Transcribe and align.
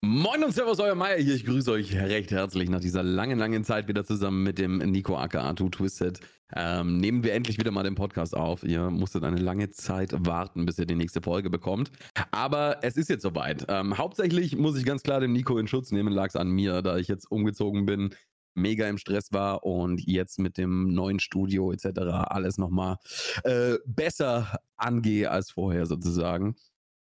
Moin 0.00 0.44
und 0.44 0.52
Servus, 0.52 0.78
euer 0.78 0.94
Meier 0.94 1.16
hier. 1.16 1.34
Ich 1.34 1.44
grüße 1.44 1.72
euch 1.72 1.92
recht 1.96 2.30
herzlich 2.30 2.70
nach 2.70 2.78
dieser 2.78 3.02
langen, 3.02 3.36
langen 3.36 3.64
Zeit 3.64 3.88
wieder 3.88 4.04
zusammen 4.04 4.44
mit 4.44 4.56
dem 4.56 4.78
Nico 4.78 5.16
aka 5.16 5.52
Two 5.54 5.70
Twisted. 5.70 6.20
Ähm, 6.54 6.98
nehmen 6.98 7.24
wir 7.24 7.34
endlich 7.34 7.58
wieder 7.58 7.72
mal 7.72 7.82
den 7.82 7.96
Podcast 7.96 8.36
auf. 8.36 8.62
Ihr 8.62 8.90
musstet 8.90 9.24
eine 9.24 9.40
lange 9.40 9.70
Zeit 9.70 10.14
warten, 10.24 10.66
bis 10.66 10.78
ihr 10.78 10.86
die 10.86 10.94
nächste 10.94 11.20
Folge 11.20 11.50
bekommt. 11.50 11.90
Aber 12.30 12.78
es 12.82 12.96
ist 12.96 13.10
jetzt 13.10 13.22
soweit. 13.22 13.66
Ähm, 13.68 13.98
hauptsächlich 13.98 14.56
muss 14.56 14.78
ich 14.78 14.84
ganz 14.84 15.02
klar 15.02 15.18
den 15.18 15.32
Nico 15.32 15.58
in 15.58 15.66
Schutz 15.66 15.90
nehmen, 15.90 16.12
lag 16.12 16.28
es 16.28 16.36
an 16.36 16.48
mir, 16.48 16.80
da 16.80 16.96
ich 16.96 17.08
jetzt 17.08 17.28
umgezogen 17.28 17.84
bin, 17.84 18.14
mega 18.54 18.88
im 18.88 18.98
Stress 18.98 19.32
war 19.32 19.64
und 19.64 20.00
jetzt 20.06 20.38
mit 20.38 20.58
dem 20.58 20.94
neuen 20.94 21.18
Studio 21.18 21.72
etc. 21.72 21.98
alles 22.28 22.56
nochmal 22.56 22.98
äh, 23.42 23.78
besser 23.84 24.60
angehe 24.76 25.28
als 25.28 25.50
vorher 25.50 25.86
sozusagen. 25.86 26.54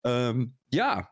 Ähm, 0.03 0.55
ja, 0.71 1.10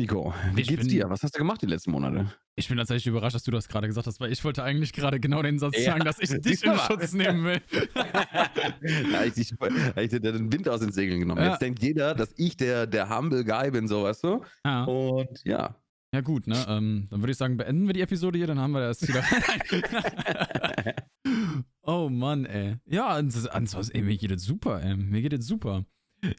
Nico, 0.00 0.32
wie 0.54 0.62
Ich 0.62 0.68
geht's 0.68 0.80
bin- 0.80 0.88
dir? 0.88 1.10
Was 1.10 1.22
hast 1.22 1.34
du 1.34 1.38
gemacht 1.38 1.60
die 1.60 1.66
letzten 1.66 1.90
Monate? 1.90 2.32
Ich 2.56 2.68
bin 2.68 2.78
tatsächlich 2.78 3.06
überrascht, 3.06 3.34
dass 3.34 3.42
du 3.42 3.50
das 3.50 3.68
gerade 3.68 3.86
gesagt 3.86 4.06
hast, 4.06 4.18
weil 4.18 4.32
ich 4.32 4.42
wollte 4.44 4.62
eigentlich 4.64 4.92
gerade 4.94 5.20
genau 5.20 5.42
den 5.42 5.58
Satz 5.58 5.76
Ja, 5.76 5.92
sagen, 5.92 6.04
dass 6.04 6.18
ich 6.20 6.30
dich 6.40 6.64
in. 6.64 6.74
Schutz 6.78 7.12
nehmen 7.12 7.44
will. 7.44 7.60
da 9.12 9.24
ich, 9.24 9.36
ich 9.36 10.08
dir 10.08 10.20
den 10.20 10.50
Wind 10.52 10.68
aus 10.70 10.80
den 10.80 10.90
Segeln 10.90 11.20
genommen. 11.20 11.42
Ja. 11.42 11.50
Jetzt 11.50 11.60
denkt 11.62 11.82
jeder, 11.82 12.14
dass 12.14 12.32
ich 12.38 12.56
der, 12.56 12.86
der 12.86 13.14
Humble 13.14 13.44
Guy 13.44 13.70
bin, 13.70 13.86
so 13.88 14.04
weißt 14.04 14.24
du? 14.24 14.42
ja. 14.64 14.84
Und 14.84 15.44
ja. 15.44 15.76
ja, 16.14 16.20
gut, 16.22 16.46
ne? 16.46 16.56
Ähm, 16.66 17.06
dann 17.10 17.20
würde 17.20 17.32
ich 17.32 17.38
sagen, 17.38 17.58
beenden 17.58 17.86
wir 17.86 17.92
die 17.92 18.00
Episode 18.00 18.38
hier, 18.38 18.46
dann 18.46 18.58
haben 18.58 18.72
wir 18.72 18.80
das 18.80 19.06
wieder. 19.06 19.22
oh 21.82 22.08
Mann, 22.08 22.46
ey. 22.46 22.76
Ja, 22.86 23.08
ans- 23.08 23.46
ansonsten, 23.46 23.96
ey, 23.96 24.02
mir 24.02 24.16
geht 24.16 24.32
es 24.32 24.44
super, 24.44 24.82
ey. 24.82 24.96
Mir 24.96 25.20
geht 25.22 25.34
es 25.34 25.46
super. 25.46 25.84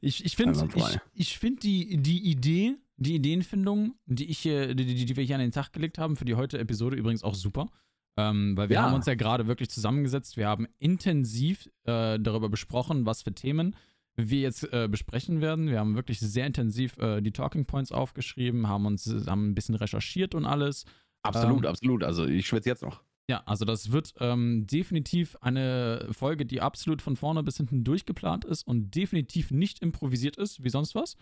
Ich, 0.02 0.24
ich 0.24 0.36
finde 0.36 0.68
ich, 0.76 1.00
ich 1.14 1.38
find 1.40 1.64
die, 1.64 1.98
die 1.98 2.30
Idee, 2.30 2.76
die 3.02 3.16
Ideenfindung, 3.16 3.96
die, 4.06 4.26
ich 4.30 4.40
hier, 4.40 4.76
die, 4.76 4.86
die, 4.86 5.06
die 5.06 5.16
wir 5.16 5.24
hier 5.24 5.36
an 5.36 5.42
den 5.42 5.52
Tag 5.52 5.74
gelegt 5.74 5.98
haben, 5.98 6.16
für 6.16 6.26
die 6.26 6.36
heutige 6.36 6.62
Episode 6.62 6.96
übrigens 6.96 7.24
auch 7.24 7.36
super. 7.36 7.70
Ähm, 8.18 8.56
weil 8.58 8.70
wir 8.70 8.76
Ja. 8.76 8.84
haben 8.84 8.94
uns 8.94 9.06
ja 9.06 9.16
gerade 9.16 9.48
wirklich 9.48 9.70
zusammengesetzt. 9.70 10.36
Wir 10.38 10.48
haben 10.48 10.68
intensiv 10.78 11.68
äh, 11.86 12.20
darüber 12.20 12.50
besprochen, 12.50 13.06
was 13.06 13.22
für 13.24 13.34
Themen 13.34 13.76
wir 14.18 14.42
jetzt 14.42 14.72
äh, 14.74 14.88
besprechen 14.92 15.40
werden. 15.40 15.68
Wir 15.70 15.80
haben 15.80 15.96
wirklich 15.96 16.20
sehr 16.20 16.46
intensiv 16.46 16.98
äh, 16.98 17.22
die 17.22 17.32
Talking 17.32 17.66
Points 17.66 17.92
aufgeschrieben, 17.94 18.68
haben 18.68 18.86
uns 18.86 19.06
haben 19.26 19.50
ein 19.52 19.56
bisschen 19.56 19.76
recherchiert 19.76 20.36
und 20.36 20.46
alles. 20.46 20.86
Absolut, 21.24 21.64
Ähm, 21.64 21.70
absolut. 21.70 22.04
Also 22.04 22.26
ich 22.26 22.46
schwitze 22.46 22.70
jetzt 22.70 22.84
noch. 22.84 23.02
Ja, 23.30 23.42
also 23.46 23.64
das 23.64 23.92
wird 23.94 24.14
ähm, 24.20 24.68
definitiv 24.68 25.38
eine 25.40 26.10
Folge, 26.12 26.46
die 26.46 26.60
absolut 26.60 27.02
von 27.02 27.16
vorne 27.16 27.42
bis 27.44 27.56
hinten 27.58 27.86
durchgeplant 27.86 28.44
ist 28.44 28.68
und 28.68 28.94
definitiv 28.94 29.52
nicht 29.52 29.80
improvisiert 29.82 30.36
ist, 30.36 30.64
wie 30.64 30.70
sonst 30.70 30.94
was. 30.96 31.16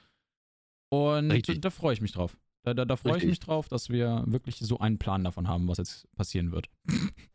Und 0.89 1.31
Richtig. 1.31 1.61
da 1.61 1.69
freue 1.69 1.93
ich 1.93 2.01
mich 2.01 2.11
drauf. 2.11 2.35
Da, 2.63 2.73
da, 2.73 2.83
da 2.83 2.97
freue 2.97 3.17
ich 3.17 3.25
mich 3.25 3.39
drauf, 3.39 3.69
dass 3.69 3.89
wir 3.89 4.25
wirklich 4.27 4.57
so 4.57 4.79
einen 4.79 4.99
Plan 4.99 5.23
davon 5.23 5.47
haben, 5.47 5.69
was 5.69 5.77
jetzt 5.77 6.13
passieren 6.15 6.51
wird. 6.51 6.67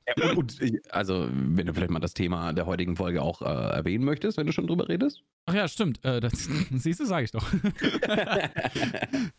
Ja, 0.06 0.32
und, 0.36 0.60
und, 0.60 0.92
also, 0.92 1.26
wenn 1.30 1.66
du 1.66 1.72
vielleicht 1.72 1.90
mal 1.90 1.98
das 1.98 2.12
Thema 2.12 2.52
der 2.52 2.66
heutigen 2.66 2.94
Folge 2.94 3.22
auch 3.22 3.40
äh, 3.40 3.46
erwähnen 3.46 4.04
möchtest, 4.04 4.36
wenn 4.36 4.46
du 4.46 4.52
schon 4.52 4.66
drüber 4.66 4.86
redest. 4.88 5.22
Ach 5.46 5.54
ja, 5.54 5.66
stimmt. 5.66 6.04
Äh, 6.04 6.20
das, 6.20 6.46
siehst 6.72 7.00
du, 7.00 7.06
sage 7.06 7.24
ich 7.24 7.30
doch. 7.30 7.42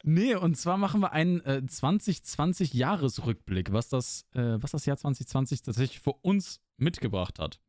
nee, 0.04 0.34
und 0.34 0.58
zwar 0.58 0.78
machen 0.78 1.02
wir 1.02 1.12
einen 1.12 1.40
äh, 1.42 1.62
2020-Jahresrückblick, 1.64 3.72
was 3.72 3.90
das, 3.90 4.26
äh, 4.34 4.58
was 4.60 4.72
das 4.72 4.88
Jahr 4.88 4.98
2020 4.98 5.62
tatsächlich 5.62 6.00
für 6.00 6.14
uns 6.14 6.62
mitgebracht 6.78 7.38
hat. 7.38 7.60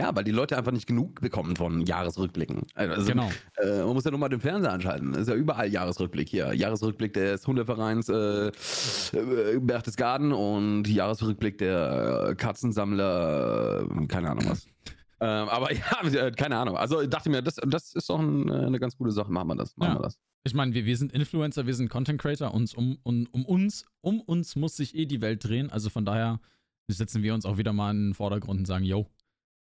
Ja, 0.00 0.16
weil 0.16 0.24
die 0.24 0.30
Leute 0.30 0.56
einfach 0.56 0.72
nicht 0.72 0.86
genug 0.86 1.20
bekommen 1.20 1.56
von 1.56 1.82
Jahresrückblicken. 1.84 2.62
Also, 2.74 3.04
genau. 3.06 3.28
Äh, 3.58 3.80
man 3.84 3.92
muss 3.92 4.04
ja 4.04 4.10
nur 4.10 4.18
mal 4.18 4.30
den 4.30 4.40
Fernseher 4.40 4.72
anschalten. 4.72 5.12
Ist 5.12 5.28
ja 5.28 5.34
überall 5.34 5.68
Jahresrückblick 5.70 6.26
hier. 6.26 6.54
Jahresrückblick 6.54 7.12
des 7.12 7.46
Hundevereins 7.46 8.08
äh, 8.08 8.46
äh, 8.48 9.58
Berchtesgaden 9.60 10.32
und 10.32 10.88
Jahresrückblick 10.88 11.58
der 11.58 12.28
äh, 12.30 12.34
Katzensammler, 12.34 13.86
äh, 13.90 14.06
keine 14.06 14.30
Ahnung 14.30 14.46
was. 14.48 14.66
ähm, 15.20 15.48
aber 15.50 15.70
ja, 16.10 16.30
keine 16.30 16.56
Ahnung. 16.56 16.78
Also 16.78 17.02
ich 17.02 17.10
dachte 17.10 17.28
mir, 17.28 17.42
das, 17.42 17.56
das 17.56 17.92
ist 17.94 18.08
doch 18.08 18.18
ein, 18.20 18.50
eine 18.50 18.80
ganz 18.80 18.96
gute 18.96 19.12
Sache. 19.12 19.30
Machen 19.30 19.48
wir 19.48 19.56
das. 19.56 19.76
Machen 19.76 19.92
Ja. 19.92 19.98
wir 19.98 20.02
das. 20.04 20.18
Ich 20.44 20.54
meine, 20.54 20.72
wir, 20.72 20.86
wir 20.86 20.96
sind 20.96 21.12
Influencer, 21.12 21.66
wir 21.66 21.74
sind 21.74 21.90
Content 21.90 22.18
Creator, 22.18 22.54
uns 22.54 22.72
um, 22.72 22.96
um, 23.02 23.28
um 23.32 23.44
uns, 23.44 23.84
um 24.00 24.22
uns 24.22 24.56
muss 24.56 24.76
sich 24.76 24.94
eh 24.94 25.04
die 25.04 25.20
Welt 25.20 25.44
drehen. 25.44 25.68
Also 25.70 25.90
von 25.90 26.06
daher 26.06 26.40
setzen 26.88 27.22
wir 27.22 27.34
uns 27.34 27.44
auch 27.44 27.58
wieder 27.58 27.74
mal 27.74 27.90
in 27.90 28.08
den 28.08 28.14
Vordergrund 28.14 28.60
und 28.60 28.64
sagen, 28.64 28.84
yo, 28.84 29.06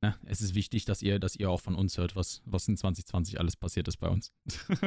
ne, 0.02 0.16
es 0.26 0.42
ist 0.42 0.56
wichtig, 0.56 0.86
dass 0.86 1.02
ihr, 1.02 1.20
dass 1.20 1.36
ihr 1.36 1.50
auch 1.50 1.62
von 1.62 1.76
uns 1.76 1.98
hört, 1.98 2.16
was, 2.16 2.42
was 2.46 2.68
in 2.68 2.78
2020 2.78 3.40
alles 3.40 3.56
passiert 3.56 3.88
ist 3.88 3.98
bei 3.98 4.10
uns. 4.10 4.32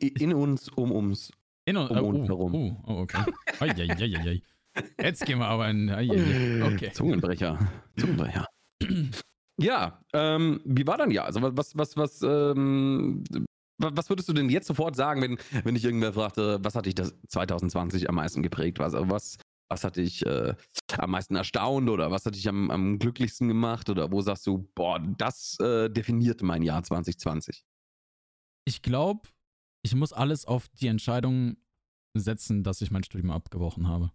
In 0.00 0.32
uns, 0.32 0.68
um 0.70 0.92
uns. 0.92 1.30
In 1.66 1.76
Um 1.76 1.96
äh, 1.96 2.00
uns 2.00 2.28
herum. 2.28 2.54
Oh, 2.54 2.76
oh, 2.86 3.00
okay. 3.02 3.24
Eieieiei. 3.60 4.40
Jetzt 5.00 5.24
gehen 5.26 5.38
wir 5.38 5.46
aber 5.46 5.68
in. 5.68 5.90
Eieiei. 5.90 6.64
Okay. 6.64 6.90
Zungenbrecher. 6.92 7.58
Zungenbrecher. 7.96 8.46
ja, 9.60 10.00
ähm, 10.14 10.60
wie 10.64 10.86
war 10.86 10.96
dann 10.96 11.10
ja? 11.10 11.24
Also 11.24 11.40
was, 11.42 11.76
was, 11.76 11.96
was, 11.96 12.22
ähm, 12.22 13.24
wa- 13.78 13.92
was 13.94 14.08
würdest 14.08 14.28
du 14.28 14.32
denn 14.32 14.48
jetzt 14.48 14.66
sofort 14.66 14.96
sagen, 14.96 15.20
wenn, 15.22 15.38
wenn 15.64 15.74
dich 15.74 15.84
irgendwer 15.84 16.14
fragte, 16.14 16.58
was 16.62 16.74
hat 16.74 16.86
dich 16.86 16.94
das 16.94 17.14
2020 17.28 18.08
am 18.08 18.14
meisten 18.16 18.42
geprägt? 18.42 18.78
Was, 18.78 18.94
also 18.94 19.10
was, 19.10 19.36
was 19.68 19.84
hat 19.84 19.96
dich 19.96 20.24
äh, 20.26 20.54
am 20.98 21.10
meisten 21.10 21.36
erstaunt 21.36 21.88
oder 21.88 22.10
was 22.10 22.26
hat 22.26 22.34
dich 22.34 22.48
am, 22.48 22.70
am 22.70 22.98
glücklichsten 22.98 23.48
gemacht? 23.48 23.88
Oder 23.88 24.10
wo 24.12 24.20
sagst 24.20 24.46
du, 24.46 24.70
boah, 24.74 25.00
das 25.18 25.58
äh, 25.60 25.88
definiert 25.90 26.42
mein 26.42 26.62
Jahr 26.62 26.82
2020? 26.82 27.64
Ich 28.66 28.82
glaube, 28.82 29.28
ich 29.82 29.94
muss 29.94 30.12
alles 30.12 30.44
auf 30.46 30.68
die 30.68 30.86
Entscheidung 30.86 31.56
setzen, 32.16 32.62
dass 32.62 32.80
ich 32.80 32.90
mein 32.90 33.04
Studium 33.04 33.30
abgebrochen 33.30 33.88
habe. 33.88 34.12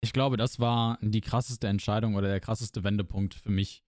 Ich 0.00 0.12
glaube, 0.12 0.36
das 0.36 0.60
war 0.60 0.98
die 1.02 1.20
krasseste 1.20 1.66
Entscheidung 1.66 2.14
oder 2.14 2.28
der 2.28 2.40
krasseste 2.40 2.84
Wendepunkt 2.84 3.34
für 3.34 3.50
mich 3.50 3.84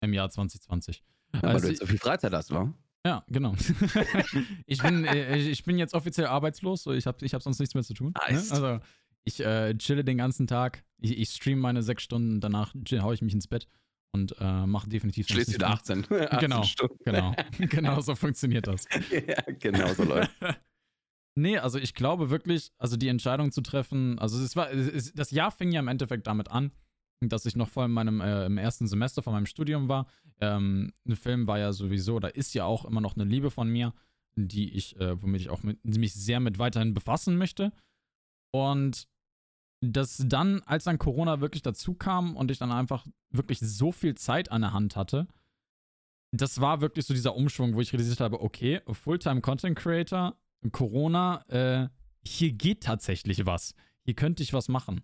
im 0.00 0.12
Jahr 0.12 0.30
2020. 0.30 1.02
Ja, 1.34 1.42
weil 1.42 1.50
Also 1.50 1.66
du 1.66 1.70
jetzt 1.70 1.80
so 1.80 1.86
viel 1.86 1.98
Freizeit 1.98 2.32
hast, 2.32 2.52
wa? 2.52 2.72
Ja, 3.04 3.24
genau. 3.26 3.54
ich, 4.66 4.80
bin, 4.80 5.04
äh, 5.04 5.36
ich 5.38 5.64
bin 5.64 5.76
jetzt 5.78 5.94
offiziell 5.94 6.26
arbeitslos, 6.26 6.84
so 6.84 6.92
ich 6.92 7.06
habe 7.06 7.24
ich 7.24 7.34
hab 7.34 7.42
sonst 7.42 7.58
nichts 7.58 7.74
mehr 7.74 7.82
zu 7.82 7.94
tun. 7.94 8.14
Ne? 8.28 8.34
Nice. 8.34 8.52
Also 8.52 8.78
ich 9.24 9.40
äh, 9.40 9.74
chille 9.78 10.04
den 10.04 10.18
ganzen 10.18 10.46
Tag, 10.46 10.84
ich, 10.98 11.18
ich 11.18 11.30
stream 11.30 11.58
meine 11.58 11.82
sechs 11.82 12.02
Stunden, 12.02 12.40
danach 12.40 12.74
haue 12.74 13.14
ich 13.14 13.22
mich 13.22 13.34
ins 13.34 13.46
Bett 13.46 13.66
und 14.14 14.34
äh, 14.40 14.66
mache 14.66 14.88
definitiv 14.88 15.28
Schließt 15.28 15.54
wieder 15.54 15.68
mehr. 15.68 15.76
18. 15.76 16.04
18 16.04 16.38
Genau. 16.38 16.62
Stunden. 16.64 16.98
Genau, 17.04 17.34
genau 17.58 18.00
so 18.00 18.14
funktioniert 18.14 18.66
das. 18.66 18.86
ja, 19.10 19.42
genau 19.58 19.92
so 19.94 20.04
läuft. 20.04 20.32
nee, 21.34 21.58
also 21.58 21.78
ich 21.78 21.94
glaube 21.94 22.30
wirklich, 22.30 22.72
also 22.78 22.96
die 22.96 23.08
Entscheidung 23.08 23.52
zu 23.52 23.62
treffen, 23.62 24.18
also 24.18 24.42
es 24.42 24.56
war, 24.56 24.70
es, 24.70 25.12
das 25.14 25.30
Jahr 25.30 25.50
fing 25.50 25.72
ja 25.72 25.80
im 25.80 25.88
Endeffekt 25.88 26.26
damit 26.26 26.50
an, 26.50 26.72
dass 27.20 27.46
ich 27.46 27.56
noch 27.56 27.68
voll 27.68 27.86
in 27.86 27.92
meinem, 27.92 28.20
äh, 28.20 28.46
im 28.46 28.58
ersten 28.58 28.86
Semester 28.86 29.22
von 29.22 29.32
meinem 29.32 29.46
Studium 29.46 29.88
war. 29.88 30.06
Ähm, 30.40 30.92
ein 31.06 31.16
Film 31.16 31.46
war 31.46 31.58
ja 31.58 31.72
sowieso, 31.72 32.18
da 32.18 32.28
ist 32.28 32.52
ja 32.54 32.64
auch 32.64 32.84
immer 32.84 33.00
noch 33.00 33.14
eine 33.14 33.24
Liebe 33.24 33.50
von 33.50 33.68
mir, 33.68 33.94
die 34.34 34.70
ich, 34.74 34.98
äh, 34.98 35.22
womit 35.22 35.42
ich 35.42 35.50
auch 35.50 35.62
mit, 35.62 35.84
mich 35.84 36.14
sehr 36.14 36.40
mit 36.40 36.58
weiterhin 36.58 36.94
befassen 36.94 37.36
möchte. 37.38 37.72
Und 38.50 39.08
das 39.82 40.22
dann, 40.26 40.62
als 40.62 40.84
dann 40.84 40.98
Corona 40.98 41.40
wirklich 41.40 41.62
dazu 41.62 41.94
kam 41.94 42.36
und 42.36 42.50
ich 42.50 42.58
dann 42.58 42.70
einfach 42.70 43.04
wirklich 43.30 43.58
so 43.58 43.90
viel 43.90 44.14
Zeit 44.14 44.50
an 44.50 44.62
der 44.62 44.72
Hand 44.72 44.94
hatte, 44.96 45.26
das 46.30 46.60
war 46.60 46.80
wirklich 46.80 47.04
so 47.04 47.12
dieser 47.12 47.34
Umschwung, 47.34 47.74
wo 47.74 47.80
ich 47.80 47.92
realisiert 47.92 48.20
habe, 48.20 48.40
okay, 48.40 48.80
Fulltime 48.90 49.40
Content 49.40 49.76
Creator, 49.76 50.36
Corona, 50.70 51.44
äh, 51.48 51.88
hier 52.24 52.52
geht 52.52 52.84
tatsächlich 52.84 53.44
was. 53.44 53.74
Hier 54.04 54.14
könnte 54.14 54.42
ich 54.42 54.52
was 54.52 54.68
machen. 54.68 55.02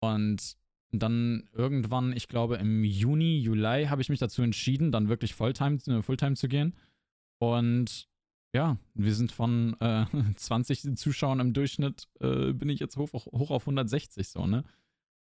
Und 0.00 0.56
dann 0.92 1.48
irgendwann, 1.52 2.12
ich 2.12 2.28
glaube 2.28 2.56
im 2.56 2.84
Juni, 2.84 3.38
Juli, 3.38 3.86
habe 3.86 4.02
ich 4.02 4.10
mich 4.10 4.20
dazu 4.20 4.42
entschieden, 4.42 4.92
dann 4.92 5.08
wirklich 5.08 5.34
Fulltime, 5.34 5.78
äh, 5.86 6.02
Fulltime 6.02 6.36
zu 6.36 6.48
gehen. 6.48 6.76
Und 7.38 8.08
ja, 8.54 8.76
wir 8.94 9.14
sind 9.14 9.32
von 9.32 9.76
äh, 9.80 10.06
20 10.36 10.96
Zuschauern 10.96 11.40
im 11.40 11.52
Durchschnitt, 11.52 12.08
äh, 12.20 12.52
bin 12.52 12.68
ich 12.68 12.80
jetzt 12.80 12.96
hoch, 12.96 13.12
hoch 13.12 13.50
auf 13.50 13.62
160 13.62 14.28
so, 14.28 14.46
ne? 14.46 14.64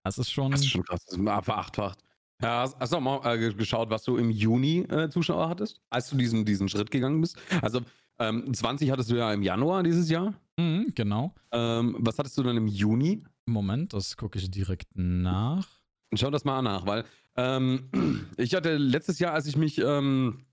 Das 0.03 0.17
ist 0.17 0.31
schon. 0.31 0.51
Das 0.51 0.61
ist 0.61 0.67
schon 0.69 0.83
krass. 0.83 1.03
Das 1.05 1.13
ist 1.13 1.19
mal 1.19 1.41
verachtfacht. 1.41 1.99
Ja, 2.41 2.61
hast, 2.61 2.79
hast 2.79 2.93
du 2.93 2.97
auch 2.97 3.01
mal 3.01 3.19
äh, 3.33 3.37
ge- 3.39 3.53
geschaut, 3.53 3.89
was 3.89 4.03
du 4.03 4.15
im 4.17 4.29
Juni 4.29 4.79
äh, 4.81 5.09
Zuschauer 5.09 5.49
hattest, 5.49 5.81
als 5.89 6.09
du 6.09 6.17
diesen, 6.17 6.45
diesen 6.45 6.69
Schritt 6.69 6.91
gegangen 6.91 7.19
bist? 7.19 7.37
Also 7.61 7.81
ähm, 8.19 8.53
20 8.53 8.89
hattest 8.91 9.09
du 9.11 9.15
ja 9.15 9.33
im 9.33 9.41
Januar 9.41 9.83
dieses 9.83 10.09
Jahr. 10.09 10.33
Mhm, 10.57 10.91
genau. 10.95 11.33
Ähm, 11.51 11.97
was 11.99 12.17
hattest 12.19 12.37
du 12.37 12.43
dann 12.43 12.55
im 12.57 12.67
Juni? 12.67 13.23
Moment, 13.47 13.93
das 13.93 14.15
gucke 14.17 14.37
ich 14.39 14.49
direkt 14.51 14.87
nach. 14.95 15.67
Schau 16.13 16.29
das 16.29 16.45
mal 16.45 16.61
nach, 16.61 16.85
weil 16.85 17.05
ähm, 17.35 17.89
ich 18.37 18.53
hatte 18.55 18.77
letztes 18.77 19.19
Jahr, 19.19 19.33
als 19.33 19.47
ich 19.47 19.57
mich, 19.57 19.79
ähm, 19.79 20.45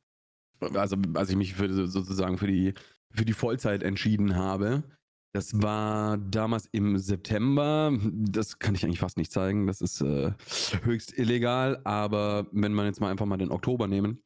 also 0.75 0.96
als 1.14 1.31
ich 1.31 1.37
mich 1.37 1.55
für, 1.55 1.88
sozusagen 1.88 2.38
für 2.38 2.46
die, 2.46 2.75
für 3.11 3.25
die 3.25 3.32
Vollzeit 3.32 3.82
entschieden 3.82 4.37
habe, 4.37 4.84
das 5.34 5.61
war 5.61 6.16
damals 6.16 6.66
im 6.70 6.96
September. 6.96 7.93
Das 8.12 8.61
kann 8.61 8.76
ich 8.76 8.84
eigentlich 8.84 9.00
fast 9.00 9.16
nicht 9.19 9.32
zeigen. 9.32 9.66
Das 9.66 9.81
ist 9.81 10.00
äh, 10.00 10.32
höchst 10.84 11.19
illegal. 11.19 11.81
Aber 11.82 12.46
wenn 12.52 12.72
man 12.72 12.87
jetzt 12.87 13.00
mal 13.00 13.11
einfach 13.11 13.26
mal 13.26 13.37
den 13.37 13.50
Oktober 13.50 13.88
nehmen, 13.88 14.22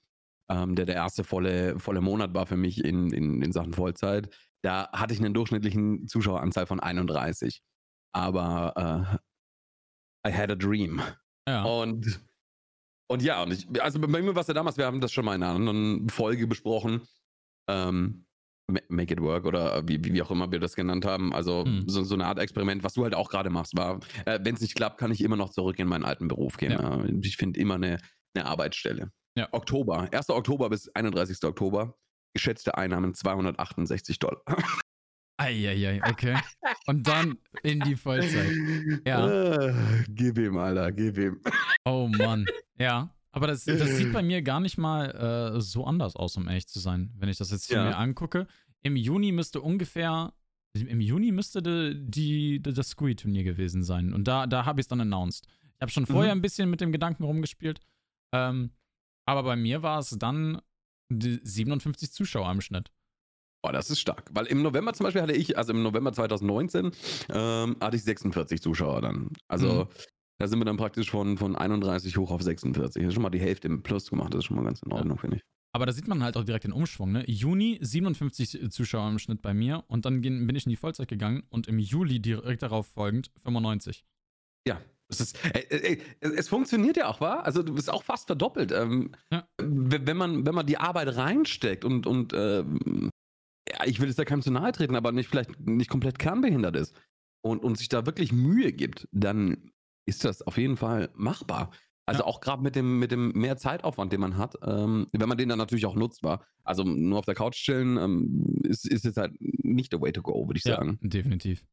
ähm, 0.51 0.75
der 0.75 0.85
der 0.85 0.97
erste 0.97 1.25
volle, 1.25 1.79
volle 1.79 2.03
Monat 2.03 2.35
war 2.35 2.45
für 2.45 2.59
mich 2.59 2.85
in, 2.85 3.11
in, 3.11 3.41
in 3.41 3.53
Sachen 3.53 3.73
Vollzeit, 3.73 4.29
da 4.63 4.91
hatte 4.93 5.15
ich 5.15 5.21
einen 5.21 5.33
durchschnittlichen 5.33 6.09
Zuschaueranzahl 6.09 6.67
von 6.67 6.79
31. 6.79 7.63
Aber 8.13 9.19
äh, 10.25 10.29
I 10.29 10.33
had 10.33 10.51
a 10.51 10.57
dream. 10.57 11.01
Ja. 11.49 11.63
Und, 11.65 12.21
und 13.09 13.23
ja, 13.23 13.43
und 13.43 13.53
ich, 13.53 13.83
also 13.83 13.99
bei 13.99 14.07
mir 14.23 14.35
war 14.35 14.43
es 14.43 14.47
ja 14.49 14.55
damals, 14.55 14.77
wir 14.77 14.87
haben 14.87 15.01
das 15.01 15.13
schon 15.13 15.25
mal 15.25 15.35
in 15.35 15.43
einer 15.43 15.55
anderen 15.55 16.09
Folge 16.09 16.47
besprochen. 16.47 17.03
Ähm, 17.69 18.25
Make 18.89 19.15
it 19.15 19.21
work 19.23 19.47
oder 19.47 19.89
wie, 19.89 20.05
wie 20.05 20.21
auch 20.21 20.31
immer 20.31 20.53
wir 20.53 20.61
das 20.61 20.77
genannt 20.77 21.07
haben. 21.07 21.33
Also 21.33 21.65
Hm. 21.65 21.89
so, 21.89 22.03
so 22.05 22.15
eine 22.15 22.27
Art 22.27 22.39
Experiment, 22.39 22.85
was 22.85 22.93
du 22.93 23.03
halt 23.05 23.15
auch 23.15 23.31
gerade 23.31 23.49
machst, 23.49 23.75
war, 23.77 24.01
äh, 24.27 24.39
wenn 24.43 24.55
es 24.55 24.61
nicht 24.61 24.75
klappt, 24.75 24.99
kann 24.99 25.11
ich 25.11 25.23
immer 25.23 25.37
noch 25.37 25.49
zurück 25.51 25.79
in 25.79 25.89
meinen 25.89 26.05
alten 26.05 26.29
Beruf 26.29 26.59
gehen. 26.59 26.73
Ja. 26.73 27.03
Äh, 27.03 27.19
ich 27.23 27.39
finde 27.39 27.59
immer 27.59 27.77
eine, 27.77 27.99
eine 28.35 28.45
Arbeitsstelle. 28.45 29.11
Ja. 29.39 29.49
Oktober, 29.53 30.09
1. 30.13 30.29
Oktober 30.29 30.69
bis 30.69 30.89
31. 30.95 31.43
Oktober, 31.45 31.95
geschätzte 32.35 32.77
Einnahmen 32.77 33.15
268 33.15 34.19
Dollar. 34.19 34.43
Eieiei, 35.39 36.01
okay. 36.09 36.37
Und 36.87 37.07
dann 37.07 37.39
in 37.63 37.81
die 37.81 37.97
Vollzeit. 37.97 38.51
Ja. 39.07 39.29
Äh, 39.29 39.75
gib 40.09 40.37
ihm, 40.39 40.57
Alter, 40.59 40.93
gib 40.93 41.17
ihm. 41.17 41.41
Oh 41.85 42.09
Mann. 42.09 42.45
Ja. 42.79 43.15
Aber 43.31 43.47
das, 43.47 43.65
das 43.65 43.97
sieht 43.97 44.13
bei 44.13 44.23
mir 44.23 44.43
gar 44.43 44.59
nicht 44.59 44.79
mal 44.79 45.55
äh, 45.57 45.61
so 45.61 45.85
anders 45.85 46.17
aus, 46.17 46.37
um 46.37 46.49
ehrlich 46.49 46.67
zu 46.67 46.81
sein, 46.81 47.13
wenn 47.19 47.29
ich 47.29 47.39
das 47.39 47.51
jetzt 47.51 47.67
hier 47.69 47.77
Ja. 47.77 47.85
mir 47.85 47.97
angucke. 47.97 48.47
Im 48.83 48.97
Juni 48.97 49.33
müsste 49.33 49.61
ungefähr, 49.61 50.33
im 50.75 51.01
Juni 51.01 51.31
müsste 51.31 51.63
die, 51.63 51.95
die, 52.11 52.61
das 52.63 52.89
Squee-Turnier 52.91 53.45
gewesen 53.45 53.85
sein. 53.85 54.13
Und 54.13 54.27
da, 54.27 54.47
da 54.47 54.65
habe 54.65 54.81
ich 54.81 54.85
es 54.85 54.89
dann 54.89 55.01
announced. 55.01 55.47
Ich 55.77 55.81
habe 55.83 55.93
schon 55.93 56.07
vorher 56.07 56.33
ein 56.33 56.43
bisschen 56.43 56.69
mit 56.71 56.81
dem 56.81 56.91
Gedanken 56.91 57.23
rumgespielt. 57.23 57.81
Ähm, 58.33 58.71
aber 59.25 59.43
bei 59.45 59.57
mir 59.57 59.83
war 59.83 60.01
es 60.01 60.11
dann 60.11 60.61
die 61.11 61.39
57 61.43 62.11
Zuschauer 62.11 62.51
im 62.51 62.61
Schnitt. 62.61 62.91
Oh, 63.63 63.71
das 63.73 63.91
ist 63.91 64.01
stark. 64.01 64.31
Weil 64.33 64.47
im 64.47 64.63
November 64.63 64.93
zum 64.93 65.05
Beispiel 65.05 65.23
hatte 65.23 65.33
ich, 65.33 65.59
also 65.59 65.73
im 65.73 65.83
November 65.83 66.13
2019, 66.13 66.93
ähm, 67.31 67.77
hatte 67.81 67.97
ich 67.97 68.05
46 68.05 68.63
Zuschauer 68.63 69.01
dann. 69.03 69.31
Also 69.49 69.85
Mhm. 69.85 69.89
da 70.39 70.47
sind 70.49 70.59
wir 70.61 70.65
dann 70.65 70.77
praktisch 70.77 71.11
von, 71.11 71.37
von 71.39 71.57
31 71.57 72.17
hoch 72.17 72.31
auf 72.31 72.43
46. 72.43 73.03
Das 73.03 73.09
ist 73.09 73.15
schon 73.15 73.23
mal 73.23 73.31
die 73.31 73.41
Hälfte 73.41 73.67
im 73.69 73.83
Plus 73.83 74.09
gemacht. 74.11 74.33
Das 74.33 74.39
ist 74.41 74.45
schon 74.45 74.57
mal 74.57 74.65
ganz 74.65 74.81
in 74.83 74.93
Ordnung, 74.93 75.19
finde 75.19 75.37
ich. 75.39 75.43
Aber 75.75 75.85
da 75.87 75.93
sieht 75.93 76.09
man 76.09 76.23
halt 76.23 76.37
auch 76.37 76.45
direkt 76.45 76.65
den 76.65 76.73
Umschwung, 76.73 77.13
ne? 77.13 77.25
Juni 77.29 77.79
57 77.83 78.71
Zuschauer 78.71 79.11
im 79.11 79.19
Schnitt 79.19 79.43
bei 79.43 79.53
mir 79.55 79.85
und 79.89 80.07
dann 80.07 80.21
bin 80.23 80.55
ich 80.57 80.65
in 80.65 80.71
die 80.71 80.77
Vollzeit 80.77 81.09
gegangen 81.09 81.43
und 81.51 81.67
im 81.69 81.79
Juli 81.79 82.21
direkt 82.21 82.63
darauf 82.63 82.87
folgend 82.87 83.31
95. 83.43 84.05
Ja. 84.67 84.81
Es, 85.11 85.21
ist, 85.21 85.39
äh, 85.55 85.61
äh, 85.61 85.99
es 86.21 86.31
es 86.33 86.49
funktioniert 86.49 86.97
ja 86.99 87.09
auch, 87.09 87.21
wa? 87.21 87.37
Also 87.41 87.63
du 87.63 87.75
bist 87.75 87.91
auch 87.91 88.03
fast 88.03 88.27
verdoppelt. 88.27 88.73
Ähm, 88.73 89.13
Ja. 89.33 89.47
wenn, 89.61 90.17
man, 90.17 90.47
wenn 90.47 90.55
man 90.55 90.67
die 90.67 90.79
Arbeit 90.79 91.17
reinsteckt 91.17 91.85
und, 91.85 92.07
und 92.07 92.33
ähm, 92.35 93.11
ja, 93.71 93.87
ich 93.87 94.01
will 94.01 94.09
es 94.09 94.17
da 94.17 94.25
keinem 94.25 94.43
zu 94.43 94.51
nahe 94.51 94.73
treten, 94.73 94.97
aber 94.97 95.13
nicht 95.13 95.29
vielleicht 95.29 95.59
nicht 95.61 95.91
komplett 95.91 96.19
kernbehindert 96.19 96.77
ist 96.77 96.95
und, 97.43 97.63
und 97.63 97.79
sich 97.79 97.89
da 97.89 98.07
wirklich 98.07 98.33
Mühe 98.33 98.73
gibt, 98.73 99.09
dann 99.13 99.71
ist 100.07 100.25
das 100.25 100.43
auf 100.43 100.57
jeden 100.57 100.77
Fall 100.77 101.11
machbar. 101.15 101.71
Also 102.07 102.21
Ja. 102.21 102.27
auch 102.27 102.41
gerade 102.41 102.63
mit 102.63 102.75
dem, 102.75 102.99
mit 102.99 103.13
dem 103.13 103.33
mehr 103.33 103.59
Zeitaufwand, 103.59 104.13
den 104.13 104.21
man 104.21 104.39
hat, 104.39 104.55
ähm, 104.63 105.07
wenn 105.13 105.29
man 105.29 105.37
den 105.37 105.51
dann 105.51 105.59
natürlich 105.59 105.85
auch 105.85 105.95
nutzt, 105.95 106.23
war. 106.23 106.43
Also 106.65 106.83
nur 106.83 107.19
auf 107.19 107.27
der 107.27 107.35
Couch 107.35 107.57
chillen 107.57 107.99
ähm, 107.99 108.63
ist, 108.63 108.87
ist 108.89 109.05
jetzt 109.05 109.19
halt 109.19 109.35
nicht 109.39 109.93
the 109.93 110.01
way 110.01 110.11
to 110.13 110.23
go, 110.23 110.47
würde 110.49 110.57
ich 110.57 110.65
sagen. 110.65 110.99
definitiv. 111.03 111.65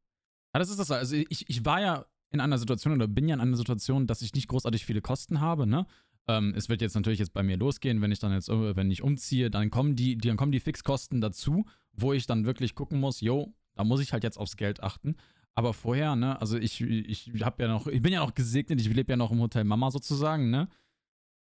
Ja, 0.53 0.59
das 0.59 0.69
ist 0.69 0.77
das. 0.80 0.91
Also 0.91 1.15
ich, 1.15 1.50
ich 1.50 1.63
war 1.63 1.80
ja 1.81 2.06
in 2.31 2.41
einer 2.41 2.57
Situation 2.57 2.94
oder 2.94 3.07
bin 3.07 3.30
ja 3.30 3.36
in 3.36 3.41
einer 3.41 3.56
Situation, 3.56 4.07
dass 4.07 4.21
ich 4.21 4.33
nicht 4.33 4.50
großartig 4.50 4.86
viele 4.86 5.00
Kosten 5.01 5.39
habe, 5.39 5.65
ne? 5.65 5.86
Ähm, 6.27 6.54
es 6.56 6.69
wird 6.69 6.81
jetzt 6.81 6.95
natürlich 6.95 7.19
jetzt 7.19 7.33
bei 7.33 7.44
mir 7.44 7.57
losgehen, 7.57 8.01
wenn 8.01 8.12
ich 8.12 8.19
dann 8.19 8.31
jetzt, 8.31 8.50
äh, 8.50 8.75
wenn 8.75 8.89
ich 8.89 9.04
umziehe, 9.04 9.51
dann 9.51 9.69
kommen 9.69 9.95
die, 9.95 10.18
dann 10.18 10.38
kommen 10.38 10.51
die 10.51 10.60
Fixkosten 10.60 11.22
dazu, 11.22 11.66
wo 11.94 12.13
ich 12.13 12.25
dann 12.25 12.45
wirklich 12.45 12.75
gucken 12.75 13.00
muss, 13.00 13.22
yo, 13.22 13.54
da 13.75 13.83
muss 13.83 14.01
ich 14.01 14.13
halt 14.13 14.24
jetzt 14.24 14.38
aufs 14.38 14.57
Geld 14.57 14.81
achten. 14.81 15.16
Aber 15.54 15.74
vorher, 15.74 16.16
ne, 16.16 16.39
also 16.42 16.57
ich, 16.57 16.81
ich 16.81 17.31
habe 17.42 17.63
ja 17.63 17.69
noch, 17.69 17.88
ich 17.88 18.01
bin 18.01 18.12
ja 18.12 18.19
noch 18.19 18.33
gesegnet, 18.33 18.81
ich 18.81 18.94
lebe 18.94 19.13
ja 19.13 19.18
noch 19.18 19.31
im 19.31 19.39
Hotel 19.39 19.63
Mama 19.63 19.89
sozusagen, 19.92 20.50
ne? 20.50 20.68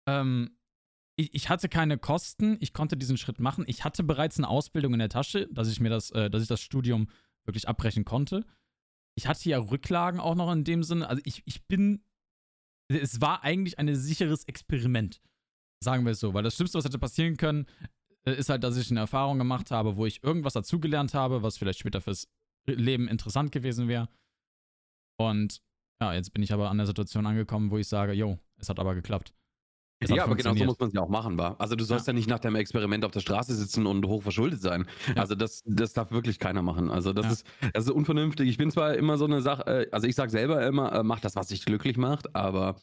Ähm, 0.06 0.50
ich, 1.16 1.34
ich 1.34 1.48
hatte 1.48 1.68
keine 1.68 1.98
Kosten, 1.98 2.56
ich 2.60 2.72
konnte 2.72 2.96
diesen 2.96 3.16
Schritt 3.16 3.40
machen. 3.40 3.64
Ich 3.66 3.84
hatte 3.84 4.04
bereits 4.04 4.38
eine 4.38 4.48
Ausbildung 4.48 4.92
in 4.92 5.00
der 5.00 5.08
Tasche, 5.08 5.48
dass 5.50 5.68
ich 5.68 5.80
mir 5.80 5.90
das, 5.90 6.10
äh, 6.12 6.30
dass 6.30 6.42
ich 6.42 6.48
das 6.48 6.60
Studium 6.60 7.08
wirklich 7.44 7.68
abbrechen 7.68 8.04
konnte. 8.04 8.44
Ich 9.16 9.26
hatte 9.26 9.48
ja 9.48 9.58
Rücklagen 9.58 10.20
auch 10.20 10.36
noch 10.36 10.52
in 10.52 10.62
dem 10.62 10.84
Sinne. 10.84 11.08
Also 11.08 11.20
ich, 11.24 11.42
ich 11.44 11.66
bin. 11.66 12.04
Es 12.88 13.20
war 13.20 13.44
eigentlich 13.44 13.78
ein 13.78 13.94
sicheres 13.94 14.44
Experiment. 14.44 15.20
Sagen 15.82 16.04
wir 16.04 16.12
es 16.12 16.20
so. 16.20 16.34
Weil 16.34 16.42
das 16.42 16.56
Schlimmste, 16.56 16.78
was 16.78 16.84
hätte 16.84 16.98
passieren 16.98 17.36
können, 17.36 17.66
äh, 18.26 18.34
ist 18.34 18.48
halt, 18.48 18.64
dass 18.64 18.76
ich 18.76 18.90
eine 18.90 19.00
Erfahrung 19.00 19.38
gemacht 19.38 19.70
habe, 19.70 19.96
wo 19.96 20.06
ich 20.06 20.22
irgendwas 20.22 20.54
dazugelernt 20.54 21.14
habe, 21.14 21.42
was 21.42 21.58
vielleicht 21.58 21.78
später 21.78 22.00
fürs 22.00 22.28
Leben 22.66 23.08
interessant 23.08 23.52
gewesen 23.52 23.88
wäre. 23.88 24.08
Und 25.20 25.62
ja, 26.00 26.14
jetzt 26.14 26.32
bin 26.32 26.42
ich 26.42 26.52
aber 26.52 26.70
an 26.70 26.78
der 26.78 26.86
Situation 26.86 27.26
angekommen, 27.26 27.70
wo 27.70 27.78
ich 27.78 27.88
sage, 27.88 28.12
yo, 28.12 28.38
es 28.56 28.68
hat 28.68 28.78
aber 28.78 28.94
geklappt. 28.94 29.34
Ja, 30.06 30.24
aber 30.24 30.36
genau 30.36 30.54
so 30.54 30.64
muss 30.64 30.78
man 30.78 30.88
es 30.88 30.94
ja 30.94 31.00
auch 31.00 31.08
machen, 31.08 31.36
wa? 31.38 31.56
Also 31.58 31.74
du 31.74 31.84
sollst 31.84 32.06
ja. 32.06 32.12
nicht 32.12 32.28
nach 32.28 32.38
deinem 32.38 32.54
Experiment 32.56 33.04
auf 33.04 33.10
der 33.10 33.20
Straße 33.20 33.54
sitzen 33.54 33.84
und 33.86 34.06
hochverschuldet 34.06 34.60
sein. 34.60 34.86
Ja. 35.08 35.22
Also 35.22 35.34
das, 35.34 35.62
das 35.66 35.92
darf 35.92 36.12
wirklich 36.12 36.38
keiner 36.38 36.62
machen. 36.62 36.90
Also 36.90 37.12
das, 37.12 37.26
Ja. 37.26 37.32
ist, 37.32 37.46
das 37.74 37.84
ist 37.86 37.90
unvernünftig. 37.90 38.48
Ich 38.48 38.58
bin 38.58 38.70
zwar 38.70 38.94
immer 38.94 39.18
so 39.18 39.24
eine 39.24 39.42
Sache, 39.42 39.66
äh, 39.66 39.90
also 39.90 40.06
ich 40.06 40.14
sage 40.14 40.30
selber 40.30 40.64
immer, 40.66 40.92
äh, 40.92 41.02
mach 41.02 41.18
das, 41.20 41.34
was 41.34 41.48
dich 41.48 41.64
glücklich 41.64 41.96
macht, 41.96 42.36
aber 42.36 42.76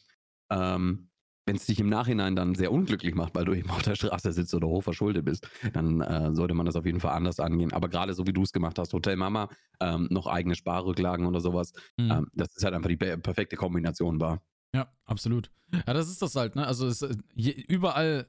ähm, 0.51 1.09
wenn 1.47 1.55
es 1.57 1.67
dich 1.67 1.79
im 1.79 1.89
Nachhinein 1.89 2.35
dann 2.35 2.55
sehr 2.55 2.71
unglücklich 2.71 3.13
macht, 3.13 3.35
weil 3.35 3.45
du 3.45 3.53
eben 3.53 3.69
auf 3.69 3.83
der 3.83 3.93
Straße 3.95 4.31
sitzt 4.33 4.53
oder 4.55 4.67
hochverschuldet 4.67 5.23
bist, 5.23 5.47
dann 5.73 6.01
äh, 6.01 6.33
sollte 6.33 6.55
man 6.55 6.65
das 6.65 6.75
auf 6.75 6.85
jeden 6.87 6.99
Fall 6.99 7.11
anders 7.13 7.39
angehen. 7.39 7.71
Aber 7.71 7.87
gerade 7.87 8.13
so 8.15 8.25
wie 8.25 8.33
du 8.33 8.41
es 8.41 8.51
gemacht 8.51 8.79
hast, 8.79 8.91
Hotel 8.93 9.15
Mama, 9.15 9.49
ähm, 9.79 10.07
noch 10.09 10.25
eigene 10.27 10.55
Sparrücklagen 10.55 11.27
oder 11.27 11.39
sowas, 11.39 11.71
Mhm. 11.97 12.11
ähm, 12.11 12.27
das 12.33 12.55
ist 12.55 12.63
halt 12.65 12.73
einfach 12.73 12.89
die 12.89 12.97
pe- 12.97 13.17
perfekte 13.19 13.55
Kombination 13.57 14.19
war. 14.19 14.41
Ja, 14.75 14.91
absolut. 15.05 15.49
Ja, 15.87 15.93
das 15.93 16.09
ist 16.09 16.21
das 16.21 16.35
halt, 16.35 16.57
ne? 16.57 16.67
Also 16.67 16.85
es, 16.87 17.01
äh, 17.01 17.15
je, 17.33 17.51
überall, 17.51 18.27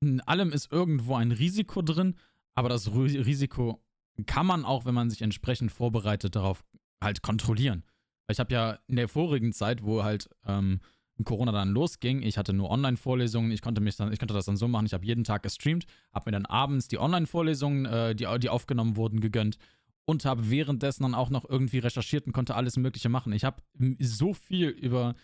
in 0.00 0.22
allem 0.22 0.50
ist 0.52 0.72
irgendwo 0.72 1.16
ein 1.16 1.32
Risiko 1.32 1.82
drin, 1.82 2.16
aber 2.54 2.70
das 2.70 2.94
Risiko 2.94 3.84
kann 4.24 4.46
man 4.46 4.64
auch, 4.64 4.86
wenn 4.86 4.94
man 4.94 5.10
sich 5.10 5.20
entsprechend 5.20 5.70
vorbereitet, 5.70 6.34
darauf 6.34 6.64
halt 7.02 7.20
kontrollieren. 7.20 7.84
Ich 8.30 8.40
habe 8.40 8.54
ja 8.54 8.78
in 8.86 8.96
der 8.96 9.08
vorigen 9.08 9.52
Zeit, 9.52 9.82
wo 9.82 10.02
halt 10.02 10.30
ähm, 10.46 10.80
Corona 11.24 11.52
dann 11.52 11.72
losging, 11.72 12.22
ich 12.22 12.38
hatte 12.38 12.54
nur 12.54 12.70
Online-Vorlesungen, 12.70 13.50
ich 13.50 13.60
konnte 13.60 13.82
mich 13.82 13.96
dann, 13.96 14.12
ich 14.12 14.18
konnte 14.18 14.32
das 14.32 14.46
dann 14.46 14.56
so 14.56 14.66
machen, 14.66 14.86
ich 14.86 14.94
habe 14.94 15.04
jeden 15.04 15.24
Tag 15.24 15.42
gestreamt, 15.42 15.84
habe 16.14 16.30
mir 16.30 16.32
dann 16.32 16.46
abends 16.46 16.88
die 16.88 16.98
Online-Vorlesungen, 16.98 17.84
äh, 17.84 18.14
die, 18.14 18.26
die 18.40 18.48
aufgenommen 18.48 18.96
wurden, 18.96 19.20
gegönnt 19.20 19.58
und 20.04 20.24
habe 20.24 20.50
währenddessen 20.50 21.02
dann 21.02 21.14
auch 21.14 21.30
noch 21.30 21.48
irgendwie 21.48 21.78
recherchiert 21.78 22.26
und 22.26 22.32
konnte 22.32 22.54
alles 22.54 22.76
Mögliche 22.76 23.08
machen. 23.08 23.32
Ich 23.32 23.44
habe 23.44 23.62
so 24.00 24.34
viel 24.34 24.68
über 24.68 25.14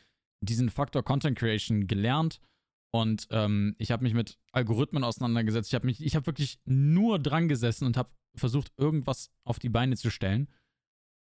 diesen 0.40 0.70
Faktor 0.70 1.02
Content 1.02 1.38
Creation 1.38 1.86
gelernt 1.86 2.40
und 2.90 3.28
ähm, 3.30 3.74
ich 3.78 3.90
habe 3.90 4.02
mich 4.02 4.14
mit 4.14 4.38
Algorithmen 4.52 5.04
auseinandergesetzt. 5.04 5.68
Ich 5.68 5.74
habe 5.74 5.86
mich, 5.86 6.02
ich 6.02 6.16
habe 6.16 6.26
wirklich 6.26 6.58
nur 6.64 7.18
dran 7.18 7.48
gesessen 7.48 7.84
und 7.84 7.96
habe 7.96 8.10
versucht, 8.34 8.72
irgendwas 8.76 9.30
auf 9.44 9.58
die 9.58 9.68
Beine 9.68 9.96
zu 9.96 10.10
stellen, 10.10 10.48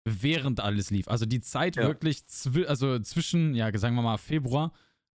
während 0.05 0.60
alles 0.60 0.89
lief. 0.89 1.07
Also 1.07 1.25
die 1.25 1.41
Zeit 1.41 1.75
Ja. 1.75 1.83
wirklich, 1.83 2.25
zwi 2.25 2.65
also 2.65 3.00
zwischen, 3.00 3.55
ja, 3.55 3.75
sagen 3.77 3.95
wir 3.95 4.01
mal 4.01 4.17
Februar 4.17 4.74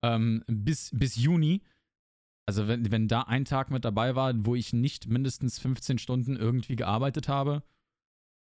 ähm, 0.04 0.44
bis, 0.48 0.92
bis 0.94 1.16
Juni. 1.16 1.62
Also 2.46 2.68
wenn, 2.68 2.92
wenn 2.92 3.08
da 3.08 3.22
ein 3.22 3.46
Tag 3.46 3.72
mit 3.72 3.86
dabei 3.86 4.16
war, 4.16 4.34
wo 4.46 4.56
ich 4.56 4.74
nicht 4.74 5.08
mindestens 5.08 5.60
15 5.60 5.98
Stunden 5.98 6.36
irgendwie 6.36 6.76
gearbeitet 6.76 7.28
habe, 7.28 7.64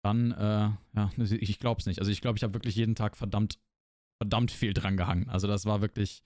dann, 0.02 0.30
äh, 0.30 0.70
ja, 0.94 1.10
ich 1.18 1.58
glaube 1.58 1.80
es 1.80 1.86
nicht. 1.86 1.98
Also 1.98 2.10
ich 2.10 2.22
glaube, 2.22 2.38
ich 2.38 2.42
habe 2.42 2.54
wirklich 2.54 2.76
jeden 2.76 2.94
Tag 2.94 3.16
verdammt 3.16 3.58
verdammt 4.20 4.50
viel 4.50 4.74
dran 4.74 4.96
gehangen. 4.96 5.28
Also 5.28 5.46
das 5.46 5.64
war 5.66 5.80
wirklich, 5.80 6.22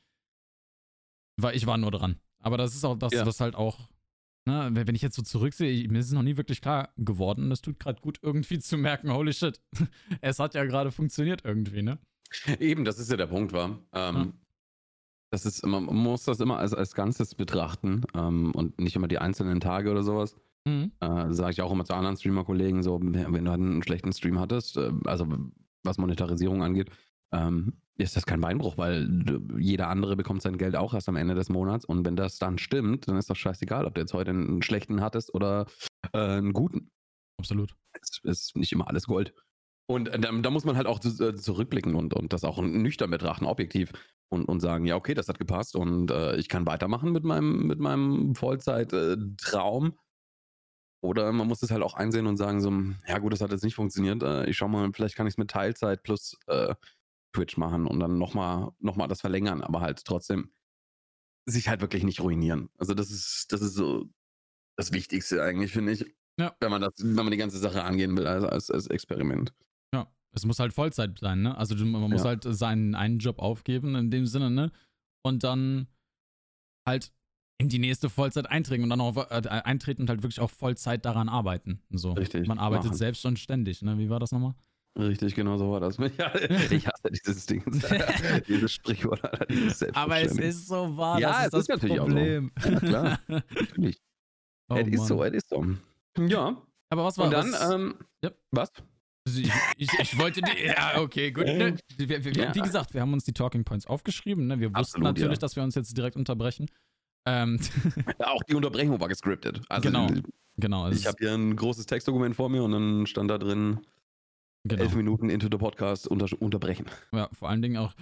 war, 1.41 1.55
ich 1.55 1.67
war 1.67 1.79
nur 1.79 1.91
dran. 1.91 2.17
Aber 2.41 2.59
das 2.59 2.75
ist 2.75 2.85
auch 2.85 2.97
das, 2.97 3.13
Ja. 3.13 3.25
was 3.25 3.41
halt 3.41 3.55
auch, 3.55 3.89
ne, 4.47 4.71
wenn 4.73 4.95
ich 4.95 5.03
jetzt 5.03 5.17
so 5.17 5.23
zurücksehe, 5.23 5.89
mir 5.89 6.01
ist 6.01 6.07
es 6.07 6.13
noch 6.13 6.23
nie 6.23 6.37
wirklich 6.37 6.61
klar 6.61 6.91
geworden. 6.97 7.51
Es 7.53 7.63
tut 7.63 7.79
gerade 7.79 8.01
gut 8.01 8.19
irgendwie 8.23 8.59
zu 8.59 8.77
merken, 8.77 9.13
holy 9.13 9.33
shit, 9.33 9.61
es 10.21 10.39
hat 10.39 10.55
ja 10.55 10.65
gerade 10.65 10.91
funktioniert 10.91 11.43
irgendwie, 11.45 11.83
ne? 11.83 11.99
Eben, 12.59 12.85
das 12.85 12.99
ist 12.99 13.11
ja 13.11 13.17
der 13.17 13.29
Punkt, 13.29 13.53
war. 13.53 13.79
Ähm, 13.93 14.17
Ja. 14.17 14.33
Das 15.31 15.47
ist, 15.47 15.67
man 15.67 15.85
muss 15.85 16.23
das 16.25 16.39
immer 16.39 16.59
als, 16.59 16.75
als 16.75 16.95
Ganzes 16.95 17.35
betrachten 17.35 18.03
ähm, 18.15 18.53
und 18.53 18.81
nicht 18.81 18.95
immer 18.95 19.09
die 19.09 19.19
einzelnen 19.19 19.59
Tage 19.61 19.91
oder 19.91 20.05
sowas. 20.05 20.37
Mhm. 20.65 20.93
Äh, 21.01 21.33
Sage 21.33 21.51
ich 21.53 21.61
auch 21.63 21.73
immer 21.73 21.85
zu 21.85 21.95
anderen 21.95 22.17
Streamer-Kollegen, 22.17 22.85
so, 22.85 23.01
wenn 23.03 23.45
du 23.45 23.51
einen 23.51 23.83
schlechten 23.83 24.13
Stream 24.13 24.39
hattest, 24.39 24.77
äh, 24.77 24.93
also 25.07 25.27
was 25.83 25.99
Monetarisierung 25.99 26.63
angeht, 26.63 26.91
ähm, 27.33 27.73
ist 27.97 28.17
das 28.17 28.27
kein 28.27 28.41
Beinbruch, 28.41 28.77
weil 28.77 29.09
jeder 29.59 29.89
andere 29.89 30.17
bekommt 30.17 30.43
sein 30.43 30.59
Geld 30.59 30.77
auch 30.77 30.95
erst 30.95 31.09
am 31.09 31.17
Ende 31.17 31.35
des 31.35 31.49
Monats 31.49 31.85
und 31.85 32.05
wenn 32.05 32.17
das 32.17 32.39
dann 32.39 32.59
stimmt, 32.59 33.09
dann 33.09 33.17
ist 33.17 33.31
doch 33.31 33.37
scheißegal, 33.37 33.85
ob 33.85 33.95
du 33.95 34.01
jetzt 34.01 34.15
heute 34.15 34.31
einen 34.31 34.63
schlechten 34.63 35.01
hattest 35.01 35.33
oder 35.35 35.67
äh, 36.13 36.19
einen 36.19 36.53
guten. 36.53 36.91
Absolut. 37.39 37.75
Es 37.93 38.21
ist 38.23 38.57
nicht 38.57 38.73
immer 38.73 38.89
alles 38.89 39.07
Gold. 39.07 39.35
Und 39.87 40.09
äh, 40.09 40.19
da, 40.19 40.33
da 40.33 40.51
muss 40.51 40.65
man 40.65 40.77
halt 40.77 40.87
auch 40.87 41.05
äh, 41.05 41.35
zurückblicken 41.35 41.95
und, 41.95 42.15
und 42.15 42.33
das 42.33 42.45
auch 42.45 42.61
nüchtern 42.61 43.11
betrachten, 43.11 43.45
objektiv 43.45 43.93
und, 44.31 44.47
und 44.47 44.61
sagen, 44.61 44.87
ja, 44.87 44.97
okay, 44.97 45.15
das 45.15 45.29
hat 45.29 45.39
gepasst 45.39 45.77
und 45.77 46.11
äh, 46.11 46.37
ich 46.37 46.49
kann 46.49 46.67
weitermachen 46.67 47.13
mit 47.13 47.25
meinem, 47.25 47.67
mit 47.67 47.79
meinem 47.79 48.35
Vollzeit-Traum. 48.35 49.99
Oder 51.03 51.33
man 51.33 51.47
muss 51.47 51.63
es 51.63 51.71
halt 51.71 51.83
auch 51.83 51.93
einsehen 51.93 52.27
und 52.27 52.39
sagen 52.39 52.63
so, 52.63 52.73
ja 53.07 53.19
gut, 53.19 53.35
das 53.35 53.43
hat 53.43 53.53
jetzt 53.53 53.63
nicht 53.63 53.75
funktioniert. 53.75 54.23
Äh, 54.23 54.47
ich 54.47 54.57
schau 54.57 54.69
mal, 54.69 54.91
vielleicht 54.95 55.17
kann 55.17 55.27
ich 55.27 55.35
es 55.35 55.39
mit 55.39 55.51
Teilzeit 55.51 56.03
plus 56.03 56.39
äh, 56.47 56.75
Twitch 57.35 57.57
machen 57.57 57.87
und 57.87 58.01
dann 58.01 58.19
nochmal 58.19 58.71
noch 58.79 58.97
mal 58.97 59.09
das 59.09 59.21
verlängern, 59.21 59.63
aber 59.63 59.81
halt 59.81 60.05
trotzdem 60.05 60.51
sich 61.47 61.69
halt 61.69 61.81
wirklich 61.83 62.05
nicht 62.05 62.21
ruinieren. 62.21 62.71
Also 62.79 62.95
das 62.95 63.11
ist, 63.11 63.53
das 63.53 63.61
ist 63.61 63.75
so 63.75 64.09
das 64.77 64.93
Wichtigste 64.93 65.43
eigentlich, 65.43 65.73
finde 65.73 65.93
ich. 65.93 66.07
Ja. 66.41 66.57
Wenn 66.61 66.71
man 66.71 66.81
das, 66.81 66.93
wenn 66.99 67.15
man 67.15 67.31
die 67.31 67.37
ganze 67.37 67.59
Sache 67.59 67.85
angehen 67.85 68.17
will, 68.17 68.27
als, 68.27 68.45
als, 68.45 68.71
als 68.71 68.87
Experiment. 68.89 69.53
Ja, 69.95 70.11
es 70.33 70.45
muss 70.47 70.59
halt 70.59 70.73
Vollzeit 70.73 71.19
sein, 71.19 71.43
ne? 71.43 71.57
Also 71.57 71.77
man 71.85 72.11
muss 72.11 72.23
Ja. 72.23 72.29
halt 72.31 72.45
seinen 72.45 72.95
einen 72.95 73.19
Job 73.19 73.39
aufgeben 73.39 73.95
in 73.95 74.11
dem 74.11 74.27
Sinne, 74.27 74.51
ne? 74.51 74.73
Und 75.23 75.45
dann 75.45 75.87
halt 76.89 77.13
in 77.61 77.69
die 77.69 77.79
nächste 77.79 78.11
Vollzeit 78.11 78.47
eintreten 78.51 78.83
und 78.83 78.91
dann 78.91 79.01
auch 79.01 79.17
äh, 79.17 79.47
eintreten 79.49 80.03
und 80.03 80.09
halt 80.09 80.23
wirklich 80.23 80.41
auch 80.41 80.51
Vollzeit 80.51 81.05
daran 81.05 81.29
arbeiten. 81.29 81.83
So. 81.91 82.13
Richtig, 82.13 82.49
Man 82.49 82.59
arbeitet 82.59 82.87
machen. 82.87 82.97
selbst 82.97 83.25
und 83.27 83.39
ständig, 83.39 83.83
ne? 83.83 83.97
Wie 83.99 84.09
war 84.11 84.19
das 84.19 84.33
nochmal? 84.33 84.55
Richtig, 84.97 85.35
genau 85.35 85.57
so 85.57 85.71
war 85.73 85.81
das. 85.81 85.97
Ja, 86.19 86.33
ich 86.71 86.87
hasse 86.87 87.11
dieses 87.11 87.47
Ding. 87.47 87.63
dieses 88.49 88.73
Sprichwort, 88.73 89.25
Alter, 89.25 89.47
dieses 89.47 89.95
Aber 89.95 90.21
es 90.21 90.39
ist 90.39 90.69
so 90.69 90.97
wahr, 90.97 91.19
Ja, 91.21 91.31
das 91.31 91.39
es 91.39 91.45
ist 91.47 91.53
das 91.53 91.61
ist 91.63 91.69
natürlich 91.69 92.01
auch 92.01 92.09
so. 92.09 92.15
Problem. 92.15 92.51
Ja, 92.65 92.79
klar. 92.81 93.21
Natürlich. 93.29 94.01
oh, 94.69 94.77
es 94.77 94.89
ist 94.89 95.07
so, 95.07 95.25
es 95.25 95.33
ist 95.35 95.49
so. 95.49 95.67
Ja, 96.19 96.63
Aber 96.91 97.05
was 97.05 97.19
war 97.19 97.27
und 97.27 97.33
dann, 97.33 97.53
was, 97.53 97.71
ähm, 97.75 97.95
Ja. 98.23 98.31
was? 98.53 98.71
Ich, 99.27 99.51
ich, 99.79 99.89
ich 99.99 100.19
wollte 100.19 100.43
die. 100.43 100.67
Ja, 100.67 101.01
okay, 101.01 101.33
gut. 101.33 101.47
Ne? 101.47 101.77
Wir, 101.97 102.09
wir, 102.09 102.25
wir, 102.25 102.33
Ja. 102.33 102.55
Wie 102.55 102.61
gesagt, 102.61 102.93
wir 102.93 103.01
haben 103.01 103.15
uns 103.15 103.25
die 103.25 103.33
Talking 103.33 103.65
Points 103.65 103.87
aufgeschrieben. 103.87 104.47
Ne? 104.47 104.61
Wir 104.61 104.69
wussten 104.69 104.77
Absolut, 104.77 105.05
natürlich, 105.07 105.39
ja. 105.39 105.41
dass 105.41 105.57
wir 105.57 105.63
uns 105.63 105.75
jetzt 105.75 105.97
direkt 105.97 106.17
unterbrechen. 106.17 106.67
Ähm, 107.27 107.59
auch 108.19 108.43
die 108.43 108.55
Unterbrechung 108.55 109.01
war 109.01 109.09
gescriptet. 109.09 109.63
Also, 109.71 109.89
Genau. 109.89 110.09
genau. 110.59 110.89
es 110.89 111.01
Ich 111.01 111.07
habe 111.07 111.17
hier 111.19 111.33
ein 111.33 111.57
großes 111.57 111.87
Textdokument 111.87 112.37
vor 112.37 112.51
mir 112.51 112.63
und 112.63 112.73
dann 112.73 113.07
stand 113.07 113.31
da 113.31 113.39
drin, 113.39 113.81
genau. 114.65 114.83
elf 114.83 114.95
Minuten 114.95 115.31
into 115.31 115.47
the 115.51 115.57
Podcast 115.59 116.09
unter 116.09 116.27
unterbrechen. 116.41 116.87
Ja, 117.13 117.29
vor 117.33 117.49
allen 117.49 117.63
Dingen 117.63 117.77
auch 117.77 117.95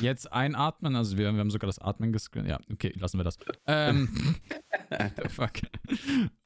jetzt 0.00 0.32
einatmen. 0.32 0.96
Also 0.96 1.16
wir, 1.18 1.32
wir 1.32 1.40
haben 1.40 1.50
sogar 1.50 1.66
das 1.66 1.78
Atmen 1.78 2.12
gescreent. 2.12 2.48
Ja, 2.48 2.58
okay, 2.72 2.92
lassen 2.98 3.18
wir 3.18 3.24
das. 3.24 3.38
Ähm, 3.66 4.08
fuck. 5.28 5.52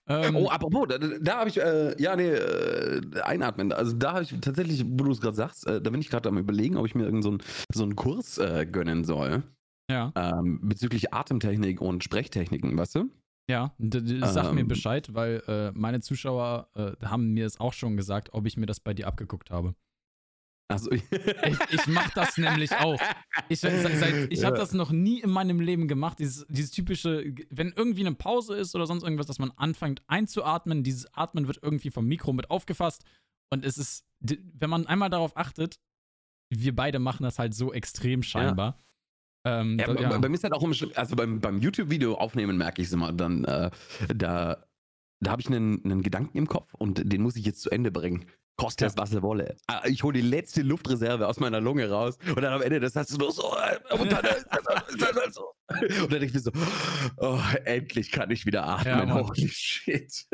Ähm, 0.06 0.36
Oh, 0.36 0.48
apropos, 0.48 0.86
da, 0.88 0.98
da 0.98 1.38
habe 1.38 1.48
ich, 1.48 1.58
äh, 1.58 2.00
ja, 2.00 2.14
nee, 2.14 2.28
äh, 2.28 3.00
einatmen. 3.22 3.72
Also 3.72 3.96
da 3.96 4.12
habe 4.14 4.22
ich 4.24 4.34
tatsächlich, 4.40 4.84
wo 4.86 5.04
du 5.04 5.10
es 5.12 5.20
gerade 5.20 5.34
sagst, 5.36 5.66
äh, 5.66 5.80
da 5.80 5.88
bin 5.90 6.00
ich 6.00 6.10
gerade 6.10 6.28
am 6.28 6.36
überlegen, 6.36 6.76
ob 6.76 6.84
ich 6.86 6.94
mir 6.94 7.04
irgendeinen 7.04 7.38
so, 7.38 7.44
einen- 7.44 7.66
so 7.72 7.82
einen 7.84 7.96
Kurs 7.96 8.36
äh, 8.38 8.66
gönnen 8.70 9.04
soll. 9.04 9.42
ja, 9.90 10.12
Ähm, 10.14 10.60
bezüglich 10.62 11.12
Atemtechnik 11.14 11.80
und 11.80 12.04
Sprechtechniken, 12.04 12.76
weißt 12.76 12.96
du? 12.96 13.10
Ja. 13.48 13.74
Sag 13.78 14.52
mir 14.54 14.60
Ähm. 14.60 14.68
Bescheid, 14.68 15.12
weil 15.14 15.42
äh, 15.46 15.72
meine 15.72 16.00
Zuschauer 16.00 16.68
äh, 16.74 16.92
haben 17.06 17.32
mir 17.34 17.46
es 17.46 17.60
auch 17.60 17.72
schon 17.72 17.96
gesagt, 17.96 18.30
ob 18.32 18.46
ich 18.46 18.56
mir 18.56 18.66
das 18.66 18.80
bei 18.80 18.94
dir 18.94 19.06
abgeguckt 19.06 19.50
habe. 19.50 19.74
Also, 20.68 20.90
Ich, 20.92 21.02
ich 21.70 21.86
mach 21.88 22.08
das 22.14 22.38
nämlich 22.38 22.72
auch. 22.72 22.98
Ich, 23.50 23.60
seit, 23.60 23.74
ich 24.32 24.44
habe 24.44 24.56
Ja. 24.56 24.60
das 24.62 24.72
noch 24.72 24.90
nie 24.90 25.20
in 25.20 25.28
meinem 25.30 25.60
Leben 25.60 25.88
gemacht. 25.88 26.18
Dieses, 26.18 26.46
dieses 26.48 26.70
typische, 26.70 27.34
wenn 27.50 27.72
irgendwie 27.76 28.00
eine 28.06 28.14
Pause 28.14 28.56
ist 28.56 28.74
oder 28.74 28.86
sonst 28.86 29.02
irgendwas, 29.02 29.26
dass 29.26 29.38
man 29.38 29.50
anfängt 29.56 30.02
einzuatmen, 30.06 30.82
dieses 30.82 31.12
Atmen 31.14 31.46
wird 31.48 31.58
irgendwie 31.62 31.90
vom 31.90 32.06
Mikro 32.06 32.32
mit 32.32 32.50
aufgefasst. 32.50 33.04
Und 33.52 33.64
es 33.64 33.76
ist, 33.76 34.06
wenn 34.20 34.70
man 34.70 34.86
einmal 34.86 35.10
darauf 35.10 35.36
achtet, 35.36 35.78
wir 36.50 36.74
beide 36.74 36.98
machen 36.98 37.24
das 37.24 37.38
halt 37.38 37.54
so 37.54 37.72
extrem 37.72 38.22
scheinbar. 38.22 38.78
Ähm, 39.44 39.78
Ja, 39.78 39.86
da- 39.86 39.92
bei- 39.94 40.02
ja. 40.02 40.18
Bei 40.18 40.28
mir 40.28 40.34
ist 40.34 40.44
halt 40.44 40.54
auch 40.54 40.62
immer 40.62 40.74
schlimm, 40.74 40.92
also 40.94 41.16
beim, 41.16 41.40
beim 41.40 41.58
YouTube-Video 41.58 42.14
aufnehmen 42.14 42.56
merke 42.56 42.80
ich 42.82 42.88
es 42.88 42.94
immer, 42.94 43.12
dann, 43.12 43.44
äh, 43.44 43.70
da, 44.14 44.64
da 45.20 45.30
habe 45.30 45.40
ich 45.42 45.48
einen, 45.48 45.84
einen 45.84 46.02
Gedanken 46.02 46.36
im 46.38 46.46
Kopf 46.46 46.72
und 46.74 47.02
den 47.12 47.22
muss 47.22 47.36
ich 47.36 47.44
jetzt 47.44 47.60
zu 47.62 47.70
Ende 47.70 47.90
bringen. 47.90 48.24
Koste 48.56 48.86
es, 48.86 48.96
was 48.96 49.12
er 49.12 49.22
wolle. 49.22 49.56
Ah, 49.66 49.82
Ich 49.84 50.04
hole 50.04 50.14
die 50.20 50.26
letzte 50.26 50.62
Luftreserve 50.62 51.26
aus 51.26 51.40
meiner 51.40 51.60
Lunge 51.60 51.90
raus 51.90 52.18
und 52.28 52.40
dann 52.40 52.52
am 52.52 52.62
Ende, 52.62 52.78
das 52.78 52.94
hast 52.94 53.12
du 53.12 53.18
nur 53.18 53.32
so, 53.32 53.52
äh, 53.56 53.94
und 53.98 54.12
dann 54.12 54.22
halt 54.24 54.46
so. 55.34 55.42
Und 55.68 55.80
dann 56.12 56.20
denke 56.20 56.26
ich 56.26 56.34
mir 56.34 56.40
so, 56.40 56.52
oh, 57.16 57.40
endlich 57.64 58.12
kann 58.12 58.30
ich 58.30 58.46
wieder 58.46 58.64
atmen. 58.64 59.08
Mann. 59.08 59.24
Holy 59.26 59.48
shit. 59.48 60.26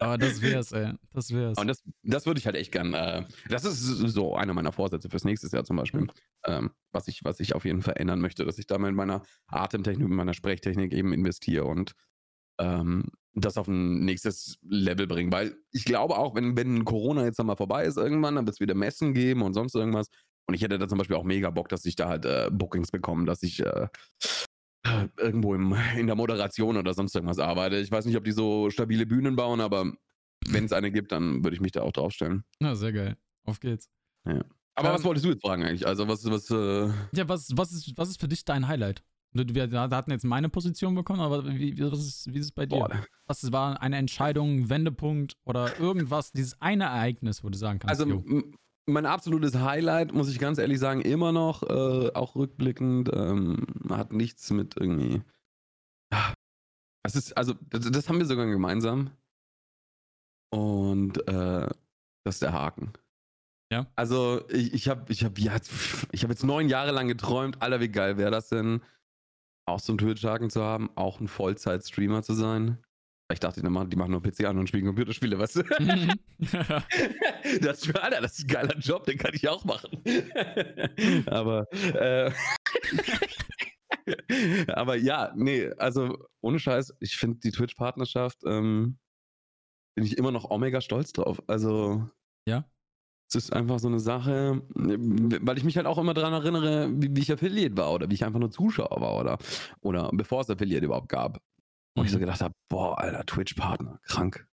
Aber 0.00 0.18
das 0.18 0.40
wär's, 0.42 0.72
ey. 0.72 0.92
Das 1.12 1.32
wär's. 1.32 1.58
Und 1.58 1.66
das, 1.66 1.82
das 2.02 2.26
würde 2.26 2.38
ich 2.38 2.46
halt 2.46 2.56
echt 2.56 2.72
gern. 2.72 2.94
Äh, 2.94 3.24
das 3.48 3.64
ist 3.64 3.80
so 3.80 4.34
einer 4.34 4.54
meiner 4.54 4.72
Vorsätze 4.72 5.08
fürs 5.08 5.24
nächste 5.24 5.54
Jahr 5.54 5.64
zum 5.64 5.76
Beispiel. 5.76 6.06
Ähm, 6.46 6.70
was, 6.92 7.08
ich, 7.08 7.24
was 7.24 7.40
ich 7.40 7.54
auf 7.54 7.64
jeden 7.64 7.82
Fall 7.82 7.94
ändern 7.96 8.20
möchte, 8.20 8.44
dass 8.44 8.58
ich 8.58 8.66
da 8.66 8.76
in 8.76 8.94
meiner 8.94 9.22
Atemtechnik, 9.46 10.08
in 10.08 10.14
meiner 10.14 10.34
Sprechtechnik 10.34 10.92
eben 10.92 11.12
investiere 11.12 11.64
und 11.64 11.92
ähm, 12.60 13.06
das 13.34 13.56
auf 13.56 13.68
ein 13.68 14.04
nächstes 14.04 14.58
Level 14.62 15.06
bringe. 15.06 15.32
Weil 15.32 15.56
ich 15.70 15.84
glaube 15.84 16.16
auch, 16.16 16.34
wenn, 16.34 16.56
wenn 16.56 16.84
Corona 16.84 17.24
jetzt 17.24 17.42
mal 17.42 17.56
vorbei 17.56 17.84
ist 17.84 17.96
irgendwann, 17.96 18.36
dann 18.36 18.46
wird 18.46 18.56
es 18.56 18.60
wieder 18.60 18.74
Messen 18.74 19.14
geben 19.14 19.42
und 19.42 19.54
sonst 19.54 19.74
irgendwas. 19.74 20.08
Und 20.46 20.54
ich 20.54 20.62
hätte 20.62 20.78
da 20.78 20.88
zum 20.88 20.98
Beispiel 20.98 21.16
auch 21.16 21.24
mega 21.24 21.50
Bock, 21.50 21.68
dass 21.68 21.84
ich 21.84 21.94
da 21.94 22.08
halt 22.08 22.24
äh, 22.24 22.50
Bookings 22.50 22.90
bekomme, 22.90 23.24
dass 23.24 23.42
ich 23.42 23.60
äh, 23.60 23.86
irgendwo 25.16 25.54
im, 25.54 25.74
in 25.96 26.06
der 26.06 26.16
Moderation 26.16 26.76
oder 26.76 26.94
sonst 26.94 27.14
irgendwas 27.14 27.38
arbeite. 27.38 27.76
Ich 27.76 27.90
weiß 27.90 28.04
nicht, 28.06 28.16
ob 28.16 28.24
die 28.24 28.32
so 28.32 28.70
stabile 28.70 29.06
Bühnen 29.06 29.36
bauen, 29.36 29.60
aber 29.60 29.92
wenn 30.48 30.64
es 30.64 30.72
eine 30.72 30.90
gibt, 30.90 31.12
dann 31.12 31.44
würde 31.44 31.54
ich 31.54 31.60
mich 31.60 31.72
da 31.72 31.82
auch 31.82 31.92
draufstellen. 31.92 32.44
Na, 32.60 32.74
sehr 32.74 32.92
geil. 32.92 33.16
Auf 33.44 33.60
geht's. 33.60 33.88
Aber 34.24 34.88
Ähm, 34.88 34.94
was 34.94 35.04
wolltest 35.04 35.26
du 35.26 35.30
jetzt 35.30 35.42
fragen 35.42 35.64
eigentlich? 35.64 35.86
Also 35.86 36.08
was, 36.08 36.24
was, 36.24 36.50
äh, 36.50 36.92
Ja, 37.16 37.28
was, 37.28 37.48
was, 37.54 37.72
ist, 37.72 37.92
was 37.96 38.08
ist 38.08 38.20
für 38.20 38.28
dich 38.28 38.44
dein 38.44 38.66
Highlight? 38.68 39.02
Wir, 39.32 39.70
hatten 39.70 40.10
jetzt 40.10 40.24
meine 40.24 40.48
Position 40.48 40.94
bekommen, 40.96 41.20
aber 41.20 41.46
wie, 41.46 41.76
wie, 41.76 41.92
was 41.92 42.00
ist, 42.00 42.32
wie 42.32 42.38
ist 42.38 42.46
es 42.46 42.52
bei 42.52 42.66
dir? 42.66 42.78
boah, 42.78 43.04
Was 43.26 43.52
war 43.52 43.80
eine 43.80 43.96
Entscheidung, 43.96 44.68
Wendepunkt 44.68 45.36
oder 45.44 45.78
irgendwas, 45.78 46.32
dieses 46.32 46.60
eine 46.60 46.84
Ereignis, 46.84 47.44
wo 47.44 47.48
du 47.48 47.56
sagen 47.56 47.78
kannst, 47.78 48.00
also 48.00 48.10
jo. 48.12 48.42
Mein 48.86 49.06
absolutes 49.06 49.56
Highlight, 49.56 50.12
muss 50.12 50.28
ich 50.28 50.38
ganz 50.38 50.58
ehrlich 50.58 50.78
sagen, 50.78 51.00
immer 51.00 51.32
noch, 51.32 51.62
äh, 51.62 52.12
auch 52.14 52.34
rückblickend, 52.34 53.10
ähm, 53.12 53.66
hat 53.88 54.12
nichts 54.12 54.50
mit 54.50 54.76
irgendwie. 54.76 55.22
Es 57.02 57.16
ist, 57.16 57.36
also, 57.36 57.54
das, 57.68 57.90
das 57.90 58.08
haben 58.08 58.18
wir 58.18 58.26
sogar 58.26 58.46
gemeinsam. 58.46 59.10
Und 60.52 61.18
äh, 61.28 61.68
das 62.24 62.36
ist 62.36 62.42
der 62.42 62.52
Haken. 62.52 62.92
Ja. 63.72 63.86
Also, 63.94 64.46
ich, 64.48 64.74
ich 64.74 64.88
habe 64.88 65.10
ich 65.12 65.24
hab, 65.24 65.38
ja, 65.38 65.56
ich 66.12 66.22
hab 66.22 66.30
jetzt 66.30 66.44
neun 66.44 66.68
Jahre 66.68 66.90
lang 66.90 67.08
geträumt, 67.08 67.62
Alter, 67.62 67.80
wie 67.80 67.88
geil 67.88 68.16
wäre 68.16 68.30
das 68.30 68.48
denn, 68.48 68.82
auch 69.66 69.78
so 69.78 69.92
einen 69.92 69.98
Twitch-Haken 69.98 70.50
zu 70.50 70.62
haben, 70.62 70.90
auch 70.96 71.20
ein 71.20 71.28
Vollzeit-Streamer 71.28 72.22
zu 72.22 72.34
sein. 72.34 72.78
Ich 73.32 73.40
dachte, 73.40 73.62
die 73.62 73.68
machen, 73.68 73.90
die 73.90 73.96
machen 73.96 74.10
nur 74.10 74.22
PC 74.22 74.44
an 74.44 74.58
und 74.58 74.66
spielen 74.68 74.86
Computerspiele, 74.86 75.38
weißt 75.38 75.56
du? 75.56 75.62
Mhm. 75.78 76.12
Das, 77.62 77.88
Alter, 77.94 78.20
das 78.20 78.38
ist 78.38 78.44
ein 78.44 78.48
geiler 78.48 78.78
Job, 78.78 79.04
den 79.06 79.18
kann 79.18 79.32
ich 79.34 79.48
auch 79.48 79.64
machen. 79.64 80.02
aber, 81.26 81.66
äh, 81.72 82.30
aber 84.72 84.96
ja, 84.96 85.32
nee, 85.36 85.70
also 85.78 86.16
ohne 86.40 86.58
Scheiß, 86.58 86.94
ich 87.00 87.16
finde 87.16 87.38
die 87.40 87.50
Twitch-Partnerschaft, 87.50 88.38
ähm, 88.46 88.98
bin 89.94 90.04
ich 90.04 90.16
immer 90.18 90.30
noch 90.32 90.56
mega 90.58 90.80
stolz 90.80 91.12
drauf. 91.12 91.42
Also, 91.46 92.08
Ja. 92.46 92.64
es 93.28 93.34
ist 93.34 93.52
einfach 93.52 93.78
so 93.78 93.88
eine 93.88 94.00
Sache, 94.00 94.62
weil 94.74 95.58
ich 95.58 95.64
mich 95.64 95.76
halt 95.76 95.86
auch 95.86 95.98
immer 95.98 96.14
daran 96.14 96.32
erinnere, 96.32 96.90
wie, 96.94 97.14
wie 97.14 97.20
ich 97.20 97.32
Affiliate 97.32 97.76
war 97.76 97.92
oder 97.92 98.08
wie 98.10 98.14
ich 98.14 98.24
einfach 98.24 98.40
nur 98.40 98.50
Zuschauer 98.50 99.00
war 99.00 99.16
oder, 99.18 99.38
oder 99.80 100.10
bevor 100.12 100.40
es 100.42 100.50
Affiliate 100.50 100.84
überhaupt 100.84 101.08
gab. 101.08 101.40
Wo 101.96 102.02
ich 102.04 102.10
so 102.10 102.16
Mhm. 102.16 102.20
gedacht 102.20 102.40
habe, 102.40 102.54
boah, 102.70 102.98
Alter, 102.98 103.24
Twitch-Partner, 103.26 103.98
krank, 104.04 104.48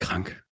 krank. 0.00 0.44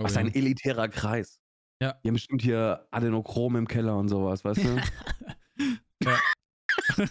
Oh, 0.00 0.04
Was 0.04 0.16
ein 0.16 0.34
elitärer 0.34 0.88
Kreis. 0.88 1.40
Ja. 1.82 1.92
Die 2.02 2.08
haben 2.08 2.14
bestimmt 2.14 2.42
hier 2.42 2.86
Adenochrom 2.90 3.56
im 3.56 3.68
Keller 3.68 3.96
und 3.96 4.08
sowas, 4.08 4.44
weißt 4.44 4.64
du? 4.64 4.82
Ja. 6.02 6.18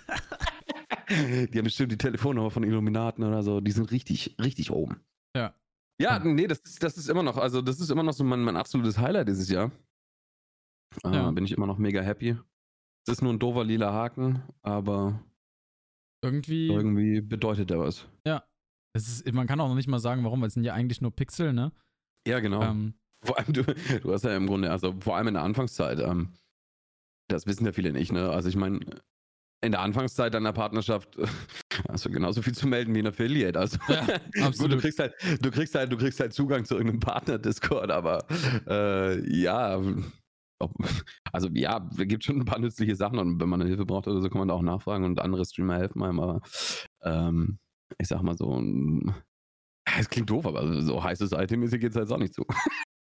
die 1.10 1.58
haben 1.58 1.64
bestimmt 1.64 1.92
die 1.92 1.98
Telefonnummer 1.98 2.52
von 2.52 2.64
Illuminaten 2.64 3.24
oder 3.24 3.42
so. 3.44 3.62
Die 3.62 3.72
sind 3.72 3.90
richtig, 3.92 4.36
richtig 4.40 4.70
oben. 4.72 5.04
Ja. 5.36 5.56
Ja, 6.00 6.22
Hm. 6.22 6.36
nee, 6.36 6.48
das 6.48 6.60
ist, 6.60 6.84
das 6.84 6.98
ist 6.98 7.08
immer 7.10 7.24
noch, 7.24 7.38
also 7.38 7.62
das 7.62 7.80
ist 7.80 7.90
immer 7.90 8.04
noch 8.04 8.14
so 8.14 8.24
mein, 8.24 8.42
mein 8.42 8.58
absolutes 8.58 8.98
Highlight 8.98 9.28
dieses 9.30 9.50
Jahr. 9.50 9.72
Äh, 11.04 11.14
Ja. 11.16 11.32
Bin 11.32 11.46
ich 11.46 11.54
immer 11.54 11.66
noch 11.68 11.78
mega 11.78 12.02
happy. 12.02 12.38
Es 13.08 13.14
ist 13.14 13.22
nur 13.22 13.34
ein 13.34 13.40
doofer 13.40 13.64
lila 13.64 13.92
Haken, 13.92 14.44
aber 14.62 15.20
Irgendwie, 16.24 16.68
irgendwie 16.68 17.22
bedeutet 17.22 17.70
er 17.70 17.80
was. 17.80 18.08
es 18.96 19.08
ist, 19.08 19.34
man 19.34 19.48
kann 19.48 19.60
auch 19.60 19.68
noch 19.68 19.76
nicht 19.76 19.90
mal 19.90 20.00
sagen, 20.00 20.24
warum, 20.24 20.42
weil 20.42 20.48
es 20.48 20.54
sind 20.54 20.64
ja 20.64 20.74
eigentlich 20.74 21.02
nur 21.02 21.12
Pixel, 21.12 21.52
ne? 21.52 21.72
Ja, 22.28 22.40
genau. 22.40 22.62
Ähm, 22.62 22.94
Vor 23.26 23.38
allem, 23.38 23.54
du, 23.54 23.64
du 23.64 24.14
hast 24.14 24.24
ja 24.24 24.36
im 24.36 24.48
Grunde, 24.48 24.72
also 24.72 24.94
vor 25.00 25.18
allem 25.18 25.30
in 25.30 25.34
der 25.34 25.44
Anfangszeit, 25.44 26.00
ähm, 26.00 26.34
das 27.30 27.48
wissen 27.48 27.66
ja 27.66 27.72
viele 27.72 27.92
nicht, 27.92 28.12
ne? 28.12 28.30
Also 28.30 28.50
ich 28.50 28.56
meine, 28.56 28.80
in 29.64 29.72
der 29.72 29.82
Anfangszeit 29.82 30.34
deiner 30.34 30.54
Partnerschaft 30.54 31.18
hast 31.90 32.06
du 32.06 32.12
genauso 32.12 32.42
viel 32.42 32.54
zu 32.54 32.68
melden 32.68 32.94
wie 32.94 33.00
ein 33.00 33.08
Affiliate. 33.08 33.58
Also 33.60 33.78
Ja, 33.88 34.20
gut, 34.58 34.72
du 34.72 34.78
kriegst 34.78 35.00
halt, 35.00 35.16
du 35.42 35.50
kriegst 35.50 35.74
halt, 35.74 35.92
du 35.92 35.98
kriegst 35.98 36.20
halt 36.20 36.34
Zugang 36.34 36.66
zu 36.66 36.76
irgendeinem 36.76 37.00
Partner-Discord, 37.00 37.90
aber 37.90 38.26
äh, 38.68 39.36
ja, 39.36 39.82
ob, 40.64 40.74
also 41.32 41.50
ja, 41.54 41.90
es 41.92 41.98
gibt 42.08 42.24
schon 42.24 42.40
ein 42.40 42.46
paar 42.46 42.60
nützliche 42.60 42.96
Sachen 42.96 43.20
und 43.20 43.40
wenn 43.40 43.50
man 43.50 43.62
eine 43.62 43.70
Hilfe 43.70 43.86
braucht 43.86 44.08
oder 44.08 44.22
so, 44.22 44.30
kann 44.30 44.40
man 44.40 44.48
da 44.48 44.54
auch 44.54 44.62
nachfragen 44.62 45.06
und 45.06 45.20
andere 45.20 45.46
Streamer 45.46 45.78
helfen 45.78 46.04
einem, 46.04 46.20
aber 46.20 46.42
ähm, 47.04 47.60
ich 47.98 48.08
sag 48.08 48.22
mal 48.22 48.38
so, 48.38 48.60
Es 50.00 50.10
klingt 50.10 50.30
doof, 50.30 50.46
aber 50.46 50.82
so 50.82 51.04
heißes 51.04 51.32
Item-mäßig 51.34 51.82
geht 51.82 51.92
es 51.92 51.98
halt 51.98 52.12
auch 52.12 52.18
nicht 52.18 52.34
zu. 52.34 52.46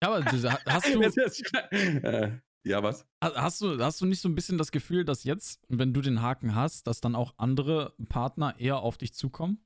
Ja, 0.04 0.12
aber 0.12 0.26
hast 0.68 0.94
du. 0.94 1.02
äh, 1.02 2.32
ja, 2.66 2.84
was? 2.84 3.06
Hast 3.24 3.62
du, 3.62 3.80
hast 3.80 4.02
du 4.02 4.06
nicht 4.06 4.22
so 4.22 4.30
ein 4.30 4.36
bisschen 4.36 4.58
das 4.58 4.72
Gefühl, 4.72 5.06
dass 5.06 5.24
jetzt, 5.24 5.62
wenn 5.70 5.94
du 5.94 6.02
den 6.02 6.22
Haken 6.22 6.56
hast, 6.56 6.88
dass 6.88 7.02
dann 7.02 7.16
auch 7.16 7.34
andere 7.38 7.94
Partner 8.10 8.60
eher 8.60 8.80
auf 8.80 8.98
dich 8.98 9.14
zukommen? 9.14 9.64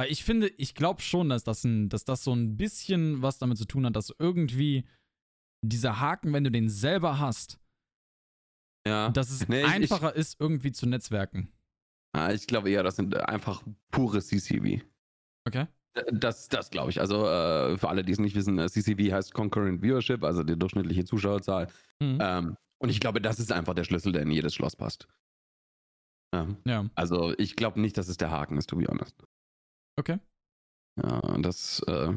Weil 0.00 0.10
ich 0.10 0.24
finde, 0.24 0.48
ich 0.48 0.74
glaube 0.74 1.00
schon, 1.00 1.28
dass 1.28 1.44
das, 1.44 1.64
ein, 1.64 1.88
dass 1.88 2.04
das 2.04 2.22
so 2.22 2.32
ein 2.32 2.56
bisschen 2.56 3.22
was 3.22 3.38
damit 3.38 3.58
zu 3.58 3.64
tun 3.64 3.86
hat, 3.86 3.96
dass 3.96 4.14
irgendwie 4.18 4.84
dieser 5.62 6.00
Haken, 6.00 6.32
wenn 6.32 6.44
du 6.44 6.50
den 6.50 6.68
selber 6.68 7.18
hast, 7.18 7.58
ja. 8.86 9.10
dass 9.10 9.30
es 9.30 9.48
nee, 9.48 9.64
einfacher 9.64 10.12
ich, 10.14 10.20
ist, 10.20 10.40
irgendwie 10.40 10.72
zu 10.72 10.86
netzwerken. 10.86 11.52
Ah, 12.12 12.32
ich 12.32 12.46
glaube 12.46 12.70
eher, 12.70 12.82
das 12.82 12.96
sind 12.96 13.16
einfach 13.16 13.62
pure 13.90 14.22
CCV. 14.22 14.82
Okay. 15.46 15.66
Das, 16.12 16.48
das 16.48 16.70
glaube 16.70 16.90
ich. 16.90 17.00
Also 17.00 17.26
äh, 17.26 17.76
für 17.76 17.88
alle, 17.88 18.04
die 18.04 18.12
es 18.12 18.18
nicht 18.18 18.36
wissen, 18.36 18.58
äh, 18.58 18.68
CCV 18.68 19.12
heißt 19.12 19.34
Concurrent 19.34 19.82
Viewership, 19.82 20.22
also 20.22 20.42
die 20.42 20.56
durchschnittliche 20.56 21.04
Zuschauerzahl. 21.04 21.68
Mhm. 22.00 22.18
Ähm, 22.20 22.56
und 22.78 22.90
ich 22.90 23.00
glaube, 23.00 23.20
das 23.20 23.40
ist 23.40 23.52
einfach 23.52 23.74
der 23.74 23.84
Schlüssel, 23.84 24.12
der 24.12 24.22
in 24.22 24.30
jedes 24.30 24.54
Schloss 24.54 24.76
passt. 24.76 25.08
Ja. 26.32 26.46
ja. 26.64 26.88
Also 26.94 27.34
ich 27.38 27.56
glaube 27.56 27.80
nicht, 27.80 27.96
dass 27.96 28.08
es 28.08 28.16
der 28.16 28.30
Haken 28.30 28.56
ist, 28.58 28.68
to 28.68 28.76
be 28.76 28.86
honest. 28.86 29.16
Okay. 29.98 30.18
Ja, 31.02 31.20
das. 31.38 31.80
Äh, 31.86 32.14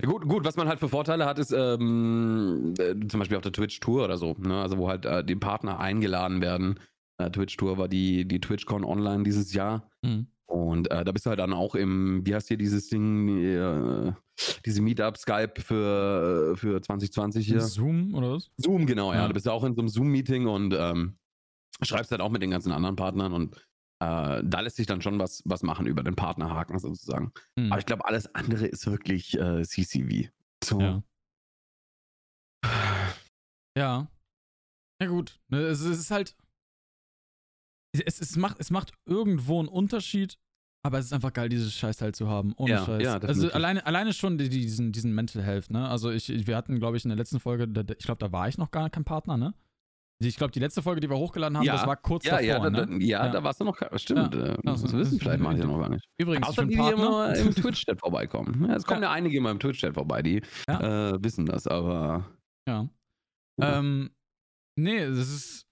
gut, 0.00 0.26
gut, 0.26 0.44
was 0.44 0.56
man 0.56 0.68
halt 0.68 0.80
für 0.80 0.88
Vorteile 0.88 1.26
hat, 1.26 1.38
ist 1.38 1.52
ähm, 1.52 2.74
äh, 2.78 2.94
zum 3.08 3.20
Beispiel 3.20 3.36
auf 3.36 3.42
der 3.42 3.52
Twitch-Tour 3.52 4.04
oder 4.04 4.16
so, 4.16 4.34
ne? 4.38 4.60
Also 4.60 4.78
wo 4.78 4.88
halt 4.88 5.04
äh, 5.04 5.24
die 5.24 5.36
Partner 5.36 5.78
eingeladen 5.78 6.40
werden. 6.40 6.80
Äh, 7.18 7.30
Twitch-Tour 7.30 7.78
war 7.78 7.88
die, 7.88 8.26
die 8.26 8.40
TwitchCon 8.40 8.84
online 8.84 9.22
dieses 9.22 9.52
Jahr. 9.52 9.90
Mhm. 10.02 10.28
Und 10.46 10.90
äh, 10.90 11.04
da 11.04 11.12
bist 11.12 11.24
du 11.24 11.30
halt 11.30 11.38
dann 11.38 11.52
auch 11.52 11.74
im, 11.74 12.26
wie 12.26 12.34
heißt 12.34 12.48
hier 12.48 12.58
dieses 12.58 12.88
Ding, 12.88 13.42
äh, 13.42 14.12
diese 14.66 14.82
Meetup 14.82 15.16
Skype 15.16 15.54
für, 15.58 16.54
für 16.56 16.80
2020 16.82 17.46
hier? 17.46 17.60
Zoom 17.60 18.14
oder 18.14 18.32
was? 18.32 18.50
Zoom, 18.58 18.86
genau, 18.86 19.12
ja. 19.12 19.20
ja. 19.20 19.28
Du 19.28 19.34
bist 19.34 19.46
ja 19.46 19.52
auch 19.52 19.64
in 19.64 19.74
so 19.74 19.80
einem 19.80 19.88
Zoom-Meeting 19.88 20.46
und 20.46 20.74
ähm, 20.78 21.16
schreibst 21.80 22.10
halt 22.10 22.20
auch 22.20 22.30
mit 22.30 22.42
den 22.42 22.50
ganzen 22.50 22.72
anderen 22.72 22.96
Partnern 22.96 23.32
und 23.32 23.56
äh, 24.02 24.42
da 24.44 24.60
lässt 24.60 24.76
sich 24.76 24.86
dann 24.86 25.00
schon 25.00 25.18
was, 25.18 25.42
was 25.44 25.62
machen 25.62 25.86
über 25.86 26.02
den 26.02 26.16
Partnerhaken 26.16 26.78
sozusagen. 26.78 27.32
Mhm. 27.56 27.70
Aber 27.70 27.78
ich 27.78 27.86
glaube, 27.86 28.04
alles 28.04 28.34
andere 28.34 28.66
ist 28.66 28.86
wirklich 28.86 29.38
äh, 29.38 29.62
CCV. 29.62 30.30
So. 30.64 30.80
Ja. 30.80 31.02
ja. 33.78 34.08
Ja, 35.00 35.08
gut. 35.08 35.40
Ne, 35.48 35.58
es, 35.58 35.80
ist 35.80 36.10
halt. 36.10 36.36
Es, 37.92 38.20
es, 38.20 38.36
macht, 38.36 38.58
es 38.58 38.70
macht 38.70 38.92
irgendwo 39.04 39.58
einen 39.58 39.68
Unterschied, 39.68 40.38
aber 40.84 40.98
es 40.98 41.06
ist 41.06 41.12
einfach 41.12 41.32
geil, 41.32 41.48
dieses 41.48 41.74
Scheißteil 41.74 42.14
zu 42.14 42.28
haben. 42.28 42.54
Ohne 42.56 42.70
ja, 42.70 42.84
Scheiß. 42.84 43.02
Ja, 43.02 43.18
also 43.18 43.52
alleine, 43.52 43.84
alleine 43.84 44.12
schon 44.12 44.38
diesen, 44.38 44.92
diesen 44.92 45.14
Mental 45.14 45.42
Health, 45.42 45.70
ne? 45.70 45.88
Also 45.88 46.10
ich, 46.10 46.28
wir 46.46 46.56
hatten, 46.56 46.78
glaube 46.78 46.96
ich, 46.96 47.04
in 47.04 47.10
der 47.10 47.18
letzten 47.18 47.40
Folge, 47.40 47.64
ich 47.64 48.04
glaube, 48.04 48.18
da 48.18 48.32
war 48.32 48.48
ich 48.48 48.58
noch 48.58 48.70
gar 48.70 48.90
kein 48.90 49.04
Partner, 49.04 49.36
ne? 49.36 49.54
Ich 50.24 50.36
glaube, 50.36 50.52
die 50.52 50.60
letzte 50.60 50.82
Folge, 50.82 51.00
die 51.00 51.08
wir 51.08 51.16
hochgeladen 51.16 51.56
haben, 51.56 51.64
ja. 51.64 51.72
das 51.72 51.86
war 51.86 51.96
kurz 51.96 52.24
ja, 52.24 52.32
davor. 52.32 52.46
Ja, 52.46 52.70
ne? 52.70 52.86
da, 52.86 52.92
ja, 52.94 53.26
ja, 53.26 53.28
da 53.28 53.42
warst 53.42 53.60
du 53.60 53.64
noch. 53.64 53.76
Stimmt, 53.96 54.34
ja. 54.34 54.56
das, 54.62 54.82
das 54.82 54.92
wissen 54.92 55.18
vielleicht 55.18 55.40
manche 55.40 55.64
noch 55.64 55.78
gar 55.78 55.88
nicht. 55.88 56.06
Übrigens, 56.18 56.48
Außer 56.48 56.66
die, 56.66 56.76
die 56.76 56.80
immer 56.80 57.34
im 57.34 57.54
Twitch-Chat 57.54 58.00
vorbeikommen. 58.00 58.70
Es 58.70 58.84
kommen 58.84 59.02
ja. 59.02 59.10
einige 59.10 59.36
immer 59.38 59.50
im 59.50 59.58
Twitch-Chat 59.58 59.94
vorbei, 59.94 60.22
die 60.22 60.42
äh, 60.66 61.22
wissen 61.22 61.46
das, 61.46 61.66
aber. 61.66 62.26
Ja. 62.68 62.88
Ähm, 63.60 64.10
nee, 64.76 65.06
das 65.06 65.18
ist. 65.18 65.66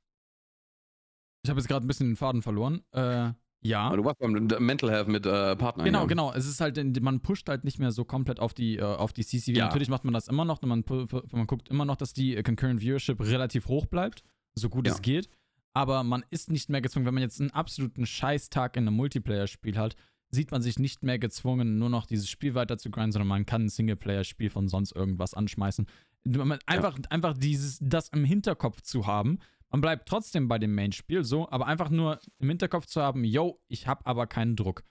Ich 1.44 1.50
habe 1.50 1.58
jetzt 1.58 1.68
gerade 1.68 1.86
ein 1.86 1.88
bisschen 1.88 2.10
den 2.10 2.16
Faden 2.16 2.42
verloren. 2.42 2.82
Äh, 2.92 3.32
ja. 3.62 3.82
Aber 3.82 3.96
du 3.96 4.04
warst 4.04 4.18
beim 4.18 4.32
Mental 4.32 4.90
Health 4.90 5.08
mit 5.08 5.26
äh, 5.26 5.56
Partnern. 5.56 5.84
Genau, 5.84 6.06
genau. 6.06 6.32
Es 6.32 6.46
ist 6.46 6.60
halt, 6.60 6.78
man 7.02 7.20
pusht 7.20 7.48
halt 7.48 7.64
nicht 7.64 7.78
mehr 7.78 7.92
so 7.92 8.04
komplett 8.04 8.40
auf 8.40 8.54
die, 8.54 8.76
äh, 8.76 8.82
auf 8.82 9.12
die 9.12 9.24
CCV. 9.24 9.56
Ja. 9.56 9.66
Natürlich 9.66 9.88
macht 9.88 10.04
man 10.04 10.14
das 10.14 10.28
immer 10.28 10.44
noch. 10.44 10.62
Man, 10.62 10.84
man 10.86 11.46
guckt 11.46 11.68
immer 11.68 11.84
noch, 11.84 11.96
dass 11.96 12.12
die 12.12 12.42
Concurrent 12.42 12.80
Viewership 12.80 13.20
relativ 13.20 13.68
hoch 13.68 13.86
bleibt 13.86 14.22
so 14.60 14.68
gut 14.68 14.86
ja. 14.86 14.92
es 14.92 15.02
geht. 15.02 15.28
Aber 15.72 16.02
man 16.02 16.24
ist 16.30 16.50
nicht 16.50 16.68
mehr 16.68 16.80
gezwungen, 16.80 17.06
wenn 17.06 17.14
man 17.14 17.22
jetzt 17.22 17.40
einen 17.40 17.50
absoluten 17.50 18.06
Scheißtag 18.06 18.76
in 18.76 18.86
einem 18.86 18.96
Multiplayer-Spiel 18.96 19.76
hat, 19.78 19.94
sieht 20.30 20.50
man 20.50 20.62
sich 20.62 20.78
nicht 20.78 21.02
mehr 21.02 21.18
gezwungen, 21.18 21.78
nur 21.78 21.90
noch 21.90 22.06
dieses 22.06 22.28
Spiel 22.28 22.54
weiter 22.54 22.78
zu 22.78 22.90
grinden, 22.90 23.12
sondern 23.12 23.28
man 23.28 23.46
kann 23.46 23.64
ein 23.64 23.68
Singleplayer-Spiel 23.68 24.50
von 24.50 24.68
sonst 24.68 24.92
irgendwas 24.92 25.34
anschmeißen. 25.34 25.86
Einfach, 26.66 26.98
ja. 26.98 27.04
einfach 27.10 27.36
dieses, 27.36 27.78
das 27.80 28.08
im 28.08 28.24
Hinterkopf 28.24 28.82
zu 28.82 29.06
haben. 29.06 29.38
Man 29.70 29.80
bleibt 29.80 30.08
trotzdem 30.08 30.48
bei 30.48 30.58
dem 30.58 30.74
Main-Spiel 30.74 31.24
so, 31.24 31.48
aber 31.50 31.66
einfach 31.66 31.90
nur 31.90 32.20
im 32.38 32.48
Hinterkopf 32.48 32.86
zu 32.86 33.00
haben, 33.00 33.24
yo, 33.24 33.60
ich 33.68 33.86
habe 33.86 34.04
aber 34.06 34.26
keinen 34.26 34.56
Druck. 34.56 34.84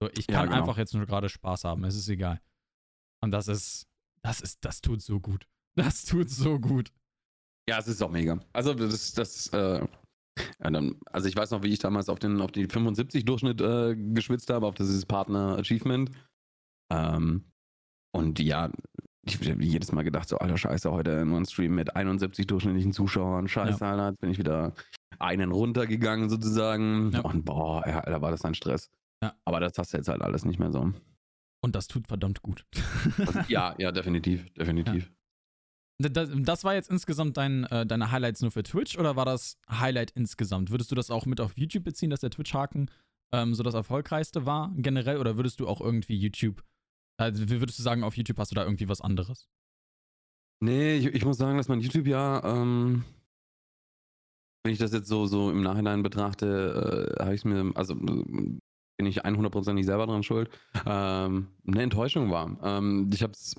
So, 0.00 0.10
ich 0.10 0.26
kann 0.26 0.34
ja, 0.34 0.44
genau. 0.46 0.56
einfach 0.56 0.76
jetzt 0.76 0.94
nur 0.94 1.06
gerade 1.06 1.28
Spaß 1.28 1.64
haben, 1.64 1.84
es 1.84 1.94
ist 1.94 2.08
egal. 2.08 2.40
Und 3.20 3.30
das 3.30 3.48
ist, 3.48 3.88
das 4.22 4.40
ist, 4.40 4.64
das 4.64 4.80
tut 4.80 5.00
so 5.00 5.20
gut. 5.20 5.46
Das 5.76 6.04
tut 6.04 6.30
so 6.30 6.58
gut. 6.60 6.92
Ja, 7.68 7.78
es 7.78 7.88
ist 7.88 8.02
auch 8.02 8.10
mega. 8.10 8.38
Also 8.52 8.74
das, 8.74 9.12
das, 9.14 9.48
äh, 9.48 9.86
also 10.60 11.28
ich 11.28 11.36
weiß 11.36 11.50
noch, 11.50 11.62
wie 11.62 11.72
ich 11.72 11.78
damals 11.78 12.08
auf 12.08 12.18
den 12.18 12.40
auf 12.40 12.52
die 12.52 12.66
75 12.66 13.24
Durchschnitt 13.24 13.60
äh, 13.60 13.94
geschwitzt 13.96 14.50
habe, 14.50 14.66
auf 14.66 14.74
dieses 14.74 15.06
Partner 15.06 15.56
Achievement. 15.58 16.10
Ähm, 16.92 17.44
und 18.12 18.38
ja, 18.38 18.70
ich 19.26 19.50
habe 19.50 19.64
jedes 19.64 19.92
Mal 19.92 20.02
gedacht, 20.02 20.28
so, 20.28 20.38
alter 20.38 20.58
Scheiße, 20.58 20.90
heute 20.90 21.20
ein 21.20 21.46
Stream 21.46 21.74
mit 21.74 21.96
71 21.96 22.46
durchschnittlichen 22.46 22.92
Zuschauern. 22.92 23.48
Scheiße, 23.48 23.80
ja. 23.80 23.90
Alter, 23.90 24.08
jetzt 24.10 24.20
bin 24.20 24.30
ich 24.30 24.38
wieder 24.38 24.74
einen 25.18 25.50
runtergegangen 25.50 26.28
sozusagen. 26.28 27.12
Ja. 27.12 27.20
Und 27.20 27.44
boah, 27.44 27.82
ja, 27.86 28.00
Alter, 28.00 28.20
war 28.20 28.30
das 28.30 28.44
ein 28.44 28.54
Stress. 28.54 28.90
Ja. 29.22 29.34
Aber 29.44 29.60
das 29.60 29.78
hast 29.78 29.92
du 29.92 29.96
jetzt 29.96 30.08
halt 30.08 30.22
alles 30.22 30.44
nicht 30.44 30.58
mehr 30.58 30.70
so. 30.70 30.92
Und 31.62 31.74
das 31.74 31.86
tut 31.86 32.06
verdammt 32.08 32.42
gut. 32.42 32.66
ja, 33.48 33.74
ja, 33.78 33.90
definitiv, 33.90 34.52
definitiv. 34.52 35.10
Das, 35.98 36.28
das, 36.34 36.64
war 36.64 36.74
jetzt 36.74 36.90
insgesamt 36.90 37.36
dein, 37.36 37.64
äh, 37.64 37.86
deine 37.86 38.10
Highlights 38.10 38.42
nur 38.42 38.50
für 38.50 38.64
Twitch 38.64 38.98
oder 38.98 39.14
war 39.14 39.24
das 39.24 39.58
Highlight 39.70 40.10
insgesamt? 40.12 40.70
Würdest 40.70 40.90
du 40.90 40.96
das 40.96 41.10
auch 41.10 41.24
mit 41.24 41.40
auf 41.40 41.56
YouTube 41.56 41.84
beziehen, 41.84 42.10
dass 42.10 42.20
der 42.20 42.30
Twitch-Haken 42.30 42.90
ähm, 43.32 43.54
so 43.54 43.62
das 43.62 43.74
erfolgreichste 43.74 44.44
war 44.44 44.72
generell 44.76 45.18
oder 45.18 45.36
würdest 45.36 45.60
du 45.60 45.68
auch 45.68 45.80
irgendwie 45.80 46.16
YouTube, 46.16 46.64
also 47.16 47.48
würdest 47.48 47.78
du 47.78 47.82
sagen, 47.84 48.02
auf 48.02 48.16
YouTube 48.16 48.38
hast 48.38 48.50
du 48.50 48.56
da 48.56 48.64
irgendwie 48.64 48.88
was 48.88 49.00
anderes? 49.00 49.48
Nee, 50.60 50.96
ich, 50.96 51.06
ich 51.06 51.24
muss 51.24 51.36
sagen, 51.36 51.58
dass 51.58 51.68
mein 51.68 51.80
YouTube 51.80 52.06
ja, 52.06 52.42
ähm, 52.44 53.04
wenn 54.64 54.72
ich 54.72 54.78
das 54.78 54.92
jetzt 54.92 55.08
so, 55.08 55.26
so 55.26 55.50
im 55.50 55.62
Nachhinein 55.62 56.02
betrachte, 56.02 57.16
äh, 57.18 57.22
habe 57.22 57.34
ich 57.34 57.44
mir, 57.44 57.70
also 57.76 57.94
bin 57.94 58.60
ich 59.06 59.24
100% 59.24 59.72
nicht 59.74 59.86
selber 59.86 60.06
dran 60.06 60.22
schuld, 60.22 60.50
ähm, 60.86 61.48
eine 61.66 61.82
Enttäuschung 61.82 62.30
war. 62.30 62.58
Ähm, 62.62 63.10
ich 63.12 63.22
habe 63.22 63.32
es 63.32 63.54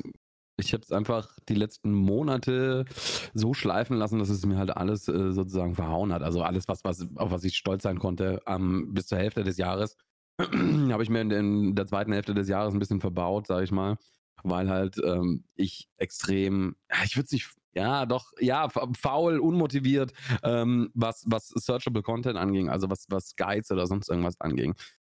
ich 0.57 0.73
habe 0.73 0.83
es 0.83 0.91
einfach 0.91 1.29
die 1.49 1.55
letzten 1.55 1.91
Monate 1.91 2.85
so 3.33 3.53
schleifen 3.53 3.97
lassen, 3.97 4.19
dass 4.19 4.29
es 4.29 4.45
mir 4.45 4.57
halt 4.57 4.75
alles 4.75 5.07
äh, 5.07 5.31
sozusagen 5.31 5.75
verhauen 5.75 6.13
hat. 6.13 6.23
Also 6.23 6.41
alles, 6.41 6.67
was, 6.67 6.83
was, 6.83 7.07
auf 7.15 7.31
was 7.31 7.43
ich 7.43 7.57
stolz 7.57 7.83
sein 7.83 7.99
konnte, 7.99 8.41
ähm, 8.47 8.93
bis 8.93 9.07
zur 9.07 9.17
Hälfte 9.17 9.43
des 9.43 9.57
Jahres, 9.57 9.97
habe 10.39 11.03
ich 11.03 11.09
mir 11.09 11.21
in, 11.21 11.31
in, 11.31 11.75
der 11.75 11.85
zweiten 11.85 12.13
Hälfte 12.13 12.33
des 12.33 12.47
Jahres 12.47 12.73
ein 12.73 12.79
bisschen 12.79 13.01
verbaut, 13.01 13.47
sage 13.47 13.63
ich 13.63 13.71
mal, 13.71 13.97
weil 14.43 14.69
halt 14.69 14.97
ähm, 15.03 15.43
ich 15.55 15.89
extrem, 15.97 16.75
ich 17.03 17.15
würde 17.15 17.25
es 17.25 17.31
nicht, 17.31 17.49
ja, 17.73 18.05
doch, 18.05 18.31
ja, 18.39 18.69
faul, 18.69 19.39
unmotiviert, 19.39 20.13
ähm, 20.43 20.89
was, 20.93 21.25
was 21.27 21.49
Searchable 21.49 22.03
Content 22.03 22.37
anging, 22.37 22.69
also 22.69 22.89
was, 22.89 23.05
was 23.09 23.35
Guides 23.35 23.71
oder 23.71 23.87
sonst 23.87 24.09
irgendwas 24.09 24.39
anging. 24.39 24.75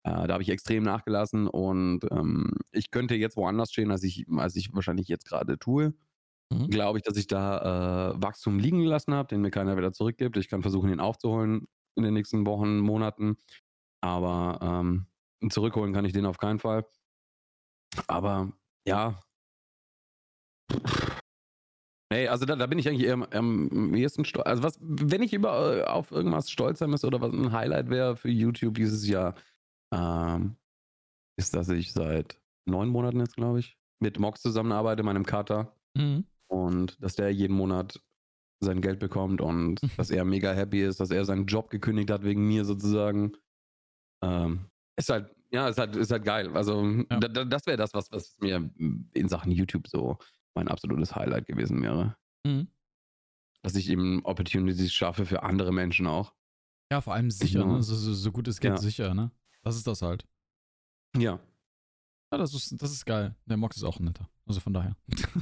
Äh, 0.09 0.27
da 0.27 0.33
habe 0.33 0.43
ich 0.43 0.49
extrem 0.49 0.83
nachgelassen 0.83 1.47
und 1.47 1.99
ähm, 2.11 2.51
ich 2.71 2.89
könnte 2.89 3.15
jetzt 3.15 3.37
woanders 3.37 3.71
stehen, 3.71 3.91
als 3.91 4.03
ich, 4.03 4.25
als 4.35 4.55
ich 4.55 4.73
wahrscheinlich 4.73 5.07
jetzt 5.07 5.25
gerade 5.25 5.59
tue. 5.59 5.93
Mhm. 6.51 6.69
Glaube 6.69 6.97
ich, 6.97 7.03
dass 7.03 7.15
ich 7.15 7.27
da 7.27 8.11
äh, 8.11 8.21
Wachstum 8.21 8.57
liegen 8.57 8.79
gelassen 8.81 9.13
habe, 9.13 9.27
den 9.27 9.41
mir 9.41 9.51
keiner 9.51 9.77
wieder 9.77 9.93
zurückgibt. 9.93 10.37
Ich 10.37 10.49
kann 10.49 10.63
versuchen, 10.63 10.91
ihn 10.91 10.99
aufzuholen 10.99 11.67
in 11.95 12.03
den 12.03 12.15
nächsten 12.15 12.47
Wochen, 12.47 12.79
Monaten. 12.79 13.37
Aber 14.01 14.59
ähm, 14.63 15.05
zurückholen 15.51 15.93
kann 15.93 16.05
ich 16.05 16.13
den 16.13 16.25
auf 16.25 16.37
keinen 16.37 16.59
Fall. 16.59 16.85
Aber 18.07 18.51
ja. 18.87 19.19
Nee, 22.11 22.27
also 22.27 22.45
da, 22.45 22.55
da 22.55 22.65
bin 22.65 22.79
ich 22.79 22.89
eigentlich 22.89 23.05
eher 23.05 23.27
am 23.33 23.93
ehesten 23.93 24.25
stolz. 24.25 24.47
Also 24.47 24.63
was, 24.63 24.79
wenn 24.81 25.21
ich 25.21 25.33
über, 25.33 25.77
äh, 25.77 25.83
auf 25.83 26.11
irgendwas 26.11 26.49
stolz 26.49 26.79
sein 26.79 26.89
müsste 26.89 27.05
oder 27.05 27.21
was 27.21 27.31
ein 27.31 27.51
Highlight 27.51 27.91
wäre 27.91 28.15
für 28.15 28.29
YouTube 28.29 28.75
dieses 28.75 29.07
Jahr, 29.07 29.35
ähm, 29.93 30.55
ist, 31.37 31.55
dass 31.55 31.69
ich 31.69 31.93
seit 31.93 32.39
neun 32.65 32.89
Monaten 32.89 33.19
jetzt, 33.19 33.35
glaube 33.35 33.59
ich, 33.59 33.77
mit 33.99 34.19
Mox 34.19 34.41
zusammenarbeite, 34.41 35.03
meinem 35.03 35.25
Kater. 35.25 35.75
Mhm. 35.95 36.25
Und 36.47 37.01
dass 37.03 37.15
der 37.15 37.31
jeden 37.31 37.55
Monat 37.55 37.99
sein 38.61 38.81
Geld 38.81 38.99
bekommt 38.99 39.41
und 39.41 39.79
dass 39.97 40.11
er 40.11 40.25
mega 40.25 40.51
happy 40.51 40.83
ist, 40.83 40.99
dass 40.99 41.11
er 41.11 41.25
seinen 41.25 41.45
Job 41.45 41.69
gekündigt 41.69 42.11
hat 42.11 42.23
wegen 42.23 42.47
mir 42.47 42.65
sozusagen. 42.65 43.33
Ähm, 44.23 44.69
ist 44.97 45.09
halt, 45.09 45.33
ja, 45.51 45.69
ist 45.69 45.77
halt, 45.77 45.95
ist 45.95 46.11
halt 46.11 46.25
geil. 46.25 46.55
Also, 46.55 46.83
ja. 46.83 47.19
da, 47.19 47.45
das 47.45 47.65
wäre 47.65 47.77
das, 47.77 47.93
was, 47.93 48.11
was 48.11 48.35
mir 48.39 48.69
in 48.77 49.29
Sachen 49.29 49.51
YouTube 49.51 49.87
so 49.87 50.17
mein 50.55 50.67
absolutes 50.67 51.15
Highlight 51.15 51.45
gewesen 51.45 51.81
wäre. 51.81 52.15
Mhm. 52.45 52.67
Dass 53.63 53.75
ich 53.75 53.89
eben 53.89 54.23
Opportunities 54.25 54.93
schaffe 54.93 55.25
für 55.25 55.43
andere 55.43 55.73
Menschen 55.73 56.07
auch. 56.07 56.33
Ja, 56.91 57.01
vor 57.01 57.13
allem 57.13 57.29
sicher, 57.29 57.65
ne? 57.65 57.83
so, 57.83 57.95
so, 57.95 58.13
so, 58.13 58.31
gut 58.31 58.47
es 58.47 58.59
geht, 58.59 58.71
ja. 58.71 58.77
sicher, 58.77 59.13
ne? 59.13 59.31
Das 59.63 59.75
ist 59.75 59.87
das 59.87 60.01
halt. 60.01 60.25
Ja. 61.17 61.39
Ja, 62.31 62.37
das 62.37 62.53
ist, 62.53 62.81
das 62.81 62.91
ist 62.91 63.05
geil. 63.05 63.35
Der 63.45 63.57
Mox 63.57 63.77
ist 63.77 63.83
auch 63.83 63.99
ein 63.99 64.05
netter. 64.05 64.29
Also 64.45 64.59
von 64.59 64.73
daher. 64.73 64.95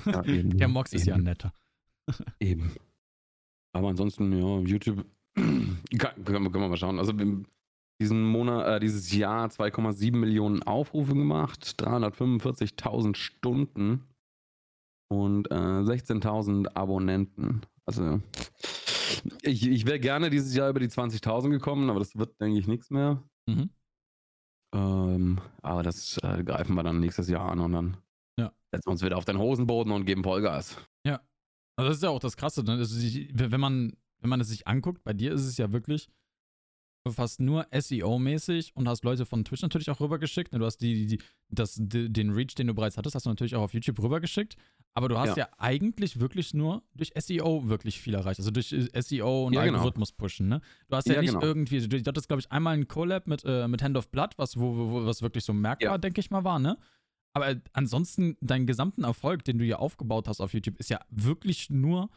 Ja, 0.05 0.23
eben, 0.25 0.57
Der 0.57 0.67
Mox 0.67 0.93
ist 0.93 1.05
ja 1.05 1.13
ein 1.15 1.19
eben, 1.21 1.25
netter. 1.25 1.53
Eben. 2.39 2.73
Aber 3.73 3.89
ansonsten, 3.89 4.31
ja, 4.31 4.59
YouTube, 4.59 5.05
können, 5.35 5.81
wir, 5.89 6.23
können 6.23 6.53
wir 6.53 6.69
mal 6.69 6.77
schauen. 6.77 6.99
Also 6.99 7.17
wir- 7.17 7.43
diesen 7.99 8.23
Monat, 8.23 8.67
äh, 8.67 8.79
dieses 8.79 9.11
Jahr 9.11 9.47
2,7 9.49 10.15
Millionen 10.15 10.61
Aufrufe 10.63 11.15
gemacht, 11.15 11.75
345.000 11.79 13.15
Stunden 13.15 14.03
und 15.09 15.49
äh, 15.49 15.55
16.000 15.55 16.75
Abonnenten. 16.75 17.61
Also 17.85 18.21
ich, 19.41 19.67
ich 19.67 19.85
wäre 19.87 19.99
gerne 19.99 20.29
dieses 20.29 20.53
Jahr 20.55 20.69
über 20.69 20.79
die 20.79 20.89
20.000 20.89 21.49
gekommen, 21.49 21.89
aber 21.89 21.97
das 21.99 22.15
wird, 22.15 22.39
denke 22.39 22.59
ich, 22.59 22.67
nichts 22.67 22.89
mehr. 22.91 23.23
Mhm. 23.47 23.71
Ähm, 24.73 25.39
aber 25.61 25.83
das 25.83 26.17
äh, 26.23 26.43
greifen 26.43 26.75
wir 26.75 26.83
dann 26.83 26.99
nächstes 26.99 27.29
Jahr 27.29 27.51
an 27.51 27.59
und 27.59 27.71
dann 27.73 27.97
Ja. 28.37 28.51
setzen 28.71 28.87
wir 28.87 28.91
uns 28.91 29.03
wieder 29.03 29.17
auf 29.17 29.25
den 29.25 29.37
Hosenboden 29.37 29.91
und 29.93 30.05
geben 30.05 30.23
Vollgas. 30.23 30.77
Also 31.79 31.89
das 31.89 31.97
ist 31.97 32.03
ja 32.03 32.09
auch 32.09 32.19
das 32.19 32.35
Krasse, 32.37 32.63
ne? 32.63 32.71
also 32.73 32.99
wenn 33.33 33.59
man, 33.59 33.93
wenn 34.19 34.31
man 34.31 34.41
es 34.41 34.47
sich 34.47 34.67
anguckt, 34.67 35.03
bei 35.03 35.13
dir 35.13 35.31
ist 35.31 35.43
es 35.45 35.57
ja 35.57 35.71
wirklich 35.71 36.09
fast 37.11 37.39
nur 37.39 37.65
SEO-mäßig 37.71 38.71
und 38.75 38.87
hast 38.87 39.03
Leute 39.03 39.25
von 39.25 39.43
Twitch 39.45 39.61
natürlich 39.61 39.89
auch 39.89 39.99
rübergeschickt. 39.99 40.53
Du 40.53 40.63
hast 40.65 40.77
die, 40.77 41.05
die, 41.07 41.19
das, 41.49 41.75
die, 41.79 42.11
den 42.11 42.31
Reach, 42.31 42.55
den 42.55 42.67
du 42.67 42.73
bereits 42.73 42.97
hattest, 42.97 43.15
hast 43.15 43.25
du 43.25 43.29
natürlich 43.29 43.55
auch 43.55 43.61
auf 43.63 43.73
YouTube 43.73 44.01
rübergeschickt. 44.01 44.55
Aber 44.93 45.09
du 45.09 45.17
hast 45.17 45.37
ja, 45.37 45.45
Ja. 45.45 45.49
eigentlich 45.57 46.19
wirklich 46.19 46.53
nur 46.53 46.83
durch 46.95 47.11
SEO 47.17 47.67
wirklich 47.69 47.99
viel 47.99 48.15
erreicht. 48.15 48.39
Also 48.39 48.51
durch 48.51 48.71
äh, 48.73 48.87
SEO 49.01 49.47
und 49.47 49.53
Ja, 49.53 49.63
genau. 49.65 49.77
Algorithmus 49.77 50.11
pushen, 50.11 50.47
ne? 50.47 50.61
Du 50.89 50.95
hast 50.95 51.07
ja, 51.07 51.15
Ja, 51.15 51.21
nicht 51.21 51.31
genau. 51.33 51.43
irgendwie, 51.43 51.87
du 51.87 52.03
hattest, 52.07 52.27
glaube 52.27 52.39
ich, 52.41 52.51
einmal 52.51 52.75
ein 52.75 52.87
Collab 52.87 53.27
mit, 53.27 53.43
äh, 53.45 53.67
mit 53.67 53.81
Hand 53.83 53.95
of 53.97 54.09
Blood, 54.09 54.37
was, 54.37 54.57
wo, 54.59 54.75
wo, 54.75 55.05
was 55.05 55.21
wirklich 55.21 55.43
so 55.43 55.53
merkbar, 55.53 55.99
denke 55.99 56.19
ich 56.19 56.31
mal, 56.31 56.43
war, 56.43 56.59
ne? 56.59 56.77
Aber 57.33 57.55
ansonsten, 57.73 58.35
deinen 58.41 58.65
gesamten 58.65 59.03
Erfolg, 59.03 59.43
den 59.45 59.59
du 59.59 59.65
hier 59.65 59.79
aufgebaut 59.79 60.27
hast 60.27 60.41
auf 60.41 60.53
YouTube, 60.53 60.79
ist 60.79 60.89
ja 60.89 60.99
wirklich 61.11 61.69
nur 61.69 62.09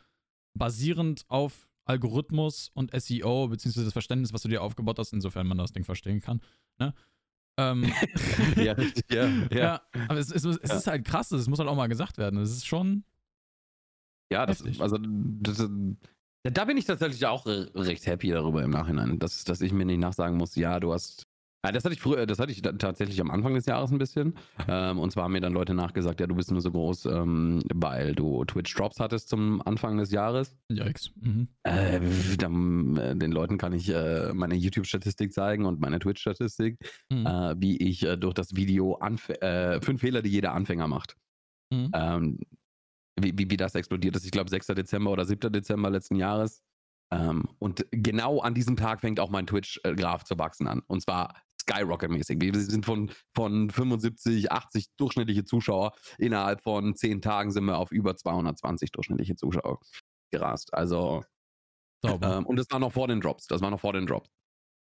basierend 0.55 1.24
auf 1.29 1.68
Algorithmus 1.90 2.70
und 2.74 2.90
SEO, 2.98 3.48
beziehungsweise 3.48 3.85
das 3.85 3.92
Verständnis, 3.92 4.33
was 4.33 4.42
du 4.42 4.48
dir 4.48 4.62
aufgebaut 4.62 4.98
hast, 4.98 5.12
insofern 5.12 5.46
man 5.46 5.59
das 5.59 5.72
Ding 5.72 5.85
verstehen 5.85 6.20
kann. 6.20 6.40
Ne? 6.79 6.94
Ähm, 7.59 7.85
ja, 8.57 8.74
ja, 8.76 8.76
ja. 9.11 9.29
ja. 9.50 9.81
aber 10.09 10.18
es, 10.18 10.31
es, 10.31 10.44
es 10.44 10.70
Ja. 10.70 10.76
ist 10.76 10.87
halt 10.87 11.05
krass, 11.05 11.31
es 11.33 11.48
muss 11.48 11.59
halt 11.59 11.68
auch 11.68 11.76
mal 11.76 11.88
gesagt 11.88 12.16
werden. 12.18 12.38
Es 12.40 12.50
ist 12.50 12.66
schon. 12.66 13.05
Ja, 14.33 14.46
das, 14.46 14.61
Heftig. 14.61 14.81
also 14.81 14.96
das, 15.00 15.59
ja, 15.59 16.50
da 16.53 16.64
bin 16.64 16.76
ich 16.76 16.85
tatsächlich 16.85 17.26
auch 17.26 17.44
re- 17.46 17.70
recht 17.74 18.07
happy 18.07 18.31
darüber 18.31 18.62
im 18.62 18.70
Nachhinein, 18.70 19.18
dass, 19.18 19.44
dass 19.44 19.61
ich 19.61 19.72
mir 19.72 19.85
nicht 19.85 19.98
nachsagen 19.98 20.37
muss, 20.38 20.55
ja, 20.55 20.79
du 20.81 20.92
hast. 20.92 21.26
Ja, 21.64 21.73
das 21.73 21.85
hatte 21.85 21.92
ich 21.94 22.01
früher, 22.01 22.25
das 22.27 22.38
hatte 22.38 22.53
ich 22.53 22.62
tatsächlich 22.62 23.20
am 23.20 23.31
Anfang 23.31 23.53
des 23.55 23.66
Jahres 23.66 23.90
ein 23.90 23.99
bisschen. 23.99 24.35
Ähm, 24.68 24.99
und 24.99 25.11
zwar 25.11 25.25
haben 25.25 25.33
mir 25.33 25.40
dann 25.40 25.53
Leute 25.53 25.75
nachgesagt, 25.75 26.20
ja, 26.20 26.27
du 26.27 26.35
bist 26.35 26.51
nur 26.51 26.61
so 26.61 26.70
groß, 26.70 27.07
ähm, 27.07 27.62
weil 27.75 28.14
du 28.14 28.44
Twitch-Drops 28.44 29.01
hattest 29.01 29.29
zum 29.29 29.61
Anfang 29.66 29.96
des 29.96 30.11
Jahres. 30.11 30.57
Yikes. 30.70 31.11
Mhm. 31.20 31.49
Äh, 31.64 32.01
dann, 32.38 32.96
äh, 32.96 33.16
den 33.16 33.33
Leuten 33.33 33.59
kann 33.59 33.73
ich 33.73 33.88
äh, 33.88 34.33
meine 34.33 34.55
YouTube-Statistik 34.55 35.33
zeigen 35.33 35.64
und 35.66 35.81
meine 35.81 35.99
Twitch-Statistik, 35.99 36.79
Mhm. 37.11 37.27
äh, 37.27 37.55
wie 37.61 37.77
ich 37.79 38.05
äh, 38.05 38.16
durch 38.16 38.35
das 38.35 38.55
Video 38.55 38.94
Anf 38.96 39.29
äh, 39.29 39.81
fünf 39.81 40.01
Fehler, 40.03 40.23
die 40.23 40.31
jeder 40.31 40.53
Anfänger 40.53 40.87
macht 40.88 41.16
Mhm. 41.73 41.90
ähm, 41.94 42.38
wie, 43.20 43.33
wie, 43.37 43.51
wie 43.51 43.57
das 43.57 43.75
explodiert 43.75 44.16
ist. 44.16 44.25
Ich 44.25 44.31
glaube, 44.31 44.51
6. 44.51 44.68
Dezember 44.68 45.11
oder 45.11 45.25
7. 45.25 45.53
Dezember 45.53 45.90
letzten 45.90 46.16
Jahres. 46.16 46.62
Ähm, 47.12 47.44
und 47.59 47.85
genau 47.90 48.40
an 48.40 48.55
diesem 48.55 48.77
Tag 48.77 49.01
fängt 49.01 49.20
auch 49.20 49.31
mein 49.31 49.46
Twitch-Graph 49.46 50.25
zu 50.25 50.38
wachsen 50.38 50.66
an. 50.68 50.83
Und 50.87 51.03
zwar 51.03 51.35
Skyrocket-mäßig. 51.70 52.40
Wir 52.40 52.54
sind 52.61 52.85
von, 52.87 53.11
von 53.35 53.70
75, 53.70 54.50
80 54.52 54.87
durchschnittliche 54.96 55.44
Zuschauer. 55.44 55.92
Innerhalb 56.18 56.62
von 56.62 56.94
10 56.96 57.22
Tagen 57.22 57.50
sind 57.52 57.64
wir 57.64 57.78
auf 57.78 57.92
über 57.92 58.16
220 58.16 58.92
durchschnittliche 58.92 59.37
Zuschauer 59.37 59.80
gerast. 60.33 60.74
Also, 60.74 61.24
ähm, 62.04 62.46
und 62.46 62.56
das 62.56 62.66
war 62.70 62.78
noch 62.78 62.92
vor 62.92 63.09
den 63.09 63.20
Drops. 63.20 63.46
Das 63.46 63.61
war 63.62 63.70
noch 63.70 63.80
vor 63.80 63.92
den 63.92 64.06
Drops. 64.06 64.30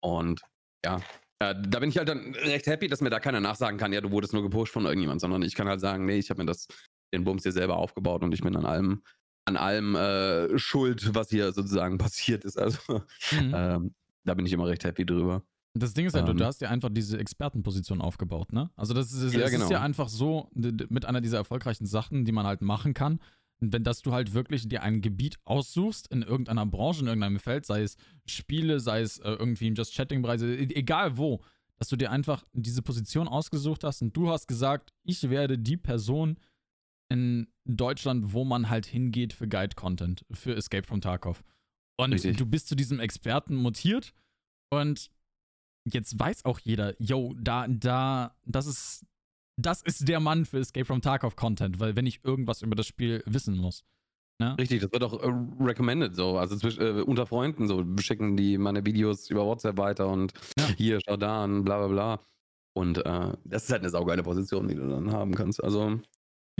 Und 0.01 0.41
ja, 0.85 0.97
äh, 1.39 1.55
da 1.67 1.79
bin 1.79 1.89
ich 1.89 1.97
halt 1.97 2.09
dann 2.09 2.35
recht 2.35 2.67
happy, 2.67 2.87
dass 2.87 3.01
mir 3.01 3.09
da 3.09 3.19
keiner 3.19 3.39
nachsagen 3.39 3.77
kann, 3.79 3.93
ja, 3.93 4.01
du 4.01 4.11
wurdest 4.11 4.33
nur 4.33 4.43
gepusht 4.43 4.73
von 4.73 4.85
irgendjemand, 4.85 5.21
sondern 5.21 5.41
ich 5.43 5.55
kann 5.55 5.67
halt 5.67 5.81
sagen, 5.81 6.05
nee, 6.05 6.17
ich 6.19 6.29
habe 6.29 6.41
mir 6.41 6.47
das, 6.47 6.67
den 7.13 7.23
Bums 7.23 7.43
hier 7.43 7.51
selber 7.51 7.77
aufgebaut 7.77 8.23
und 8.23 8.33
ich 8.33 8.41
bin 8.41 8.55
an 8.55 8.65
allem, 8.65 9.03
an 9.45 9.57
allem 9.57 9.95
äh, 9.95 10.57
schuld, 10.59 11.15
was 11.15 11.29
hier 11.29 11.51
sozusagen 11.53 11.97
passiert 11.99 12.45
ist. 12.45 12.57
Also 12.57 13.03
Mhm. 13.31 13.53
ähm, 13.55 13.95
da 14.23 14.35
bin 14.35 14.45
ich 14.45 14.53
immer 14.53 14.67
recht 14.67 14.83
happy 14.83 15.05
drüber. 15.05 15.43
Das 15.73 15.93
Ding 15.93 16.05
ist 16.05 16.13
halt, 16.15 16.27
du, 16.27 16.31
Ähm. 16.31 16.37
du 16.37 16.45
hast 16.45 16.59
ja 16.61 16.69
einfach 16.69 16.89
diese 16.91 17.17
Expertenposition 17.17 18.01
aufgebaut, 18.01 18.51
ne? 18.51 18.69
Also 18.75 18.93
das 18.93 19.13
ist, 19.13 19.33
Ja, 19.33 19.39
es 19.41 19.45
ist 19.53 19.59
genau. 19.59 19.71
ja 19.71 19.81
einfach 19.81 20.09
so, 20.09 20.49
mit 20.53 21.05
einer 21.05 21.21
dieser 21.21 21.37
erfolgreichen 21.37 21.85
Sachen, 21.85 22.25
die 22.25 22.31
man 22.33 22.45
halt 22.45 22.61
machen 22.61 22.93
kann, 22.93 23.19
wenn 23.61 23.83
dass 23.83 24.01
du 24.01 24.11
halt 24.11 24.33
wirklich 24.33 24.67
dir 24.67 24.81
ein 24.83 25.01
Gebiet 25.01 25.37
aussuchst 25.45 26.07
in 26.07 26.23
irgendeiner 26.23 26.65
Branche, 26.65 27.01
in 27.01 27.07
irgendeinem 27.07 27.39
Feld, 27.39 27.65
sei 27.65 27.83
es 27.83 27.95
Spiele, 28.25 28.79
sei 28.79 29.01
es 29.01 29.19
äh, 29.19 29.31
irgendwie 29.31 29.67
im 29.67 29.75
Just 29.75 29.93
Chatting-Bereich, 29.93 30.41
e- 30.41 30.73
egal 30.75 31.15
wo, 31.17 31.41
dass 31.77 31.87
du 31.87 31.95
dir 31.95 32.11
einfach 32.11 32.43
diese 32.53 32.81
Position 32.81 33.27
ausgesucht 33.27 33.83
hast 33.83 34.01
und 34.01 34.17
du 34.17 34.29
hast 34.29 34.47
gesagt, 34.47 34.91
ich 35.03 35.29
werde 35.29 35.57
die 35.57 35.77
Person 35.77 36.37
in 37.09 37.47
Deutschland, 37.65 38.33
wo 38.33 38.43
man 38.45 38.69
halt 38.69 38.85
hingeht 38.85 39.31
für 39.33 39.47
Guide-Content, 39.47 40.25
für 40.31 40.55
Escape 40.55 40.87
from 40.87 41.01
Tarkov. 41.01 41.43
Und 41.97 42.13
Richtig. 42.13 42.37
du 42.37 42.45
bist 42.45 42.67
zu 42.67 42.75
diesem 42.75 42.99
Experten 42.99 43.55
mutiert 43.55 44.13
und 44.71 45.09
jetzt 45.85 46.19
weiß 46.19 46.45
auch 46.45 46.59
jeder, 46.59 46.95
yo, 47.01 47.33
da, 47.39 47.67
da, 47.67 48.35
das 48.45 48.67
ist, 48.67 49.05
das 49.57 49.81
ist 49.81 50.07
der 50.07 50.19
Mann 50.19 50.45
für 50.45 50.59
Escape 50.59 50.85
from 50.85 51.01
Tarkov 51.01 51.35
Content, 51.35 51.79
weil 51.79 51.95
wenn 51.95 52.05
ich 52.05 52.23
irgendwas 52.23 52.61
über 52.61 52.75
das 52.75 52.87
Spiel 52.87 53.23
wissen 53.25 53.57
muss. 53.57 53.83
Ne? 54.39 54.55
Richtig, 54.57 54.81
das 54.81 54.91
wird 54.91 55.03
auch 55.03 55.21
äh, 55.21 55.31
recommended 55.63 56.15
so. 56.15 56.37
Also 56.37 56.67
äh, 56.67 57.01
unter 57.01 57.27
Freunden 57.27 57.67
so 57.67 57.85
schicken 57.99 58.35
die 58.37 58.57
meine 58.57 58.83
Videos 58.85 59.29
über 59.29 59.45
WhatsApp 59.45 59.77
weiter 59.77 60.07
und 60.07 60.33
Ja. 60.57 60.67
hier, 60.77 60.99
schau 61.05 61.15
da 61.17 61.43
an, 61.43 61.63
bla 61.63 61.77
bla 61.77 61.87
bla. 61.87 62.19
Und 62.73 62.97
äh, 63.05 63.33
das 63.43 63.65
ist 63.65 63.71
halt 63.71 63.81
eine 63.81 63.89
saugeile 63.91 64.23
Position, 64.23 64.67
die 64.67 64.75
du 64.75 64.87
dann 64.89 65.11
haben 65.11 65.35
kannst. 65.35 65.63
Also 65.63 65.99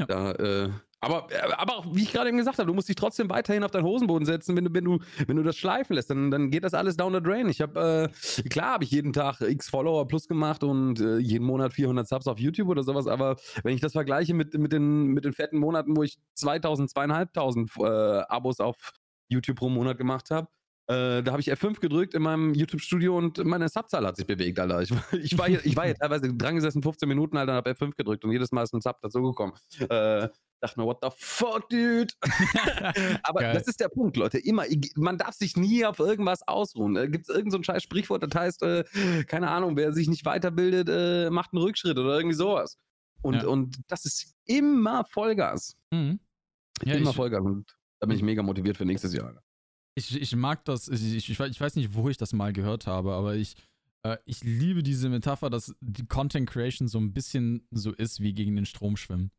Ja. 0.02 0.06
da, 0.06 0.32
äh, 0.34 0.70
aber, 1.04 1.28
äh, 1.32 1.52
aber 1.58 1.84
wie 1.94 2.04
ich 2.04 2.14
gerade 2.14 2.30
eben 2.30 2.38
gesagt 2.38 2.60
habe, 2.60 2.68
du 2.68 2.74
musst 2.76 2.88
dich 2.88 2.96
trotzdem 2.96 3.28
weiterhin 3.30 3.64
auf 3.64 3.72
deinen 3.72 3.86
Hosenboden 3.86 4.26
setzen, 4.26 4.56
wenn 4.56 4.66
du, 4.66 4.74
wenn 4.74 4.86
du, 4.86 5.00
wenn 5.26 5.36
du 5.36 5.44
das 5.44 5.58
schleifen 5.58 5.96
lässt, 5.96 6.12
dann, 6.12 6.30
dann 6.30 6.52
geht 6.52 6.64
das 6.64 6.76
alles 6.76 6.96
down 6.96 7.14
the 7.14 7.22
drain. 7.22 7.50
Ich 7.50 7.60
habe, 7.60 8.12
äh, 8.12 8.50
klar 8.50 8.74
habe 8.74 8.84
ich 8.84 8.92
jeden 8.92 9.12
Tag 9.12 9.42
x 9.42 9.70
Follower 9.70 10.08
plus 10.08 10.28
gemacht 10.28 10.64
und 10.64 11.02
äh, 11.02 11.18
jeden 11.18 11.46
Monat 11.46 11.74
400 11.74 12.08
Subs 12.08 12.28
auf 12.28 12.40
YouTube 12.40 12.70
oder 12.70 12.84
sowas, 12.84 13.08
aber 13.08 13.38
wenn 13.64 13.74
ich 13.74 13.82
das 13.82 13.94
vergleiche 13.94 14.36
mit, 14.36 14.54
mit, 14.54 14.72
den, 14.72 15.08
mit 15.08 15.26
den 15.26 15.34
fetten 15.34 15.58
Monaten, 15.58 15.98
wo 15.98 16.04
ich 16.04 16.20
2000, 16.36 16.92
2500 16.92 17.80
äh, 17.80 18.32
Abos 18.32 18.60
auf 18.60 18.94
YouTube 19.28 19.58
pro 19.58 19.70
Monat 19.70 19.98
gemacht 19.98 20.30
habe, 20.30 20.50
äh, 20.92 21.24
da 21.24 21.32
habe 21.32 21.42
ich 21.42 21.52
F5 21.52 21.80
gedrückt 21.80 22.14
in 22.14 22.22
meinem 22.22 22.54
YouTube-Studio 22.54 23.18
und 23.18 23.44
meine 23.46 23.70
Subzahl 23.70 24.06
hat 24.06 24.18
sich 24.18 24.26
bewegt, 24.28 24.60
Alter. 24.60 24.82
Ich, 24.82 24.92
war- 24.92 25.14
ich, 25.14 25.38
war, 25.38 25.48
hier, 25.48 25.66
ich 25.66 25.76
war 25.76 25.86
hier 25.86 25.96
teilweise 25.96 26.34
dran 26.34 26.56
gesessen, 26.56 26.84
15 26.84 27.08
Minuten, 27.08 27.38
Alter, 27.38 27.54
und 27.54 27.58
habe 27.58 27.72
F5 27.72 27.96
gedrückt 27.96 28.24
und 28.26 28.32
jedes 28.32 28.52
Mal 28.52 28.64
ist 28.64 28.74
ein 28.74 28.82
Sub 28.82 29.00
dazugekommen. 29.02 29.56
Äh, 29.80 30.30
dachte 30.60 30.80
mir, 30.80 30.86
what 30.86 31.00
the 31.02 31.10
fuck, 31.18 31.68
dude? 31.70 32.14
Aber 33.24 33.40
Geil. 33.42 33.54
das 33.54 33.68
ist 33.68 33.80
der 33.80 33.90
Punkt, 33.90 34.16
Leute. 34.18 34.38
Immer, 34.38 34.66
man 34.96 35.18
darf 35.18 35.34
sich 35.34 35.58
nie 35.58 35.86
auf 35.86 36.00
irgendwas 36.00 36.48
ausruhen. 36.48 36.96
Äh, 36.96 37.08
Gibt 37.10 37.28
es 37.28 37.30
irgendein 37.30 37.52
so 37.52 37.58
ein 37.58 37.64
scheiß 37.64 37.84
Sprichwort, 37.84 38.24
das 38.24 38.40
heißt, 38.40 38.64
äh, 38.64 38.84
keine 39.28 39.50
Ahnung, 39.50 39.76
wer 39.78 39.92
sich 39.94 40.08
nicht 40.08 40.26
weiterbildet, 40.26 40.88
äh, 40.90 41.30
macht 41.30 41.54
einen 41.54 41.64
Rückschritt 41.64 41.98
oder 41.98 42.16
irgendwie 42.16 42.36
sowas. 42.36 42.78
Und, 43.24 43.36
Ja. 43.36 43.48
und 43.48 43.78
das 43.88 44.06
ist 44.06 44.36
immer 44.46 45.04
Vollgas. 45.06 45.76
Mhm. 45.92 46.20
Ja, 46.84 46.96
immer 46.96 47.14
Vollgas. 47.14 47.42
Und 47.42 47.76
da 48.00 48.08
bin 48.08 48.16
ich 48.18 48.24
mega 48.24 48.42
motiviert 48.42 48.78
für 48.78 48.86
nächstes 48.86 49.14
Jahr. 49.14 49.34
Ich, 49.96 50.16
ich 50.20 50.36
mag 50.36 50.64
das, 50.66 50.88
ich, 50.88 51.02
ich, 51.16 51.30
ich 51.30 51.38
weiß- 51.40 51.50
ich 51.50 51.60
weiß 51.60 51.76
nicht, 51.76 51.94
wo 51.94 52.08
ich 52.10 52.18
das 52.18 52.34
mal 52.34 52.54
gehört 52.54 52.88
habe, 52.88 53.14
aber 53.14 53.36
ich, 53.36 53.56
äh, 54.04 54.18
ich 54.26 54.44
liebe 54.44 54.84
diese 54.84 55.10
Metapher, 55.10 55.50
dass 55.50 55.76
die 55.82 56.06
Content 56.06 56.50
Creation 56.50 56.88
so 56.88 56.98
ein 57.00 57.12
bisschen 57.14 57.68
so 57.72 57.92
ist 57.92 58.20
wie 58.22 58.34
gegen 58.34 58.56
den 58.56 58.66
Strom 58.66 58.96
schwimmen. 58.96 59.32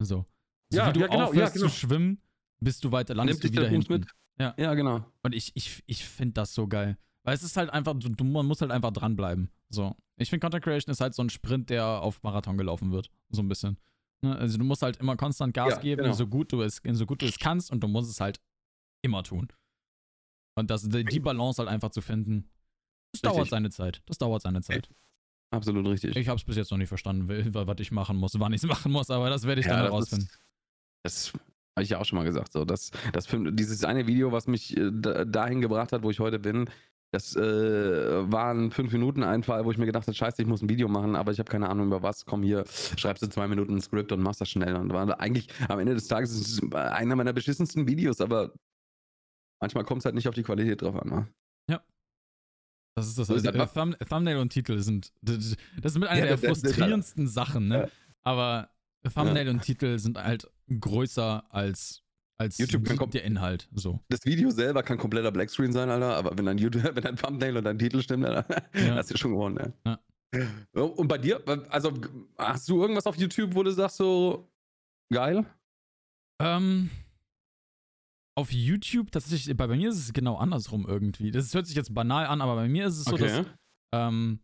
So. 0.00 0.24
so 0.70 0.78
Ja, 0.78 0.88
wie 0.88 0.92
du 0.94 1.00
ja, 1.00 1.06
genau, 1.08 1.18
ja, 1.20 1.26
aufhörst 1.26 1.54
genau. 1.54 1.66
zu 1.66 1.72
schwimmen, 1.74 2.20
bist 2.60 2.84
du 2.84 2.92
weiter, 2.92 3.14
landest 3.14 3.42
Nimmt 3.42 3.54
du 3.54 3.60
wieder 3.60 3.68
hinten. 3.68 3.92
mit? 3.92 4.06
Ja. 4.40 4.54
Ja, 4.56 4.74
genau. 4.74 5.04
Und 5.22 5.34
ich, 5.34 5.52
ich, 5.56 5.82
ich 5.86 6.04
finde 6.04 6.34
das 6.34 6.54
so 6.54 6.66
geil. 6.68 6.96
Weil 7.24 7.34
es 7.34 7.42
ist 7.42 7.56
halt 7.56 7.70
einfach, 7.70 7.94
du, 7.98 8.08
du, 8.08 8.24
man 8.24 8.46
muss 8.46 8.60
halt 8.62 8.70
einfach 8.70 8.92
dranbleiben. 8.92 9.50
So. 9.68 9.94
Ich 10.16 10.30
finde, 10.30 10.40
Content 10.44 10.64
Creation 10.64 10.90
ist 10.90 11.00
halt 11.00 11.14
so 11.14 11.22
ein 11.22 11.28
Sprint, 11.30 11.68
der 11.68 11.84
auf 11.84 12.22
Marathon 12.22 12.56
gelaufen 12.56 12.90
wird. 12.92 13.10
So 13.28 13.42
ein 13.42 13.48
bisschen. 13.48 13.76
Ne? 14.22 14.34
Also 14.36 14.56
du 14.56 14.64
musst 14.64 14.80
halt 14.82 14.96
immer 14.96 15.16
konstant 15.16 15.52
Gas 15.52 15.74
Ja, 15.74 15.80
geben, 15.80 16.02
genau. 16.04 16.14
so, 16.14 16.26
gut 16.26 16.50
du 16.52 16.62
es, 16.62 16.80
so 16.92 17.04
gut 17.06 17.20
du 17.20 17.26
es 17.26 17.38
kannst 17.38 17.70
und 17.70 17.80
du 17.80 17.88
musst 17.88 18.10
es 18.10 18.20
halt 18.20 18.40
immer 19.02 19.22
tun. 19.22 19.48
Und 20.58 20.70
das, 20.70 20.82
die 20.88 21.20
Balance 21.20 21.60
halt 21.62 21.68
einfach 21.70 21.90
zu 21.90 22.00
finden, 22.00 22.50
das 23.12 23.22
dauert 23.22 23.36
Richtig. 23.36 23.50
seine 23.50 23.70
Zeit. 23.70 24.02
Das 24.06 24.18
dauert 24.18 24.42
seine 24.42 24.60
Zeit. 24.60 24.88
Absolut 25.50 25.86
richtig. 25.86 26.14
Ich 26.16 26.28
habe 26.28 26.36
es 26.36 26.44
bis 26.44 26.56
jetzt 26.56 26.70
noch 26.70 26.78
nicht 26.78 26.88
verstanden, 26.88 27.28
wa- 27.28 27.54
wa- 27.60 27.66
was 27.66 27.76
ich 27.80 27.90
machen 27.90 28.16
muss, 28.18 28.38
wann 28.38 28.52
ich 28.52 28.62
es 28.62 28.68
machen 28.68 28.92
muss, 28.92 29.10
aber 29.10 29.30
das 29.30 29.44
werde 29.46 29.60
ich 29.62 29.66
dann 29.66 29.78
das 29.78 29.86
herausfinden. 29.86 30.28
Das 31.04 31.32
habe 31.32 31.84
ich 31.84 31.88
ja 31.90 31.98
auch 32.00 32.04
schon 32.04 32.18
mal 32.18 32.24
gesagt. 32.24 32.52
So, 32.52 32.64
das, 32.66 32.90
das 33.12 33.26
Film, 33.26 33.56
dieses 33.56 33.82
eine 33.84 34.06
Video, 34.06 34.30
was 34.32 34.46
mich 34.46 34.76
äh, 34.76 34.90
da, 34.92 35.24
dahin 35.24 35.60
gebracht 35.62 35.92
hat, 35.92 36.02
wo 36.02 36.10
ich 36.10 36.20
heute 36.20 36.38
bin, 36.38 36.68
Das 37.12 37.34
äh, 37.36 37.40
war 38.30 38.50
ein 38.52 38.70
5-Minuten-Einfall, 38.70 39.64
wo 39.64 39.70
ich 39.72 39.78
mir 39.78 39.86
gedacht 39.86 40.06
habe, 40.06 40.14
scheiße, 40.14 40.42
ich 40.42 40.48
muss 40.48 40.60
ein 40.60 40.68
Video 40.68 40.88
machen, 40.88 41.16
aber 41.16 41.32
ich 41.32 41.38
habe 41.38 41.50
keine 41.50 41.70
Ahnung 41.70 41.86
über 41.86 42.02
was. 42.02 42.26
Komm 42.26 42.42
hier, 42.42 42.64
schreibst 42.98 43.22
du 43.22 43.28
zwei 43.30 43.48
Minuten 43.48 43.76
ein 43.76 43.80
Skript 43.80 44.12
und 44.12 44.20
machst 44.20 44.42
das 44.42 44.50
schnell. 44.50 44.74
Und 44.76 44.92
war 44.92 45.18
eigentlich 45.18 45.48
am 45.68 45.78
Ende 45.78 45.94
des 45.94 46.08
Tages 46.08 46.32
ist 46.32 46.62
es 46.62 46.72
einer 46.72 47.16
meiner 47.16 47.32
beschissensten 47.32 47.88
Videos, 47.88 48.20
aber 48.20 48.52
manchmal 49.60 49.84
kommt 49.84 50.00
es 50.02 50.04
halt 50.04 50.14
nicht 50.14 50.28
auf 50.28 50.34
die 50.34 50.42
Qualität 50.42 50.82
drauf 50.82 50.96
an. 50.96 51.08
Ne? 51.08 51.28
Ja. 51.70 51.82
Das 52.96 53.06
ist 53.08 53.18
das. 53.18 53.30
Also, 53.30 53.48
einfach- 53.48 53.72
Thumb 53.72 53.98
Thumbnail 54.08 54.38
und 54.38 54.50
Titel 54.50 54.78
sind. 54.80 55.12
Das 55.22 55.36
ist 55.44 55.98
mit 55.98 56.08
einer 56.08 56.18
Ja, 56.20 56.26
der 56.26 56.36
das- 56.36 56.40
das- 56.42 56.60
das- 56.62 56.72
frustrierendsten 56.72 57.26
Sachen, 57.28 57.68
ne? 57.68 57.78
Ja. 57.84 57.88
Aber 58.24 58.70
Thumbnail 59.14 59.48
und 59.48 59.62
Titel 59.62 59.98
sind 59.98 60.18
halt 60.22 60.50
größer 60.68 61.44
als, 61.54 62.02
als 62.38 62.58
YouTube 62.58 62.84
kann 62.84 63.10
der 63.10 63.24
Inhalt. 63.24 63.68
So. 63.72 64.00
Das 64.08 64.24
Video 64.24 64.50
selber 64.50 64.82
kann 64.82 64.98
kompletter 64.98 65.30
Blackscreen 65.32 65.72
sein, 65.72 65.88
Alter, 65.88 66.16
aber 66.16 66.36
wenn 66.36 66.44
dein, 66.44 66.58
YouTube, 66.58 66.82
wenn 66.96 67.02
dein 67.02 67.16
Thumbnail 67.16 67.56
und 67.56 67.64
dein 67.64 67.78
Titel 67.78 68.02
stimmt, 68.02 68.26
Alter, 68.26 68.62
Ja. 68.74 68.96
hast 68.96 69.10
du 69.12 69.16
schon 69.16 69.32
gewonnen, 69.32 69.54
ne? 69.84 69.98
Ja. 70.74 70.82
Und 70.82 71.08
bei 71.08 71.16
dir, 71.16 71.42
also 71.70 71.92
hast 72.36 72.68
du 72.68 72.82
irgendwas 72.82 73.06
auf 73.06 73.16
YouTube, 73.16 73.54
wo 73.54 73.62
du 73.62 73.70
sagst 73.70 73.96
so, 73.96 74.50
geil? 75.10 75.46
Ähm, 76.40 76.90
auf 78.38 78.52
YouTube 78.52 79.10
tatsächlich, 79.10 79.56
bei, 79.56 79.66
bei 79.66 79.76
mir 79.76 79.88
ist 79.88 79.98
es 79.98 80.12
genau 80.12 80.36
andersrum 80.36 80.86
irgendwie. 80.86 81.32
Das 81.32 81.52
hört 81.54 81.66
sich 81.66 81.74
jetzt 81.74 81.92
banal 81.92 82.26
an, 82.26 82.40
aber 82.40 82.54
bei 82.54 82.68
mir 82.68 82.86
ist 82.86 82.98
es 82.98 83.04
so, 83.04 83.16
dass, 83.16 83.46
ähm, 83.92 84.38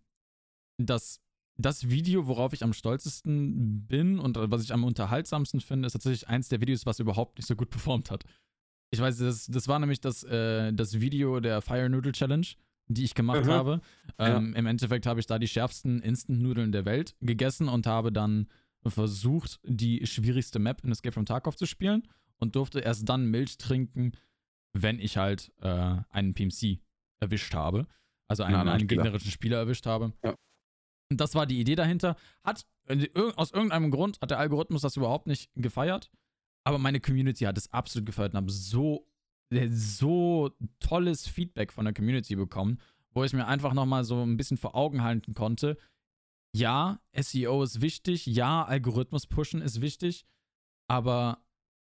dass 0.82 1.20
das 1.56 1.88
Video, 1.88 2.26
worauf 2.26 2.52
ich 2.52 2.64
am 2.64 2.72
stolzesten 2.72 3.86
bin 3.86 4.18
und 4.18 4.36
was 4.36 4.64
ich 4.64 4.72
am 4.72 4.82
unterhaltsamsten 4.82 5.60
finde, 5.60 5.86
ist 5.86 5.92
tatsächlich 5.92 6.26
eins 6.28 6.48
der 6.48 6.60
Videos, 6.60 6.86
was 6.86 6.98
überhaupt 6.98 7.38
nicht 7.38 7.46
so 7.46 7.54
gut 7.54 7.70
performt 7.70 8.10
hat. 8.10 8.24
Ich 8.90 9.00
weiß, 9.00 9.18
das, 9.18 9.46
das 9.46 9.68
war 9.68 9.78
nämlich 9.78 10.00
das, 10.00 10.24
äh, 10.24 10.72
das 10.72 11.00
Video 11.00 11.38
der 11.38 11.62
Fire 11.62 11.88
Noodle 11.88 12.12
Challenge, 12.12 12.46
die 12.88 13.04
ich 13.04 13.14
gemacht 13.14 13.44
Mhm. 13.44 13.50
habe. 13.50 13.80
Ja. 14.18 14.38
Ähm, 14.38 14.54
Im 14.56 14.66
Endeffekt 14.66 15.06
habe 15.06 15.20
ich 15.20 15.26
da 15.26 15.38
die 15.38 15.48
schärfsten 15.48 16.02
Instant-Nudeln 16.02 16.72
der 16.72 16.84
Welt 16.84 17.14
gegessen 17.20 17.68
und 17.68 17.86
habe 17.86 18.10
dann 18.10 18.48
versucht, 18.86 19.60
die 19.62 20.04
schwierigste 20.04 20.58
Map 20.58 20.82
in 20.84 20.90
Escape 20.90 21.12
from 21.12 21.26
Tarkov 21.26 21.54
zu 21.56 21.66
spielen 21.66 22.02
und 22.40 22.56
durfte 22.56 22.80
erst 22.80 23.08
dann 23.08 23.26
Milch 23.26 23.58
trinken, 23.58 24.12
wenn 24.72 24.98
ich 24.98 25.16
halt 25.16 25.52
äh, 25.60 25.96
einen 26.10 26.34
PMC 26.34 26.80
erwischt 27.20 27.54
habe. 27.54 27.86
Also 28.28 28.42
einen, 28.42 28.64
na, 28.64 28.72
einen 28.72 28.88
gegnerischen 28.88 29.30
Spieler 29.30 29.58
erwischt 29.58 29.86
habe. 29.86 30.12
Ja. 30.24 30.34
Und 31.10 31.20
das 31.20 31.34
war 31.34 31.46
die 31.46 31.60
Idee 31.60 31.74
dahinter. 31.74 32.16
Hat, 32.42 32.66
äh, 32.86 33.08
aus 33.36 33.52
irgendeinem 33.52 33.90
Grund 33.90 34.20
hat 34.20 34.30
der 34.30 34.38
Algorithmus 34.38 34.82
das 34.82 34.96
überhaupt 34.96 35.26
nicht 35.26 35.50
gefeiert. 35.54 36.10
Aber 36.66 36.78
meine 36.78 37.00
Community 37.00 37.44
hat 37.44 37.58
es 37.58 37.72
absolut 37.72 38.06
gefeiert 38.06 38.32
und 38.32 38.38
habe 38.38 38.50
so, 38.50 39.06
äh, 39.50 39.68
so 39.70 40.50
tolles 40.80 41.28
Feedback 41.28 41.72
von 41.72 41.84
der 41.84 41.94
Community 41.94 42.34
bekommen, 42.36 42.80
wo 43.10 43.22
ich 43.22 43.32
mir 43.32 43.46
einfach 43.46 43.74
nochmal 43.74 44.04
so 44.04 44.22
ein 44.22 44.36
bisschen 44.36 44.56
vor 44.56 44.74
Augen 44.74 45.02
halten 45.02 45.34
konnte. 45.34 45.76
Ja, 46.56 47.00
SEO 47.14 47.62
ist 47.62 47.80
wichtig, 47.80 48.26
ja, 48.26 48.64
Algorithmus 48.64 49.26
pushen 49.26 49.60
ist 49.60 49.80
wichtig, 49.80 50.24
aber 50.88 51.43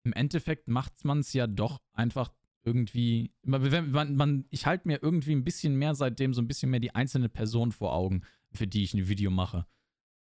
im 0.06 0.12
Endeffekt 0.12 0.68
macht 0.68 1.04
man 1.04 1.18
es 1.18 1.32
ja 1.32 1.46
doch 1.46 1.82
einfach 1.92 2.32
irgendwie. 2.64 3.32
Man, 3.42 3.90
man, 3.90 4.16
man, 4.16 4.44
ich 4.50 4.66
halte 4.66 4.88
mir 4.88 5.02
irgendwie 5.02 5.32
ein 5.32 5.44
bisschen 5.44 5.76
mehr 5.76 5.94
seitdem 5.94 6.32
so 6.32 6.40
ein 6.40 6.48
bisschen 6.48 6.70
mehr 6.70 6.80
die 6.80 6.94
einzelne 6.94 7.28
Person 7.28 7.72
vor 7.72 7.92
Augen, 7.92 8.22
für 8.52 8.66
die 8.66 8.82
ich 8.82 8.94
ein 8.94 9.08
Video 9.08 9.30
mache 9.30 9.66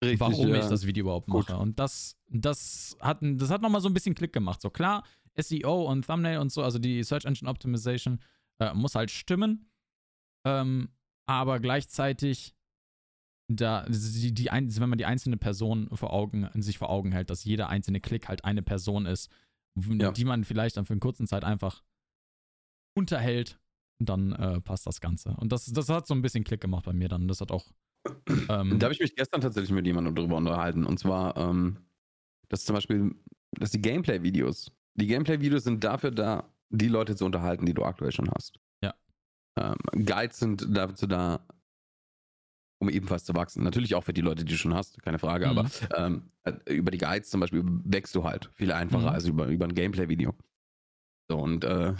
Richtig, 0.04 0.20
warum 0.20 0.50
ja. 0.50 0.60
ich 0.60 0.66
das 0.66 0.86
Video 0.86 1.04
überhaupt 1.04 1.28
Gut. 1.28 1.50
mache. 1.50 1.60
Und 1.60 1.80
das, 1.80 2.18
das 2.28 2.98
hat, 3.00 3.20
das 3.22 3.50
hat 3.50 3.62
nochmal 3.62 3.82
so 3.82 3.90
ein 3.90 3.94
bisschen 3.94 4.16
Klick 4.16 4.34
gemacht. 4.34 4.62
So 4.62 4.70
klar, 4.70 5.04
SEO 5.38 5.90
und 5.90 6.06
Thumbnail 6.06 6.40
und 6.40 6.52
so, 6.52 6.64
also 6.64 6.80
die 6.80 7.04
Search 7.04 7.26
Engine 7.26 7.50
Optimization, 7.50 8.20
äh, 8.60 8.74
muss 8.74 8.96
halt 8.96 9.12
stimmen. 9.12 9.70
Ähm, 10.46 10.90
aber 11.26 11.60
gleichzeitig, 11.60 12.56
da, 13.48 13.86
die, 13.88 14.34
die, 14.34 14.46
wenn 14.46 14.90
man 14.90 14.98
die 14.98 15.06
einzelne 15.06 15.38
Person 15.38 15.90
vor 15.94 16.14
Augen, 16.14 16.50
sich 16.62 16.78
vor 16.78 16.90
Augen 16.90 17.12
hält, 17.12 17.30
dass 17.30 17.44
jeder 17.44 17.70
einzelne 17.70 18.02
Klick 18.02 18.28
halt 18.28 18.44
eine 18.44 18.62
Person 18.62 19.06
ist, 19.06 19.30
Ja. 19.78 20.12
die 20.12 20.26
man 20.26 20.44
vielleicht 20.44 20.78
dann 20.78 20.86
für 20.86 20.94
eine 20.94 21.00
kurze 21.02 21.26
Zeit 21.26 21.44
einfach 21.44 21.84
unterhält, 22.98 23.60
dann 24.00 24.32
äh, 24.34 24.62
passt 24.62 24.88
das 24.88 25.02
Ganze. 25.02 25.36
Und 25.38 25.52
das, 25.52 25.66
das 25.66 25.90
hat 25.90 26.08
so 26.08 26.14
ein 26.14 26.22
bisschen 26.22 26.44
Klick 26.44 26.62
gemacht 26.62 26.86
bei 26.86 26.94
mir 26.94 27.10
dann. 27.10 27.28
Das 27.28 27.42
hat 27.42 27.52
auch. 27.52 27.66
Ähm, 28.50 28.78
Da 28.78 28.86
habe 28.86 28.94
ich 28.94 29.00
mich 29.00 29.16
gestern 29.16 29.42
tatsächlich 29.42 29.72
mit 29.72 29.86
jemandem 29.88 30.14
drüber 30.14 30.36
unterhalten. 30.38 30.86
Und 30.86 31.00
zwar, 31.00 31.36
ähm, 31.38 31.78
dass 32.50 32.64
zum 32.64 32.76
Beispiel, 32.76 33.16
dass 33.52 33.72
die 33.72 33.82
Gameplay-Videos, 33.82 34.72
die 34.94 35.08
Gameplay-Videos 35.08 35.64
sind 35.64 35.84
dafür 35.84 36.12
da, 36.12 36.54
die 36.70 36.88
Leute 36.88 37.16
zu 37.16 37.26
unterhalten, 37.26 37.66
die 37.66 37.74
du 37.74 37.84
aktuell 37.84 38.12
schon 38.12 38.30
hast. 38.30 38.60
Ja. 38.84 38.94
Ähm, 39.58 39.78
Guides 40.06 40.38
sind 40.38 40.68
dazu 40.70 41.08
da, 41.08 41.46
um 42.80 42.90
ebenfalls 42.90 43.24
zu 43.26 43.34
wachsen. 43.36 43.64
Natürlich 43.64 43.96
auch 43.96 44.04
für 44.04 44.14
die 44.14 44.22
Leute, 44.22 44.44
die 44.46 44.52
du 44.54 44.58
schon 44.58 44.74
hast, 44.74 45.02
keine 45.02 45.20
Frage, 45.20 45.48
Mhm. 45.48 45.58
aber 45.58 45.70
ähm, 45.98 46.30
äh, 46.44 46.74
über 46.74 46.92
die 46.92 46.98
Guides 46.98 47.30
zum 47.30 47.40
Beispiel 47.40 47.64
wächst 47.66 48.14
du 48.16 48.24
halt 48.24 48.50
viel 48.54 48.72
einfacher 48.72 49.04
Mhm. 49.10 49.16
als 49.16 49.26
über, 49.28 49.48
über 49.48 49.66
ein 49.66 49.74
Gameplay-Video. 49.76 50.34
So, 51.30 51.38
und 51.40 51.64
äh, 51.64 51.94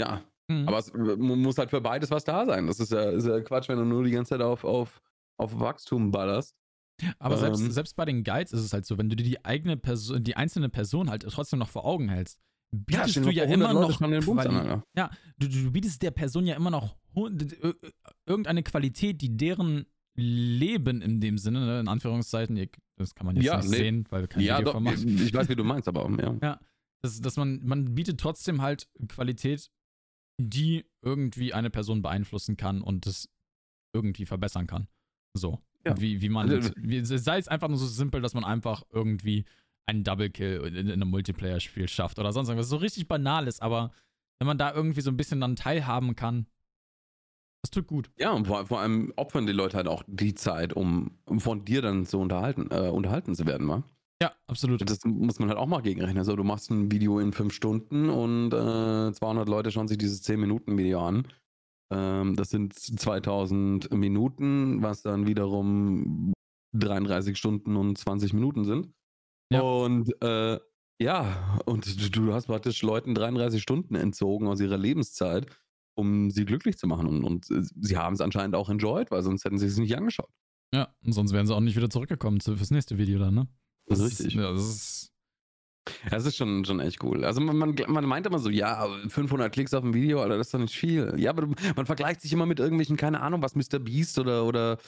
ja, 0.00 0.22
mhm. 0.48 0.68
aber 0.68 0.78
es 0.78 0.88
äh, 0.90 0.98
mu- 1.16 1.36
muss 1.36 1.58
halt 1.58 1.70
für 1.70 1.80
beides 1.80 2.10
was 2.10 2.24
da 2.24 2.46
sein. 2.46 2.66
Das 2.66 2.80
ist 2.80 2.92
ja, 2.92 3.10
ist 3.10 3.26
ja 3.26 3.40
Quatsch, 3.40 3.68
wenn 3.68 3.78
du 3.78 3.84
nur 3.84 4.04
die 4.04 4.10
ganze 4.12 4.30
Zeit 4.30 4.42
auf, 4.42 4.64
auf, 4.64 5.00
auf 5.38 5.58
Wachstum 5.58 6.10
ballerst. 6.10 6.54
Aber 7.18 7.38
selbst, 7.38 7.62
Ähm, 7.62 7.70
selbst 7.70 7.96
bei 7.96 8.04
den 8.04 8.22
Guides 8.24 8.52
ist 8.52 8.60
es 8.60 8.72
halt 8.74 8.84
so, 8.84 8.98
wenn 8.98 9.08
du 9.08 9.16
dir 9.16 9.24
die 9.24 9.42
eigene 9.44 9.76
Person, 9.78 10.22
die 10.22 10.36
einzelne 10.36 10.68
Person 10.68 11.08
halt 11.08 11.22
trotzdem 11.22 11.58
noch 11.58 11.70
vor 11.70 11.86
Augen 11.86 12.10
hältst, 12.10 12.38
bietest 12.72 13.10
stell 13.12 13.22
du 13.24 13.30
ja 13.30 13.44
immer 13.44 13.68
100 13.70 14.00
Leute 14.00 14.02
noch 14.20 14.26
Bums 14.26 14.46
an, 14.46 14.52
Quali 14.54 14.68
Alter. 14.94 15.10
du, 15.38 15.48
du 15.48 15.70
bietest 15.72 16.02
der 16.02 16.10
Person 16.10 16.46
ja 16.46 16.54
immer 16.56 16.70
noch 16.70 16.94
ö- 17.16 17.72
irgendeine 18.26 18.62
Qualität, 18.62 19.20
die 19.22 19.34
deren 19.36 19.86
Leben 20.20 21.02
in 21.02 21.20
dem 21.20 21.38
Sinne, 21.38 21.60
ne, 21.66 21.80
in 21.80 21.88
Anführungszeichen, 21.88 22.68
das 22.96 23.14
kann 23.14 23.26
man 23.26 23.36
jetzt 23.36 23.44
Ja, 23.44 23.56
nicht 23.58 23.70
nee. 23.70 23.76
sehen, 23.76 24.06
weil 24.10 24.22
wir 24.22 24.28
kein 24.28 24.42
Ja, 24.42 24.58
Video 24.58 24.72
doch, 24.72 24.80
ich 24.92 25.34
weiß, 25.34 25.48
wie 25.48 25.56
du 25.56 25.64
meinst, 25.64 25.88
aber 25.88 26.08
ja. 26.42 26.60
dass, 27.02 27.20
dass 27.20 27.36
man, 27.36 27.60
man 27.64 27.94
bietet 27.94 28.20
trotzdem 28.20 28.62
halt 28.62 28.88
Qualität, 29.08 29.70
die 30.38 30.84
irgendwie 31.02 31.52
eine 31.54 31.70
Person 31.70 32.02
beeinflussen 32.02 32.56
kann 32.56 32.80
und 32.82 33.06
es 33.06 33.28
irgendwie 33.92 34.26
verbessern 34.26 34.66
kann. 34.66 34.86
So. 35.34 35.58
Ja. 35.84 35.98
Wie, 36.00 36.20
wie 36.20 36.28
man, 36.28 36.50
Also- 36.50 36.70
wie, 36.76 37.04
sei 37.04 37.38
es 37.38 37.48
einfach 37.48 37.68
nur 37.68 37.78
so 37.78 37.86
simpel, 37.86 38.20
dass 38.20 38.34
man 38.34 38.44
einfach 38.44 38.82
irgendwie 38.92 39.44
einen 39.86 40.04
Double 40.04 40.30
Kill 40.30 40.60
in, 40.66 40.74
in 40.76 40.90
einem 40.92 41.08
Multiplayer-Spiel 41.10 41.88
schafft 41.88 42.18
oder 42.18 42.32
sonst 42.32 42.48
irgendwas. 42.48 42.68
So 42.68 42.76
richtig 42.76 43.08
banal 43.08 43.48
ist, 43.48 43.60
aber 43.62 43.90
wenn 44.38 44.46
man 44.46 44.58
da 44.58 44.72
irgendwie 44.72 45.00
so 45.00 45.10
ein 45.10 45.16
bisschen 45.16 45.40
dann 45.40 45.56
teilhaben 45.56 46.14
kann, 46.16 46.46
das 47.62 47.70
tut 47.70 47.86
gut. 47.86 48.10
Ja, 48.18 48.32
und 48.32 48.46
vor, 48.46 48.66
vor 48.66 48.80
allem 48.80 49.12
opfern 49.16 49.46
die 49.46 49.52
Leute 49.52 49.76
halt 49.76 49.88
auch 49.88 50.02
die 50.06 50.34
Zeit, 50.34 50.72
um, 50.72 51.18
um 51.26 51.40
von 51.40 51.64
dir 51.64 51.82
dann 51.82 52.06
zu 52.06 52.18
unterhalten, 52.18 52.68
äh, 52.70 52.88
unterhalten 52.88 53.34
zu 53.34 53.46
werden, 53.46 53.68
wa? 53.68 53.82
Ja, 54.22 54.32
absolut. 54.46 54.88
Das 54.88 54.98
muss 55.04 55.38
man 55.38 55.48
halt 55.48 55.58
auch 55.58 55.66
mal 55.66 55.80
gegenrechnen. 55.80 56.18
Also 56.18 56.36
du 56.36 56.44
machst 56.44 56.70
ein 56.70 56.90
Video 56.92 57.18
in 57.20 57.32
fünf 57.32 57.54
Stunden 57.54 58.10
und 58.10 58.52
äh, 58.52 59.12
200 59.12 59.48
Leute 59.48 59.70
schauen 59.70 59.88
sich 59.88 59.98
dieses 59.98 60.22
10-Minuten-Video 60.24 61.00
an. 61.00 61.26
Ähm, 61.92 62.36
das 62.36 62.50
sind 62.50 62.74
2000 62.74 63.92
Minuten, 63.92 64.82
was 64.82 65.02
dann 65.02 65.26
wiederum 65.26 66.32
33 66.74 67.36
Stunden 67.36 67.76
und 67.76 67.96
20 67.96 68.34
Minuten 68.34 68.64
sind. 68.64 68.92
Ja. 69.52 69.60
Und 69.62 70.10
äh, 70.22 70.58
ja, 71.00 71.58
und 71.64 71.86
du, 71.86 72.10
du 72.10 72.34
hast 72.34 72.46
praktisch 72.46 72.82
Leuten 72.82 73.14
33 73.14 73.62
Stunden 73.62 73.94
entzogen 73.94 74.48
aus 74.48 74.60
ihrer 74.60 74.76
Lebenszeit, 74.76 75.46
um 75.94 76.30
sie 76.30 76.44
glücklich 76.44 76.78
zu 76.78 76.86
machen. 76.86 77.06
Und, 77.06 77.24
und 77.24 77.50
äh, 77.50 77.62
sie 77.80 77.96
haben 77.96 78.14
es 78.14 78.20
anscheinend 78.20 78.54
auch 78.54 78.68
enjoyed, 78.68 79.10
weil 79.10 79.22
sonst 79.22 79.44
hätten 79.44 79.58
sie 79.58 79.66
es 79.66 79.76
nicht 79.78 79.96
angeschaut. 79.96 80.30
Ja, 80.72 80.94
und 81.04 81.12
sonst 81.12 81.32
wären 81.32 81.46
sie 81.46 81.54
auch 81.54 81.60
nicht 81.60 81.76
wieder 81.76 81.90
zurückgekommen 81.90 82.40
zu, 82.40 82.56
fürs 82.56 82.70
nächste 82.70 82.96
Video 82.98 83.18
dann, 83.18 83.34
ne? 83.34 83.48
Das 83.86 83.98
ist 83.98 84.12
ist- 84.12 84.20
richtig. 84.20 84.34
Ja, 84.34 84.52
das 84.52 84.62
ist, 84.68 85.12
Das 86.10 86.24
ist 86.26 86.36
schon, 86.36 86.64
schon 86.64 86.78
echt 86.78 87.02
cool. 87.02 87.24
Also 87.24 87.40
man, 87.40 87.56
man, 87.56 87.74
man 87.88 88.04
meint 88.04 88.26
immer 88.26 88.38
so, 88.38 88.50
ja, 88.50 88.86
500 89.08 89.52
Klicks 89.52 89.74
auf 89.74 89.82
ein 89.82 89.94
Video, 89.94 90.20
Alter, 90.20 90.38
das 90.38 90.48
ist 90.48 90.54
doch 90.54 90.58
nicht 90.60 90.76
viel. 90.76 91.12
Ja, 91.16 91.30
aber 91.30 91.48
man 91.74 91.86
vergleicht 91.86 92.20
sich 92.20 92.32
immer 92.32 92.46
mit 92.46 92.60
irgendwelchen, 92.60 92.96
keine 92.96 93.20
Ahnung, 93.20 93.42
was 93.42 93.56
Mr. 93.56 93.78
Beast 93.80 94.18
oder, 94.18 94.44
oder 94.44 94.78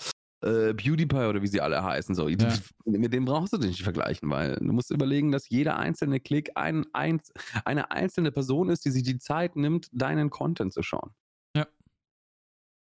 äh, 0.42 0.74
PewDiePie 0.74 1.26
oder 1.28 1.40
wie 1.42 1.46
sie 1.46 1.60
alle 1.60 1.82
heißen. 1.82 2.14
So. 2.14 2.28
Ja. 2.28 2.36
Mit 2.84 3.12
dem 3.12 3.24
brauchst 3.24 3.52
du 3.52 3.58
dich 3.58 3.70
nicht 3.70 3.82
vergleichen, 3.82 4.28
weil 4.30 4.56
du 4.56 4.72
musst 4.72 4.90
überlegen, 4.90 5.30
dass 5.32 5.48
jeder 5.48 5.78
einzelne 5.78 6.20
Klick 6.20 6.50
ein, 6.56 6.84
ein, 6.92 7.20
eine 7.64 7.90
einzelne 7.90 8.32
Person 8.32 8.68
ist, 8.68 8.84
die 8.84 8.90
sich 8.90 9.02
die 9.04 9.18
Zeit 9.18 9.56
nimmt, 9.56 9.88
deinen 9.92 10.30
Content 10.30 10.72
zu 10.72 10.82
schauen. 10.82 11.10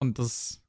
Und 0.01 0.19
das, 0.19 0.61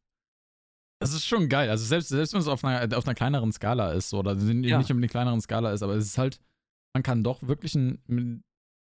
das 1.01 1.11
ist 1.13 1.25
schon 1.25 1.49
geil. 1.49 1.69
Also 1.69 1.83
selbst, 1.85 2.09
selbst 2.09 2.33
wenn 2.33 2.39
es 2.39 2.47
auf 2.47 2.63
einer, 2.63 2.97
auf 2.97 3.05
einer 3.05 3.15
kleineren 3.15 3.51
Skala 3.51 3.91
ist, 3.91 4.13
oder 4.13 4.35
nicht 4.35 4.69
Ja. 4.69 4.77
unbedingt 4.77 4.97
eine 4.97 5.07
kleineren 5.09 5.41
Skala 5.41 5.73
ist, 5.73 5.81
aber 5.83 5.95
es 5.95 6.05
ist 6.05 6.17
halt, 6.17 6.39
man 6.93 7.03
kann 7.03 7.23
doch 7.23 7.43
wirklich 7.43 7.75
ein, 7.75 8.43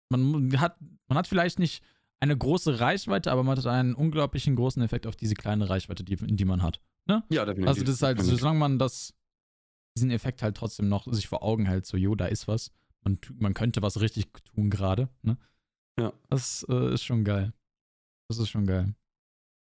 man 0.10 0.60
hat, 0.60 0.78
man 1.08 1.18
hat 1.18 1.28
vielleicht 1.28 1.60
nicht 1.60 1.84
eine 2.22 2.38
große 2.38 2.80
Reichweite, 2.80 3.32
aber 3.32 3.44
man 3.44 3.58
hat 3.58 3.66
einen 3.66 3.96
unglaublichen 3.96 4.56
großen 4.56 4.82
Effekt 4.82 5.08
auf 5.08 5.16
diese 5.16 5.34
kleine 5.34 5.70
Reichweite, 5.70 6.04
die, 6.04 6.16
die 6.16 6.46
man 6.46 6.62
hat. 6.62 6.80
Ja, 7.08 7.46
definitiv. 7.46 7.68
Also 7.68 7.82
das 7.82 7.96
ist 7.96 8.04
halt, 8.04 8.22
solange 8.22 8.60
man 8.60 8.80
das, 8.80 9.14
diesen 9.98 10.12
Effekt 10.12 10.44
halt 10.44 10.56
trotzdem 10.56 10.88
noch 10.88 11.12
sich 11.12 11.28
vor 11.28 11.44
Augen 11.44 11.66
hält, 11.66 11.86
so, 11.86 11.98
jo, 11.98 12.16
da 12.16 12.28
ist 12.28 12.48
was. 12.48 12.72
Man, 13.04 13.18
man 13.40 13.54
könnte 13.54 13.82
was 13.82 14.00
richtig 14.00 14.28
tun 14.54 14.70
gerade, 14.70 15.10
ne? 15.24 15.38
Ja. 16.00 16.14
Das 16.30 16.66
äh, 16.70 16.94
ist 16.94 17.04
schon 17.04 17.26
geil. 17.26 17.54
Das 18.30 18.38
ist 18.38 18.50
schon 18.50 18.66
geil. 18.66 18.94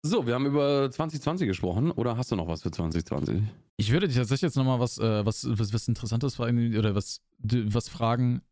So, 0.02 0.26
wir 0.26 0.34
haben 0.34 0.46
über 0.46 0.90
2020 0.90 1.48
gesprochen. 1.48 1.90
Oder 1.90 2.16
hast 2.16 2.30
du 2.30 2.36
noch 2.36 2.46
was 2.46 2.62
für 2.62 2.70
2020? 2.70 3.42
Ich 3.78 3.90
würde 3.90 4.06
dich 4.06 4.16
tatsächlich 4.16 4.42
jetzt 4.42 4.56
nochmal 4.56 4.80
was, 4.80 4.98
äh, 4.98 5.26
was, 5.26 5.46
was, 5.48 5.72
was 5.72 5.88
Interessantes 5.88 6.36
fragen 6.36 6.76
oder 6.76 6.94
was, 6.94 7.22
was 7.38 7.88
fragen. 7.88 8.42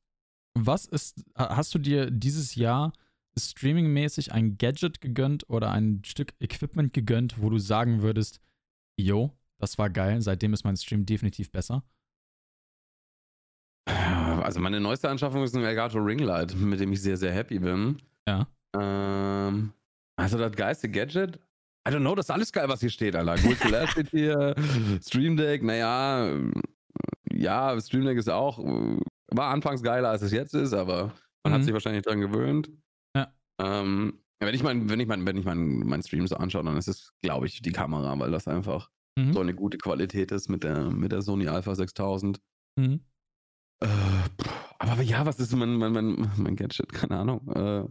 Was 0.55 0.87
ist, 0.87 1.25
hast 1.35 1.75
du 1.75 1.79
dir 1.79 2.11
dieses 2.11 2.55
Jahr 2.55 2.93
streamingmäßig 3.39 4.33
ein 4.33 4.59
Gadget 4.59 5.01
gegönnt 5.01 5.49
oder 5.49 5.71
ein 5.71 6.03
Stück 6.05 6.35
Equipment 6.41 6.93
gegönnt, 6.93 7.41
wo 7.41 7.51
du 7.51 7.59
sagen 7.59 8.03
würdest, 8.03 8.41
yo, 8.97 9.33
das 9.59 9.79
war 9.79 9.91
geil, 9.91 10.21
seitdem 10.21 10.53
ist 10.53 10.65
mein 10.65 10.77
Stream 10.77 11.07
definitiv 11.07 11.51
besser? 11.51 11.83
Also 13.87 14.61
meine 14.61 14.81
neueste 14.81 15.09
Anschaffung 15.09 15.43
ist 15.43 15.55
ein 15.55 15.65
Elgato 15.65 15.99
Ringlight, 15.99 16.55
mit 16.57 16.81
dem 16.81 16.93
ich 16.93 17.03
sehr, 17.03 17.17
sehr 17.17 17.33
happy 17.33 17.59
bin. 17.59 18.01
Ja. 18.29 18.47
Ähm, 18.79 19.73
also 20.17 20.39
das 20.39 20.53
geilste 20.53 20.91
Gadget? 20.91 21.37
I 21.87 21.91
don't 21.91 22.01
know, 22.01 22.15
das 22.15 22.27
ist 22.27 22.31
alles 22.31 22.53
geil, 22.53 22.69
was 22.69 22.81
hier 22.81 22.91
steht, 22.91 23.17
Alter. 23.17 23.37
Good 23.43 23.57
steht 23.91 24.11
hier, 24.11 24.55
Stream 25.03 25.37
Deck, 25.37 25.63
naja, 25.63 26.31
ja, 27.33 27.81
Stream 27.81 28.05
Deck 28.05 28.19
ist 28.19 28.29
auch, 28.29 28.59
war 29.29 29.51
anfangs 29.51 29.83
geiler, 29.83 30.11
als 30.11 30.23
es 30.23 30.33
jetzt 30.33 30.55
ist, 30.55 30.75
aber 30.75 31.15
man 31.43 31.53
mhm. 31.53 31.55
hat 31.55 31.65
sich 31.65 31.73
wahrscheinlich 31.73 32.05
dran 32.05 32.21
gewöhnt. 32.21 32.71
Ja. 33.61 33.81
Ähm, 33.81 34.21
wenn 34.41 34.55
ich 34.55 34.63
mein, 34.63 34.89
wenn 34.89 35.01
ich 35.01 35.09
mein, 35.09 35.27
wenn 35.27 35.37
ich 35.37 35.45
mein, 35.45 35.81
mein 35.81 36.03
Stream 36.03 36.27
so 36.27 36.37
anschaue, 36.37 36.65
dann 36.65 36.77
ist 36.77 36.89
es, 36.89 37.13
glaube 37.23 37.47
ich, 37.47 37.61
die 37.61 37.73
Kamera, 37.73 38.19
weil 38.19 38.31
das 38.31 38.47
einfach 38.47 38.91
mhm. 39.17 39.33
so 39.33 39.41
eine 39.41 39.55
gute 39.55 39.79
Qualität 39.79 40.31
ist 40.31 40.49
mit 40.49 40.65
der, 40.65 40.91
mit 40.91 41.13
der 41.13 41.23
Sony 41.23 41.49
Alpha 41.49 41.75
6000. 41.75 42.41
Mhm. 42.77 43.01
Äh, 43.81 43.87
aber 44.79 45.03
ja, 45.03 45.27
was 45.27 45.41
ist 45.41 45.55
mein, 45.55 45.77
mein, 45.77 45.93
mein, 45.93 46.31
mein 46.37 46.57
Gadget? 46.57 46.93
Keine 46.93 47.19
Ahnung. 47.19 47.49
Äh, 47.49 47.89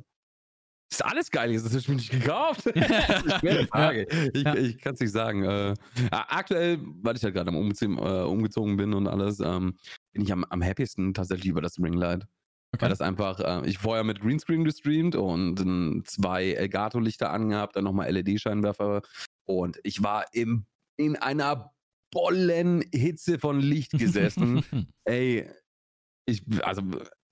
ist 0.90 1.04
alles 1.04 1.30
geil, 1.30 1.52
jetzt 1.52 1.66
hast 1.66 1.88
du 1.88 1.92
mir 1.92 1.98
nicht 1.98 2.12
gekauft. 2.12 2.66
eine 2.76 3.68
Frage. 3.68 4.08
Ich, 4.34 4.44
ja. 4.44 4.56
ich 4.56 4.78
kann 4.78 4.94
es 4.94 5.02
nicht 5.02 5.12
sagen. 5.12 5.44
Äh, 5.44 5.76
aktuell, 6.12 6.80
weil 7.02 7.18
ich 7.18 7.24
halt 7.24 7.34
gerade 7.34 7.52
umgezogen, 7.52 7.98
äh, 7.98 8.24
umgezogen 8.24 8.78
bin 8.78 8.94
und 8.94 9.08
alles, 9.08 9.42
ähm, 9.42 9.76
bin 10.14 10.24
ich 10.24 10.32
am, 10.32 10.46
am 10.46 10.64
happiesten 10.64 11.14
tatsächlich 11.14 11.50
über 11.50 11.62
das 11.62 11.78
Ringlight. 11.78 12.26
Okay. 12.74 12.82
Weil 12.82 12.90
das 12.90 13.02
einfach, 13.02 13.40
äh, 13.40 13.68
ich 13.68 13.78
vorher 13.78 14.04
mit 14.04 14.20
Greenscreen 14.20 14.64
gestreamt 14.64 15.16
und 15.16 15.60
äh, 15.60 16.04
zwei 16.04 16.52
Elgato-Lichter 16.52 17.32
angehabt, 17.32 17.76
dann 17.76 17.86
nochmal 17.86 18.12
LED-Scheinwerfer 18.12 19.02
und 19.46 19.80
ich 19.84 20.04
war 20.04 20.26
im, 20.34 20.66
in 20.98 21.16
einer 21.16 21.74
bollen 22.12 22.84
Hitze 22.94 23.40
von 23.40 23.60
Licht 23.60 23.92
gesessen. 23.92 24.64
Ey, 25.06 25.50
ich, 26.26 26.44
also, 26.64 26.82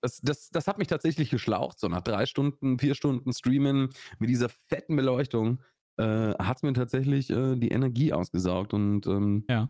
das, 0.00 0.20
das, 0.22 0.48
das 0.50 0.66
hat 0.66 0.78
mich 0.78 0.88
tatsächlich 0.88 1.30
geschlaucht. 1.30 1.78
So 1.78 1.88
nach 1.88 2.02
drei 2.02 2.26
Stunden, 2.26 2.78
vier 2.78 2.94
Stunden 2.94 3.32
Streamen 3.32 3.90
mit 4.18 4.30
dieser 4.30 4.48
fetten 4.48 4.96
Beleuchtung 4.96 5.60
äh, 5.98 6.34
hat 6.38 6.58
es 6.58 6.62
mir 6.62 6.72
tatsächlich 6.72 7.30
äh, 7.30 7.56
die 7.56 7.68
Energie 7.68 8.12
ausgesaugt 8.12 8.74
und 8.74 9.06
ähm, 9.06 9.44
ja. 9.48 9.68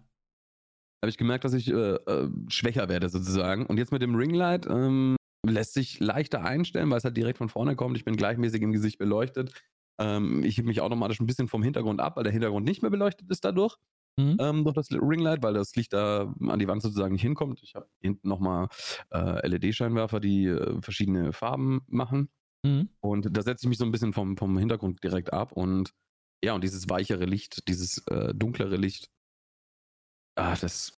habe 1.02 1.08
ich 1.08 1.18
gemerkt, 1.18 1.44
dass 1.44 1.54
ich 1.54 1.68
äh, 1.68 1.94
äh, 1.94 2.30
schwächer 2.48 2.88
werde 2.88 3.08
sozusagen. 3.08 3.66
Und 3.66 3.78
jetzt 3.78 3.92
mit 3.92 4.02
dem 4.02 4.14
Ringlight 4.14 4.66
ähm, 4.66 5.15
lässt 5.48 5.74
sich 5.74 6.00
leichter 6.00 6.44
einstellen, 6.44 6.90
weil 6.90 6.98
es 6.98 7.04
halt 7.04 7.16
direkt 7.16 7.38
von 7.38 7.48
vorne 7.48 7.76
kommt. 7.76 7.96
Ich 7.96 8.04
bin 8.04 8.16
gleichmäßig 8.16 8.62
im 8.62 8.72
Gesicht 8.72 8.98
beleuchtet. 8.98 9.52
Ähm, 9.98 10.44
ich 10.44 10.58
hebe 10.58 10.68
mich 10.68 10.80
automatisch 10.80 11.20
ein 11.20 11.26
bisschen 11.26 11.48
vom 11.48 11.62
Hintergrund 11.62 12.00
ab, 12.00 12.16
weil 12.16 12.24
der 12.24 12.32
Hintergrund 12.32 12.66
nicht 12.66 12.82
mehr 12.82 12.90
beleuchtet 12.90 13.30
ist 13.30 13.44
dadurch 13.44 13.76
mhm. 14.16 14.36
ähm, 14.40 14.64
durch 14.64 14.74
das 14.74 14.90
Ringlight, 14.90 15.42
weil 15.42 15.54
das 15.54 15.74
Licht 15.76 15.92
da 15.92 16.34
an 16.40 16.58
die 16.58 16.68
Wand 16.68 16.82
sozusagen 16.82 17.12
nicht 17.12 17.22
hinkommt. 17.22 17.62
Ich 17.62 17.74
habe 17.74 17.88
hinten 18.00 18.28
nochmal 18.28 18.68
äh, 19.12 19.46
LED-Scheinwerfer, 19.46 20.20
die 20.20 20.46
äh, 20.46 20.80
verschiedene 20.82 21.32
Farben 21.32 21.82
machen. 21.86 22.28
Mhm. 22.64 22.88
Und 23.00 23.36
da 23.36 23.42
setze 23.42 23.66
ich 23.66 23.68
mich 23.68 23.78
so 23.78 23.84
ein 23.84 23.92
bisschen 23.92 24.12
vom, 24.12 24.36
vom 24.36 24.56
Hintergrund 24.58 25.02
direkt 25.02 25.32
ab. 25.32 25.52
Und 25.52 25.92
ja, 26.44 26.54
und 26.54 26.64
dieses 26.64 26.88
weichere 26.88 27.24
Licht, 27.24 27.68
dieses 27.68 28.06
äh, 28.08 28.34
dunklere 28.34 28.76
Licht, 28.76 29.10
ah, 30.36 30.50
das 30.50 30.62
ist 30.62 30.98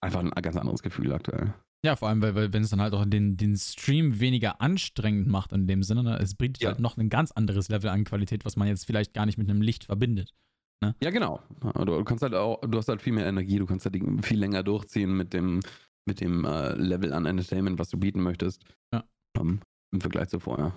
einfach 0.00 0.20
ein 0.20 0.30
ganz 0.30 0.56
anderes 0.56 0.82
Gefühl 0.82 1.12
aktuell. 1.12 1.54
Ja, 1.84 1.96
vor 1.96 2.08
allem, 2.08 2.20
weil, 2.20 2.34
weil 2.34 2.52
wenn 2.52 2.62
es 2.62 2.70
dann 2.70 2.80
halt 2.80 2.92
auch 2.92 3.04
den, 3.06 3.36
den 3.36 3.56
Stream 3.56 4.20
weniger 4.20 4.60
anstrengend 4.60 5.28
macht 5.28 5.52
in 5.52 5.66
dem 5.66 5.82
Sinne, 5.82 6.02
ne, 6.02 6.18
es 6.18 6.34
bringt 6.34 6.60
ja. 6.60 6.68
halt 6.68 6.80
noch 6.80 6.98
ein 6.98 7.08
ganz 7.08 7.32
anderes 7.32 7.68
Level 7.70 7.88
an 7.88 8.04
Qualität, 8.04 8.44
was 8.44 8.56
man 8.56 8.68
jetzt 8.68 8.84
vielleicht 8.84 9.14
gar 9.14 9.24
nicht 9.24 9.38
mit 9.38 9.48
einem 9.48 9.62
Licht 9.62 9.84
verbindet. 9.84 10.34
Ne? 10.82 10.94
Ja, 11.02 11.10
genau. 11.10 11.40
Du 11.74 12.04
kannst 12.04 12.22
halt 12.22 12.34
auch, 12.34 12.60
du 12.60 12.76
hast 12.76 12.88
halt 12.88 13.00
viel 13.00 13.14
mehr 13.14 13.26
Energie, 13.26 13.58
du 13.58 13.66
kannst 13.66 13.86
halt 13.86 13.96
viel 14.22 14.38
länger 14.38 14.62
durchziehen 14.62 15.16
mit 15.16 15.32
dem, 15.32 15.60
mit 16.06 16.20
dem 16.20 16.44
äh, 16.44 16.74
Level 16.74 17.12
an 17.12 17.26
Entertainment, 17.26 17.78
was 17.78 17.88
du 17.88 17.98
bieten 17.98 18.22
möchtest. 18.22 18.62
Ja. 18.92 19.04
Um, 19.38 19.48
ähm, 19.48 19.60
Im 19.92 20.00
Vergleich 20.00 20.28
zu 20.28 20.38
vorher. 20.38 20.74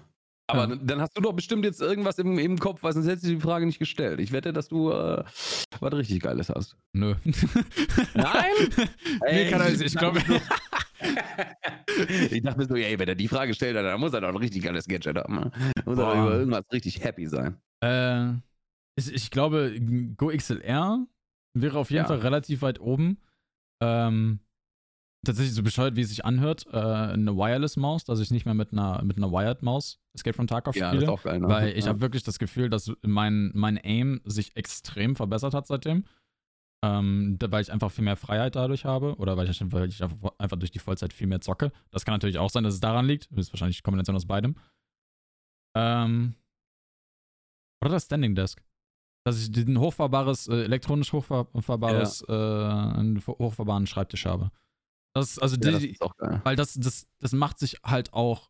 Aber 0.47 0.67
ja. 0.67 0.75
dann 0.75 1.01
hast 1.01 1.17
du 1.17 1.21
doch 1.21 1.33
bestimmt 1.33 1.63
jetzt 1.63 1.81
irgendwas 1.81 2.19
im, 2.19 2.37
im 2.37 2.59
Kopf, 2.59 2.83
weil 2.83 2.93
sonst 2.93 3.07
hättest 3.07 3.25
du 3.25 3.29
die 3.29 3.39
Frage 3.39 3.65
nicht 3.65 3.79
gestellt. 3.79 4.19
Ich 4.19 4.33
wette, 4.33 4.51
dass 4.51 4.67
du 4.67 4.91
äh, 4.91 5.23
was 5.79 5.93
richtig 5.93 6.21
Geiles 6.21 6.49
hast. 6.49 6.75
Nö. 6.91 7.15
Nein? 8.13 8.51
Ey, 9.21 9.45
nee, 9.45 9.49
kann 9.49 9.61
er, 9.61 9.71
ich, 9.71 9.81
ich 9.81 9.95
glaube. 9.95 10.21
Ich 12.31 12.41
dachte 12.41 12.59
mir 12.59 12.65
so, 12.65 12.75
ey, 12.75 12.97
wenn 12.97 13.07
er 13.07 13.15
die 13.15 13.27
Frage 13.27 13.53
stellt, 13.53 13.75
dann 13.75 13.99
muss 13.99 14.13
er 14.13 14.21
doch 14.21 14.29
ein 14.29 14.37
richtig 14.37 14.63
geiles 14.63 14.87
Gadget 14.87 15.17
haben. 15.17 15.35
Ne? 15.35 15.51
Muss 15.85 15.97
er 15.97 16.13
über 16.13 16.33
irgendwas 16.33 16.65
richtig 16.71 17.03
happy 17.03 17.27
sein. 17.27 17.57
Äh. 17.81 18.33
Ich, 18.95 19.11
ich 19.11 19.31
glaube, 19.31 19.79
Go 20.17 20.27
XLR 20.27 21.05
wäre 21.55 21.79
auf 21.79 21.89
jeden 21.89 22.03
ja. 22.03 22.07
Fall 22.07 22.19
relativ 22.19 22.61
weit 22.61 22.79
oben. 22.79 23.17
Ähm, 23.81 24.39
tatsächlich 25.25 25.55
so 25.55 25.63
bescheuert, 25.63 25.95
wie 25.95 26.01
es 26.01 26.09
sich 26.09 26.25
anhört, 26.25 26.65
äh, 26.71 26.77
eine 26.77 27.35
Wireless-Maus, 27.35 28.03
dass 28.03 28.19
ich 28.19 28.31
nicht 28.31 28.45
mehr 28.45 28.53
mit 28.53 28.71
einer, 28.71 29.03
mit 29.03 29.17
einer 29.17 29.31
Wired-Maus 29.31 29.99
Escape 30.13 30.35
from 30.35 30.47
Tarkov 30.47 30.75
ja, 30.75 30.89
spiele. 30.89 31.15
Geil, 31.23 31.39
ne? 31.39 31.47
Weil 31.47 31.69
ich 31.69 31.85
ja. 31.85 31.89
habe 31.89 32.01
wirklich 32.01 32.23
das 32.23 32.39
Gefühl, 32.39 32.69
dass 32.69 32.91
mein, 33.01 33.51
mein 33.53 33.79
Aim 33.83 34.21
sich 34.25 34.55
extrem 34.55 35.15
verbessert 35.15 35.53
hat 35.53 35.67
seitdem. 35.67 36.05
Ähm, 36.83 37.37
weil 37.39 37.61
ich 37.61 37.71
einfach 37.71 37.91
viel 37.91 38.03
mehr 38.03 38.17
Freiheit 38.17 38.57
dadurch 38.57 38.83
habe 38.83 39.15
oder 39.15 39.37
weil 39.37 39.49
ich, 39.49 39.61
weil 39.71 39.87
ich 39.87 40.03
einfach 40.03 40.57
durch 40.57 40.71
die 40.71 40.79
Vollzeit 40.79 41.13
viel 41.13 41.27
mehr 41.27 41.39
zocke. 41.39 41.71
Das 41.91 42.03
kann 42.03 42.13
natürlich 42.13 42.39
auch 42.39 42.49
sein, 42.49 42.65
dass 42.65 42.73
es 42.73 42.81
daran 42.81 43.05
liegt. 43.05 43.29
Das 43.31 43.47
ist 43.47 43.53
wahrscheinlich 43.53 43.83
Kombination 43.83 44.17
aus 44.17 44.25
beidem. 44.25 44.55
Ähm, 45.75 46.35
oder 47.81 47.91
das 47.91 48.05
Standing 48.05 48.35
Desk 48.35 48.61
dass 49.23 49.41
ich 49.41 49.55
ein 49.55 49.79
hochfahrbares, 49.79 50.47
äh, 50.47 50.63
elektronisch 50.63 51.13
hochfahrbares, 51.13 52.25
ja. 52.27 52.91
äh, 52.91 52.97
einen 52.99 53.25
hochfahrbaren 53.25 53.87
Schreibtisch 53.87 54.25
habe. 54.25 54.51
Das, 55.15 55.39
also 55.39 55.55
ja, 55.55 55.77
die, 55.77 55.95
das 55.97 56.43
weil 56.43 56.55
das, 56.55 56.73
das, 56.73 57.07
das 57.19 57.31
macht 57.33 57.59
sich 57.59 57.77
halt 57.83 58.13
auch 58.13 58.49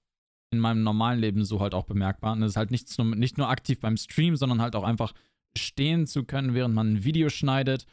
in 0.52 0.60
meinem 0.60 0.84
normalen 0.84 1.20
Leben 1.20 1.46
so 1.46 1.60
halt 1.60 1.74
auch 1.74 1.86
bemerkbar. 1.86 2.34
Und 2.34 2.42
das 2.42 2.52
ist 2.52 2.58
halt 2.58 2.72
nicht 2.72 2.98
nur, 2.98 3.16
nicht 3.16 3.38
nur 3.38 3.50
aktiv 3.50 3.80
beim 3.80 3.98
Stream, 3.98 4.36
sondern 4.36 4.62
halt 4.62 4.76
auch 4.76 4.84
einfach 4.84 5.14
stehen 5.56 6.08
zu 6.08 6.24
können, 6.24 6.54
während 6.54 6.74
man 6.74 6.94
ein 6.94 7.04
Video 7.04 7.30
schneidet 7.30 7.86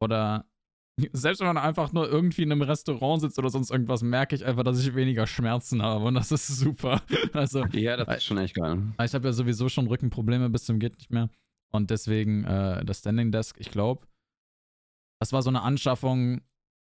oder 0.00 0.46
selbst 1.12 1.40
wenn 1.40 1.46
man 1.46 1.58
einfach 1.58 1.92
nur 1.92 2.08
irgendwie 2.08 2.42
in 2.42 2.52
einem 2.52 2.62
Restaurant 2.62 3.20
sitzt 3.20 3.38
oder 3.38 3.50
sonst 3.50 3.70
irgendwas, 3.70 4.02
merke 4.02 4.34
ich 4.34 4.44
einfach, 4.44 4.62
dass 4.62 4.80
ich 4.80 4.94
weniger 4.94 5.26
Schmerzen 5.26 5.82
habe 5.82 6.06
und 6.06 6.14
das 6.14 6.32
ist 6.32 6.46
super. 6.46 7.02
Also, 7.32 7.64
ja, 7.66 7.96
das 7.96 8.18
ist 8.18 8.24
schon 8.24 8.38
echt 8.38 8.54
geil. 8.54 8.82
Ich 9.02 9.14
habe 9.14 9.28
ja 9.28 9.32
sowieso 9.32 9.68
schon 9.68 9.86
Rückenprobleme 9.86 10.48
bis 10.48 10.64
zum 10.64 10.78
geht 10.78 10.96
nicht 10.96 11.10
mehr. 11.10 11.28
Und 11.72 11.90
deswegen 11.90 12.44
äh, 12.44 12.84
das 12.84 13.00
Standing 13.00 13.30
Desk, 13.30 13.56
ich 13.58 13.70
glaube, 13.70 14.06
das 15.20 15.32
war 15.32 15.42
so 15.42 15.50
eine 15.50 15.62
Anschaffung, 15.62 16.40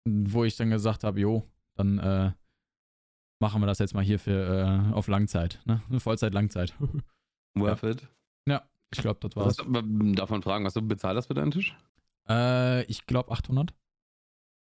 wo 0.09 0.45
ich 0.45 0.57
dann 0.57 0.71
gesagt 0.71 1.05
habe, 1.05 1.21
jo, 1.21 1.49
dann 1.77 1.99
äh, 1.99 2.33
machen 3.41 3.61
wir 3.61 3.67
das 3.67 3.79
jetzt 3.79 3.95
mal 3.95 4.03
hier 4.03 4.19
für 4.19 4.89
äh, 4.91 4.93
auf 4.93 5.07
Langzeit, 5.09 5.61
ne? 5.65 5.83
Vollzeit, 5.99 6.35
Langzeit. 6.35 6.75
Worth 7.55 7.83
ja. 7.83 7.91
it. 7.91 8.09
Ja, 8.49 8.69
ich 8.93 9.01
glaube, 9.01 9.21
das 9.21 9.37
war's. 9.37 9.57
Darf 9.57 10.31
man 10.31 10.43
fragen, 10.43 10.65
was 10.65 10.75
du 10.75 10.83
bezahlt 10.83 11.17
hast 11.17 11.27
für 11.27 11.35
deinen 11.35 11.51
Tisch? 11.51 11.77
Äh, 12.33 12.85
ich 12.85 13.07
glaube 13.07 13.31
800. 13.33 13.75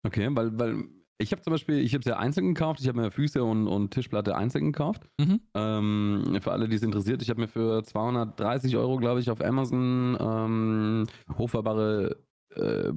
Okay, 0.06 0.30
weil, 0.32 0.58
weil 0.58 0.86
ich 1.22 1.32
habe 1.32 1.42
zum 1.42 1.52
Beispiel, 1.52 1.80
ich 1.80 1.94
habe 1.94 2.00
es 2.00 2.06
ja 2.06 2.18
einzeln 2.18 2.54
gekauft, 2.54 2.80
ich 2.80 2.88
habe 2.88 3.02
mir 3.02 3.12
Füße 3.12 3.44
und, 3.44 3.68
und 3.68 3.92
Tischplatte 3.92 4.36
einzeln 4.36 4.72
gekauft. 4.72 5.04
Mhm. 5.20 5.42
Ähm, 5.54 6.40
für 6.42 6.52
alle, 6.52 6.70
die 6.70 6.78
es 6.78 6.82
interessiert, 6.82 7.22
ich 7.22 7.30
habe 7.30 7.42
mir 7.42 7.50
für 7.50 7.84
230 7.84 8.78
Euro, 8.78 8.98
glaube 8.98 9.20
ich, 9.20 9.30
auf 9.30 9.42
Amazon 9.42 10.18
ähm, 10.20 11.08
hochfahrbare 11.38 12.24
äh, 12.56 12.92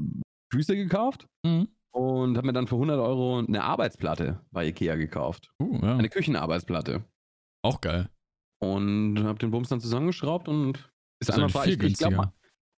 Füße 0.52 0.76
gekauft. 0.76 1.26
Mhm. 1.44 1.68
Und 1.94 2.36
habe 2.38 2.46
mir 2.46 2.52
dann 2.54 2.68
für 2.68 2.76
100 2.76 2.98
Euro 2.98 3.40
eine 3.40 3.64
Arbeitsplatte 3.64 4.40
bei 4.50 4.66
Ikea 4.66 4.96
gekauft. 4.96 5.52
Uh, 5.60 5.78
ja. 5.82 5.96
Eine 5.98 6.08
Küchenarbeitsplatte. 6.08 7.04
Auch 7.62 7.82
geil. 7.82 8.08
Und 8.62 9.22
habe 9.24 9.38
den 9.38 9.50
Bums 9.50 9.68
dann 9.68 9.80
zusammengeschraubt 9.80 10.48
und 10.48 10.78
ist, 11.20 11.28
ist 11.28 11.38
einfach 11.38 11.64
viel 11.64 11.74
ich, 11.84 11.92
ich 11.92 11.98
glaub, 11.98 12.32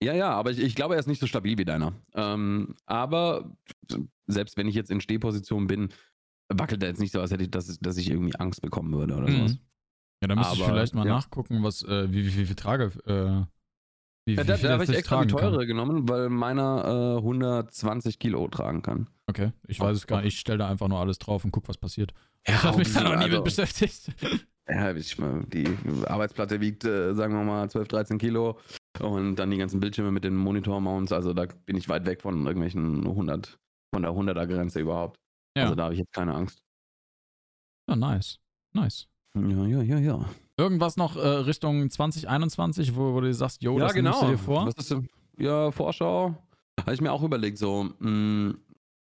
ja, 0.03 0.15
ja, 0.15 0.31
aber 0.31 0.51
ich, 0.51 0.59
ich 0.59 0.75
glaube, 0.75 0.95
er 0.95 1.01
ist 1.01 1.07
nicht 1.07 1.21
so 1.21 1.27
stabil 1.27 1.59
wie 1.59 1.65
deiner. 1.65 1.93
Ähm, 2.15 2.75
aber 2.87 3.57
selbst 4.27 4.57
wenn 4.57 4.69
ich 4.69 4.75
jetzt 4.75 4.91
in 4.91 5.01
Stehposition 5.01 5.67
bin, 5.67 5.91
wackelt 6.49 6.83
er 6.83 6.89
jetzt 6.89 7.01
nicht 7.01 7.13
so, 7.13 7.21
als 7.21 7.31
hätte 7.31 7.45
ich, 7.45 7.51
dass, 7.51 7.79
dass 7.79 7.97
ich 7.97 8.11
irgendwie 8.11 8.35
Angst 8.37 8.63
bekommen 8.63 8.93
würde 8.93 9.17
oder 9.17 9.29
mhm. 9.29 9.37
sowas. 9.37 9.59
Ja, 10.23 10.29
da 10.29 10.37
müsste 10.37 10.55
ich 10.55 10.65
vielleicht 10.65 10.95
mal 10.95 11.07
ja. 11.07 11.15
nachgucken, 11.15 11.63
was, 11.63 11.83
äh, 11.83 12.11
wie, 12.11 12.25
wie, 12.25 12.37
wie 12.39 12.47
viel 12.47 12.55
Trage. 12.55 12.93
Äh, 13.07 13.45
wie, 14.25 14.35
ja, 14.37 14.45
da, 14.45 14.57
da 14.57 14.71
habe 14.71 14.85
ich 14.85 14.91
extra 14.91 15.25
die 15.25 15.33
teure 15.33 15.59
kann. 15.59 15.67
genommen, 15.67 16.09
weil 16.09 16.29
meiner 16.29 17.17
äh, 17.17 17.19
120 17.19 18.21
Kilo 18.21 18.47
tragen 18.47 18.83
kann. 18.83 19.09
Okay, 19.27 19.53
ich 19.67 19.81
weiß 19.81 19.97
es 19.97 20.07
gar 20.07 20.19
nicht. 20.19 20.35
Ich 20.35 20.41
stelle 20.41 20.59
da 20.59 20.69
einfach 20.69 20.87
nur 20.87 21.01
alles 21.01 21.19
drauf 21.19 21.45
und 21.45 21.51
gucke, 21.51 21.67
was 21.69 21.77
passiert. 21.77 22.15
Ja, 22.47 22.55
ich 22.55 22.63
habe 22.63 22.79
mich 22.79 22.93
da 22.93 23.03
noch 23.03 23.17
nie 23.17 23.25
also, 23.25 23.37
mit 23.37 23.45
beschäftigt. 23.45 24.13
Ja, 24.69 24.95
ich, 24.95 25.17
die 25.17 25.77
Arbeitsplatte 26.07 26.61
wiegt, 26.61 26.85
äh, 26.85 27.15
sagen 27.15 27.35
wir 27.35 27.43
mal, 27.43 27.69
12, 27.69 27.89
13 27.89 28.19
Kilo. 28.19 28.61
Und 29.01 29.37
dann 29.37 29.51
die 29.51 29.57
ganzen 29.57 29.81
Bildschirme 29.81 30.11
mit 30.11 30.25
den 30.25 30.37
Monitor-Mounts. 30.37 31.13
Also 31.13 31.33
da 31.33 31.47
bin 31.65 31.77
ich 31.77 31.89
weit 31.89 32.07
weg 32.07 32.21
von 32.21 32.47
irgendwelchen 32.47 33.07
100, 33.07 33.59
von 33.93 34.03
der 34.03 34.13
100er-Grenze 34.13 34.81
überhaupt. 34.81 35.19
Ja. 35.57 35.65
Also 35.65 35.75
da 35.75 35.85
habe 35.85 35.95
ich 35.95 36.01
jetzt 36.01 36.13
keine 36.13 36.35
Angst. 36.35 36.59
Ja, 37.89 37.97
nice. 37.97 38.39
Nice. 38.75 39.09
Ja, 39.35 39.67
ja, 39.67 39.83
ja, 39.83 39.99
ja. 39.99 40.25
Irgendwas 40.59 40.97
noch 40.97 41.17
äh, 41.17 41.27
Richtung 41.27 41.91
2021, 41.91 42.95
wo, 42.95 43.15
wo 43.15 43.21
du 43.21 43.33
sagst, 43.33 43.63
yo, 43.63 43.79
ja, 43.79 43.85
das 43.85 43.95
genau. 43.95 44.11
nimmst 44.11 44.23
du 44.23 44.27
dir 44.29 44.39
vor? 44.39 44.67
Was 44.67 44.75
ist 44.75 44.91
denn, 44.91 45.09
ja, 45.39 45.71
Vorschau. 45.71 46.37
Habe 46.81 46.95
ich 46.95 47.01
mir 47.01 47.13
auch 47.13 47.23
überlegt, 47.23 47.59
so, 47.59 47.89
mh, 47.99 48.55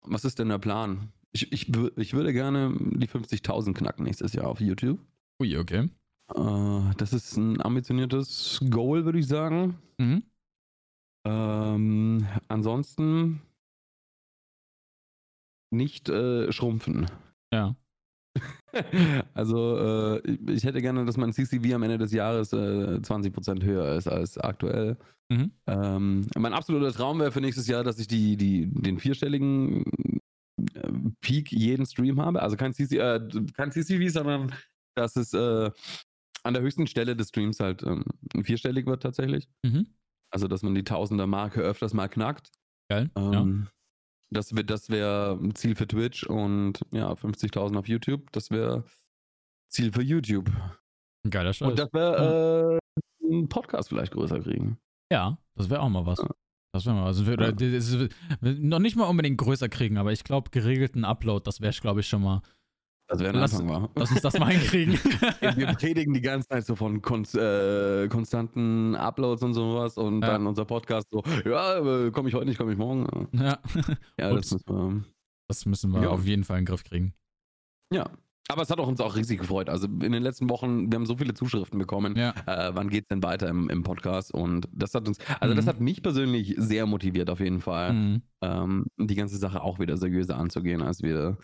was 0.02 0.24
ist 0.24 0.38
denn 0.38 0.48
der 0.48 0.58
Plan? 0.58 1.12
Ich, 1.32 1.52
ich, 1.52 1.72
ich 1.96 2.12
würde 2.12 2.32
gerne 2.32 2.76
die 2.78 3.08
50.000 3.08 3.74
knacken 3.74 4.04
nächstes 4.04 4.32
Jahr 4.32 4.46
auf 4.46 4.60
YouTube. 4.60 4.98
Ui, 5.40 5.56
okay. 5.56 5.88
Äh, 6.34 6.94
das 6.96 7.12
ist 7.12 7.36
ein 7.36 7.60
ambitioniertes 7.60 8.60
Goal, 8.70 9.04
würde 9.04 9.18
ich 9.18 9.26
sagen. 9.26 9.78
Mhm. 9.98 10.22
Ähm, 11.26 12.26
ansonsten 12.48 13.42
nicht 15.70 16.08
äh, 16.08 16.52
schrumpfen. 16.52 17.06
Ja. 17.52 17.76
Also 19.34 20.20
äh, 20.24 20.30
ich- 20.52 20.64
hätte 20.64 20.80
gerne, 20.80 21.04
dass 21.04 21.16
mein 21.16 21.32
CCV 21.32 21.74
am 21.74 21.82
Ende 21.82 21.98
des 21.98 22.12
Jahres 22.12 22.52
äh, 22.52 23.00
20% 23.02 23.64
höher 23.64 23.96
ist 23.96 24.06
als 24.06 24.38
aktuell. 24.38 24.96
Mhm. 25.28 25.50
Ähm, 25.66 26.26
mein 26.38 26.52
absoluter 26.54 26.92
Traum 26.92 27.18
wäre 27.18 27.32
für 27.32 27.40
nächstes 27.40 27.66
Jahr, 27.66 27.82
dass 27.84 27.98
ich 27.98 28.06
die, 28.06 28.36
die, 28.36 28.66
den 28.72 28.98
vierstelligen 28.98 29.84
äh, 30.74 30.92
Peak 31.20 31.52
jeden 31.52 31.86
Stream 31.86 32.20
habe. 32.20 32.42
Also 32.42 32.56
kein, 32.56 32.72
CC, 32.72 32.98
äh, 32.98 33.20
kein 33.54 33.72
CCV, 33.72 34.08
sondern 34.12 34.52
dass 34.94 35.16
es 35.16 35.32
äh, 35.34 35.70
an 36.44 36.54
der 36.54 36.62
höchsten 36.62 36.86
Stelle 36.86 37.16
des 37.16 37.28
Streams 37.28 37.60
halt 37.60 37.82
ähm, 37.82 38.04
vierstellig 38.42 38.86
wird 38.86 39.02
tatsächlich. 39.02 39.48
Mhm. 39.64 39.86
Also 40.32 40.46
dass 40.48 40.62
man 40.62 40.74
die 40.74 40.84
Tausender-Marke 40.84 41.60
öfters 41.60 41.92
mal 41.94 42.08
knackt. 42.08 42.50
Geil. 42.90 43.10
ja. 43.16 43.32
Ähm, 43.32 43.68
Das 44.32 44.52
wäre 44.54 44.64
das 44.64 44.88
wär 44.90 45.38
ein 45.40 45.54
Ziel 45.54 45.74
für 45.74 45.86
Twitch 45.88 46.24
und 46.24 46.80
ja, 46.92 47.12
50.000 47.12 47.76
auf 47.76 47.88
YouTube. 47.88 48.30
Das 48.32 48.50
wäre 48.50 48.84
Ziel 49.72 49.92
für 49.92 50.02
YouTube. 50.02 50.50
Geiler 51.28 51.52
Scheiß. 51.52 51.68
Und 51.68 51.78
das 51.78 51.92
wäre 51.92 52.78
äh, 52.80 53.26
ein 53.26 53.48
Podcast 53.48 53.88
vielleicht 53.88 54.12
größer 54.12 54.40
kriegen. 54.40 54.78
ja, 55.12 55.36
das 55.56 55.68
wäre 55.68 55.80
auch 55.82 55.88
mal 55.88 56.06
was. 56.06 56.18
Ja. 56.20 56.30
Das 56.72 56.86
wäre 56.86 56.94
mal 56.94 57.02
was. 57.06 57.18
Also, 57.18 57.26
wir, 57.26 57.38
Ja. 57.40 57.52
das 57.52 57.88
ist- 57.90 58.14
noch 58.40 58.78
nicht 58.78 58.96
mal 58.96 59.06
unbedingt 59.06 59.36
größer 59.38 59.68
kriegen, 59.68 59.98
aber 59.98 60.12
ich 60.12 60.22
glaube, 60.24 60.50
geregelten 60.50 61.04
Upload, 61.04 61.42
das 61.44 61.60
wäre, 61.60 61.72
glaube 61.72 62.00
ich, 62.00 62.06
schon 62.08 62.22
mal. 62.22 62.42
Das 63.10 63.18
wäre 63.18 63.32
ein 63.34 63.40
Lass- 63.40 63.52
Anfang 63.54 63.68
war. 63.68 63.90
Lass 63.96 64.10
uns 64.12 64.20
das 64.22 64.38
mal 64.38 64.46
hinkriegen. 64.52 64.94
Wir 65.56 65.66
predigen 65.74 66.14
die 66.14 66.20
ganze 66.20 66.46
Zeit 66.48 66.64
so 66.64 66.76
von 66.76 67.02
konst, 67.02 67.34
äh, 67.34 68.06
konstanten 68.08 68.94
Uploads 68.94 69.42
und 69.42 69.52
sowas 69.54 69.96
und 69.96 70.22
Ja. 70.22 70.28
dann 70.28 70.46
unser 70.46 70.64
Podcast 70.64 71.08
so, 71.10 71.22
ja, 71.44 72.10
komme 72.10 72.28
ich 72.28 72.34
heute 72.36 72.46
nicht, 72.46 72.58
komme 72.58 72.70
ich 72.72 72.78
morgen. 72.78 73.28
ja. 73.32 73.58
Ja, 74.18 74.32
das 74.32 74.52
müssen 74.52 74.62
wir. 74.68 75.04
Das 75.48 75.66
müssen 75.66 75.90
wir 75.92 76.02
Ja. 76.02 76.08
auf 76.10 76.24
jeden 76.24 76.44
Fall 76.44 76.58
in 76.58 76.64
den 76.64 76.68
Griff 76.68 76.84
kriegen. 76.84 77.12
Ja. 77.92 78.08
Aber 78.48 78.62
es 78.62 78.70
hat 78.70 78.80
auch 78.80 78.88
uns 78.88 79.00
auch 79.00 79.14
riesig 79.16 79.38
gefreut. 79.40 79.68
Also 79.68 79.86
in 79.86 80.10
den 80.12 80.22
letzten 80.24 80.48
Wochen, 80.50 80.90
wir 80.90 80.96
haben 80.96 81.06
so 81.06 81.16
viele 81.16 81.34
Zuschriften 81.34 81.78
bekommen. 81.78 82.16
Ja. 82.16 82.30
Äh, 82.46 82.74
wann 82.74 82.88
geht's 82.90 83.06
denn 83.08 83.22
weiter 83.22 83.48
im, 83.48 83.68
im 83.70 83.84
Podcast? 83.84 84.32
Und 84.34 84.68
das 84.72 84.92
hat 84.94 85.06
uns, 85.06 85.18
also 85.38 85.54
das 85.54 85.64
Mhm. 85.66 85.68
hat 85.68 85.80
mich 85.80 86.02
persönlich 86.02 86.54
sehr 86.58 86.86
motiviert 86.86 87.30
auf 87.30 87.38
jeden 87.40 87.60
Fall, 87.60 87.92
Mhm. 87.92 88.22
ähm, 88.42 88.86
die 88.98 89.14
ganze 89.14 89.36
Sache 89.36 89.62
auch 89.62 89.78
wieder 89.78 89.96
seriöser 89.96 90.36
anzugehen, 90.36 90.82
als 90.82 91.00
wir, 91.02 91.38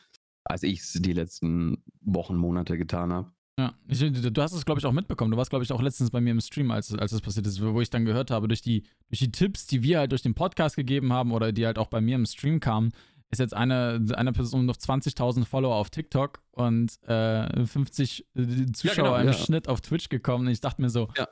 als 0.50 0.62
ich 0.62 0.80
es 0.80 0.92
die 0.94 1.12
letzten 1.12 1.82
Wochen, 2.00 2.36
Monate 2.36 2.78
getan 2.78 3.12
habe. 3.12 3.32
Ja, 3.58 3.72
ich, 3.88 4.00
du 4.00 4.42
hast 4.42 4.52
es, 4.52 4.66
glaube 4.66 4.80
ich, 4.80 4.84
auch 4.86 4.92
mitbekommen. 4.92 5.30
Du 5.30 5.36
warst, 5.38 5.48
glaube 5.48 5.64
ich, 5.64 5.72
auch 5.72 5.80
letztens 5.80 6.10
bei 6.10 6.20
mir 6.20 6.30
im 6.32 6.40
Stream, 6.40 6.70
als, 6.70 6.92
als 6.92 7.12
es 7.12 7.22
passiert 7.22 7.46
ist, 7.46 7.62
wo 7.62 7.80
ich 7.80 7.88
dann 7.88 8.04
gehört 8.04 8.30
habe, 8.30 8.48
durch 8.48 8.60
die, 8.60 8.82
durch 9.08 9.20
die 9.20 9.32
Tipps, 9.32 9.66
die 9.66 9.82
wir 9.82 9.98
halt 10.00 10.12
durch 10.12 10.20
den 10.20 10.34
Podcast 10.34 10.76
gegeben 10.76 11.12
haben 11.12 11.32
oder 11.32 11.52
die 11.52 11.64
halt 11.64 11.78
auch 11.78 11.86
bei 11.88 12.02
mir 12.02 12.16
im 12.16 12.26
Stream 12.26 12.60
kamen, 12.60 12.92
ist 13.30 13.38
jetzt 13.38 13.54
eine, 13.54 14.04
eine 14.14 14.32
Person 14.32 14.66
noch 14.66 14.76
20.000 14.76 15.46
Follower 15.46 15.74
auf 15.74 15.88
TikTok 15.88 16.42
und 16.52 17.02
äh, 17.08 17.64
50 17.66 18.26
äh, 18.34 18.66
Zuschauer 18.72 18.94
genau, 18.94 19.16
im 19.16 19.26
ja. 19.28 19.32
Schnitt 19.32 19.68
auf 19.68 19.80
Twitch 19.80 20.10
gekommen. 20.10 20.46
Und 20.46 20.52
ich 20.52 20.60
dachte 20.60 20.82
mir 20.82 20.90
so, 20.90 21.08
Ja. 21.16 21.26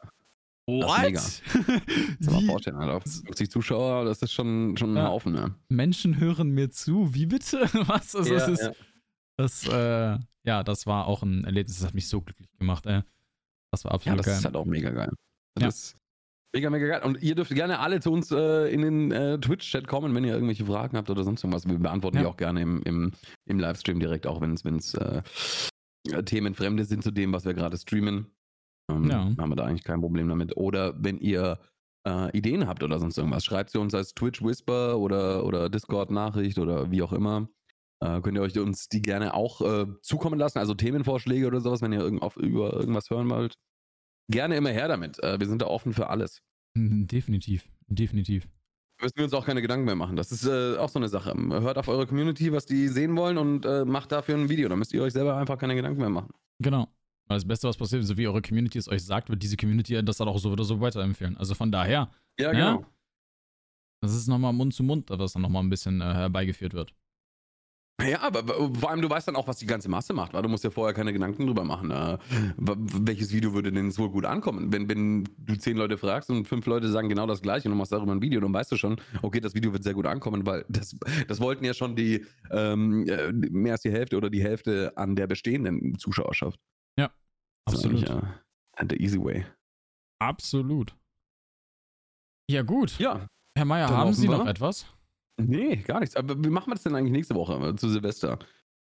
what? 0.66 0.82
Das 1.14 1.40
ist 1.42 1.42
mega. 1.56 1.80
Das 2.20 2.32
mal 2.32 2.42
vorstellen, 2.46 2.76
Alter. 2.76 3.00
50 3.02 3.50
Zuschauer, 3.50 4.06
das 4.06 4.22
ist 4.22 4.32
schon, 4.32 4.76
schon 4.78 4.94
ein 4.94 4.96
Ja. 4.96 5.08
Haufen, 5.08 5.34
ne? 5.34 5.54
Menschen 5.68 6.18
hören 6.18 6.50
mir 6.50 6.70
zu. 6.70 7.14
Wie 7.14 7.26
bitte? 7.26 7.58
Was? 7.86 8.16
Also, 8.16 8.34
es 8.34 8.46
Ja, 8.46 8.52
ist, 8.52 8.62
ja. 8.62 8.72
Das, 9.37 9.66
äh, 9.66 10.18
ja, 10.45 10.62
das 10.62 10.87
war 10.87 11.07
auch 11.07 11.22
ein 11.22 11.45
Erlebnis, 11.45 11.78
das 11.78 11.87
hat 11.89 11.95
mich 11.95 12.09
so 12.09 12.20
glücklich 12.20 12.49
gemacht, 12.59 12.87
ey. 12.87 13.03
Das 13.72 13.85
war 13.85 13.91
Ja, 13.93 13.95
absolut 13.97 14.18
das 14.20 14.26
geil. 14.26 14.37
ist 14.39 14.45
halt 14.45 14.57
auch 14.57 14.64
mega 14.66 14.91
geil. 14.91 15.11
Das 15.57 15.62
Ja. 15.62 15.68
ist 15.68 15.97
mega, 16.55 16.70
mega 16.70 16.87
geil. 16.87 17.03
Und 17.03 17.20
ihr 17.22 17.35
dürft 17.35 17.53
gerne 17.55 17.80
alle 17.80 18.01
zu 18.01 18.12
uns 18.12 18.30
äh, 18.30 18.72
in 18.72 18.82
den 18.82 19.11
äh, 19.11 19.39
Twitch-Chat 19.41 19.89
kommen, 19.89 20.14
wenn 20.14 20.22
ihr 20.24 20.35
irgendwelche 20.35 20.64
Fragen 20.66 20.97
habt 20.97 21.11
oder 21.11 21.24
sonst 21.24 21.43
irgendwas. 21.43 21.66
Wir 21.68 21.78
beantworten 21.78 22.18
die 22.18 22.22
Ja. 22.22 22.28
auch 22.28 22.37
gerne 22.37 22.61
im, 22.62 22.82
im, 22.85 23.12
im 23.47 23.59
Livestream 23.59 23.99
direkt, 23.99 24.26
auch 24.28 24.41
wenn 24.41 24.55
es 24.76 24.95
äh, 24.95 25.22
Themen 26.24 26.55
fremde 26.55 26.85
sind 26.85 27.03
zu 27.03 27.11
dem, 27.11 27.32
was 27.32 27.45
wir 27.45 27.55
gerade 27.55 27.76
streamen. 27.76 28.26
Ähm, 28.91 29.11
Ja. 29.11 29.18
Haben 29.39 29.49
wir 29.49 29.57
da 29.57 29.64
eigentlich 29.64 29.85
kein 29.85 30.01
Problem 30.01 30.28
damit. 30.28 30.57
Oder 30.57 30.95
wenn 31.03 31.18
ihr 31.18 31.59
äh, 32.07 32.37
Ideen 32.37 32.68
habt 32.68 32.82
oder 32.85 32.99
sonst 33.01 33.16
irgendwas, 33.18 33.45
schreibt 33.45 33.70
sie 33.70 33.78
uns 33.80 33.95
als 33.95 34.14
Twitch 34.14 34.43
Whisper 34.43 34.99
oder, 34.99 35.45
oder 35.45 35.68
Discord-Nachricht 35.70 36.59
oder 36.59 36.91
wie 36.91 37.03
auch 37.03 37.12
immer. 37.12 37.49
Äh, 38.05 38.20
könnt 38.20 38.36
ihr 38.36 38.42
euch 38.42 38.59
uns 38.59 38.88
die 38.88 39.00
gerne 39.00 39.34
auch 39.34 39.61
äh, 39.62 39.86
zukommen 40.02 40.38
lassen, 40.38 40.59
also 40.59 40.74
Themenvorschläge 40.74 41.46
oder 41.46 41.61
sowas, 41.61 41.80
wenn 41.80 41.92
ihr 41.92 42.00
irgend 42.00 42.22
auf, 42.22 42.36
über 42.36 42.72
irgendwas 42.74 43.09
hören 43.11 43.30
wollt. 43.30 43.55
Gerne 44.30 44.57
immer 44.57 44.70
her 44.70 44.88
damit. 44.88 45.22
Äh, 45.22 45.38
wir 45.40 45.46
sind 45.46 45.62
da 45.62 45.66
offen 45.66 45.92
für 45.92 46.09
alles. 46.09 46.42
Definitiv, 46.76 47.68
definitiv. 47.86 48.46
Müssen 49.00 49.16
wir 49.16 49.24
uns 49.24 49.34
auch 49.34 49.44
keine 49.44 49.61
Gedanken 49.62 49.86
mehr 49.86 49.96
machen. 49.96 50.16
Das 50.16 50.30
ist 50.32 50.46
äh, 50.46 50.76
auch 50.76 50.88
so 50.88 50.98
eine 50.98 51.09
Sache. 51.09 51.34
Hört 51.34 51.78
auf 51.78 51.88
eure 51.88 52.07
Community, 52.07 52.52
was 52.52 52.64
die 52.64 52.88
sehen 52.88 53.16
wollen 53.16 53.38
und 53.38 53.64
äh, 53.66 53.84
macht 53.84 54.12
dafür 54.12 54.36
ein 54.36 54.48
Video. 54.48 54.68
Da 54.68 54.76
müsst 54.76 54.92
ihr 54.92 55.02
euch 55.02 55.12
selber 55.12 55.36
einfach 55.36 55.59
keine 55.59 55.74
Gedanken 55.74 56.00
mehr 56.00 56.11
machen. 56.11 56.30
Genau. 56.61 56.88
Weil 57.26 57.36
das 57.38 57.46
Beste, 57.46 57.68
was 57.68 57.76
passiert, 57.76 58.05
so 58.05 58.16
wie 58.16 58.26
eure 58.28 58.42
Community 58.42 58.78
es 58.78 58.88
euch 58.88 59.05
sagt, 59.05 59.30
wird 59.30 59.42
diese 59.42 59.57
Community 59.57 60.02
das 60.05 60.18
dann 60.18 60.28
auch 60.28 60.38
so 60.38 60.50
oder 60.50 60.64
so 60.64 60.80
weiterempfehlen. 60.80 61.36
Also 61.36 61.55
von 61.55 61.72
daher, 61.72 62.11
Ja, 62.38 62.52
Ja. 62.52 62.72
genau. 62.74 62.86
das 64.00 64.14
ist 64.14 64.28
nochmal 64.28 64.52
Mund 64.52 64.74
zu 64.74 64.82
Mund, 64.82 65.11
was 65.11 65.32
dann 65.32 65.42
nochmal 65.42 65.62
ein 65.62 65.70
bisschen 65.70 66.00
äh, 66.00 66.05
herbeigeführt 66.05 66.74
wird. 66.74 66.94
Ja, 68.03 68.22
aber 68.22 68.45
vor 68.74 68.90
allem, 68.90 69.01
du 69.01 69.09
weißt 69.09 69.28
dann 69.28 69.36
auch, 69.36 69.47
was 69.47 69.59
die 69.59 69.66
ganze 69.66 69.88
Masse 69.88 70.12
macht, 70.12 70.34
weil 70.34 70.42
du 70.42 70.49
musst 70.49 70.64
ja 70.64 70.70
vorher 70.70 70.92
keine 70.92 71.12
Gedanken 71.12 71.47
drüber 71.47 71.64
machen. 71.64 71.90
Äh, 71.90 72.18
welches 72.57 73.32
Video 73.32 73.55
würde 73.55 73.72
denn 73.72 73.90
so 73.92 74.11
gut 74.11 74.24
ankommen? 74.24 74.72
Wenn, 74.72 74.88
wenn 74.88 75.24
du 75.38 75.57
zehn 75.57 75.76
Leute 75.76 75.97
fragst 75.97 76.28
und 76.28 76.49
fünf 76.49 76.66
Leute 76.66 76.88
sagen 76.88 77.09
genau 77.09 77.26
das 77.26 77.40
gleiche 77.40 77.68
und 77.68 77.72
du 77.72 77.78
machst 77.78 77.92
darüber 77.92 78.12
ein 78.12 78.20
Video, 78.20 78.40
dann 78.40 78.53
weißt 78.53 78.72
du 78.72 78.76
schon, 78.76 79.01
okay, 79.22 79.40
das 79.40 79.55
Video 79.55 79.72
wird 79.72 79.84
sehr 79.84 79.95
gut 79.95 80.07
ankommen, 80.07 80.45
weil 80.45 80.64
das, 80.68 80.97
das 81.28 81.40
wollten 81.40 81.64
ja 81.64 81.72
schon 81.72 81.95
die 81.95 82.26
ähm, 82.51 83.07
äh, 83.07 83.32
mehr 83.32 83.72
als 83.72 83.82
die 83.82 83.92
Hälfte 83.92 84.16
oder 84.16 84.28
die 84.28 84.42
Hälfte 84.42 84.92
an 84.97 85.14
der 85.14 85.28
bestehenden 85.28 85.97
Zuschauerschaft. 85.99 86.59
Ist 87.66 87.76
Absolut. 87.76 88.11
eigentlich, 88.11 88.32
äh, 88.76 88.86
der 88.86 89.01
easy 89.01 89.18
way. 89.18 89.47
Absolut. 90.20 90.95
Ja, 92.51 92.62
gut. 92.62 92.99
Ja, 92.99 93.26
Herr 93.57 93.64
Dann 93.64 93.88
haben 93.88 94.12
Sie 94.12 94.28
noch 94.28 94.47
etwas? 94.47 94.86
Nee, 95.37 95.76
gar 95.76 96.01
nichts. 96.01 96.16
Aber 96.16 96.43
wie 96.43 96.51
machen 96.51 96.70
wir 96.70 96.74
das 96.74 96.85
denn 96.85 96.95
eigentlich 96.95 97.12
nächste 97.12 97.35
Woche 97.35 97.55
äh, 97.55 97.76
zu 97.76 97.89
Silvester? 97.89 98.39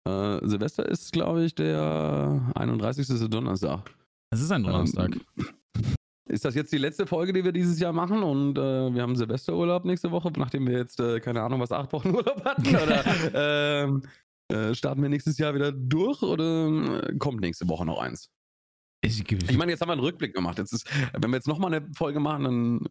Äh, 0.06 0.46
Silvester 0.46 0.88
ist, 0.88 1.12
glaube 1.12 1.44
ich, 1.44 1.54
der 1.54 2.52
31. 2.54 3.08
ist 3.08 3.20
der 3.20 3.28
Donnerstag. 3.28 3.90
Es 4.30 4.40
ist 4.40 4.50
ein 4.52 4.62
Donnerstag. 4.62 5.16
Ähm, 5.38 5.46
ist 6.28 6.44
das 6.44 6.54
jetzt 6.54 6.72
die 6.72 6.78
letzte 6.78 7.06
Folge, 7.06 7.32
die 7.32 7.44
wir 7.44 7.52
dieses 7.52 7.80
Jahr 7.80 7.92
machen? 7.92 8.22
Und 8.22 8.58
äh, 8.58 8.94
wir 8.94 9.02
haben 9.02 9.16
Silvesterurlaub 9.16 9.84
nächste 9.84 10.10
Woche, 10.10 10.32
nachdem 10.36 10.66
wir 10.66 10.78
jetzt, 10.78 11.00
äh, 11.00 11.20
keine 11.20 11.42
Ahnung, 11.42 11.60
was, 11.60 11.72
acht 11.72 11.92
Wochen 11.92 12.10
Urlaub 12.14 12.44
hatten? 12.44 12.68
Oder 12.68 13.04
ähm, 13.84 14.02
äh, 14.48 14.74
starten 14.74 15.02
wir 15.02 15.08
nächstes 15.08 15.38
Jahr 15.38 15.54
wieder 15.54 15.72
durch 15.72 16.22
oder 16.22 17.08
äh, 17.08 17.16
kommt 17.18 17.40
nächste 17.40 17.68
Woche 17.68 17.84
noch 17.84 17.98
eins? 17.98 18.30
Ich, 19.02 19.56
meine, 19.56 19.70
jetzt 19.70 19.80
haben 19.80 19.88
wir 19.88 19.92
einen 19.92 20.00
Rückblick 20.00 20.34
gemacht. 20.34 20.58
Jetzt 20.58 20.72
ist, 20.72 20.88
wenn 21.12 21.30
wir 21.30 21.36
jetzt 21.36 21.46
nochmal 21.46 21.72
eine 21.72 21.88
Folge 21.94 22.18
machen, 22.18 22.44
dann 22.44 22.88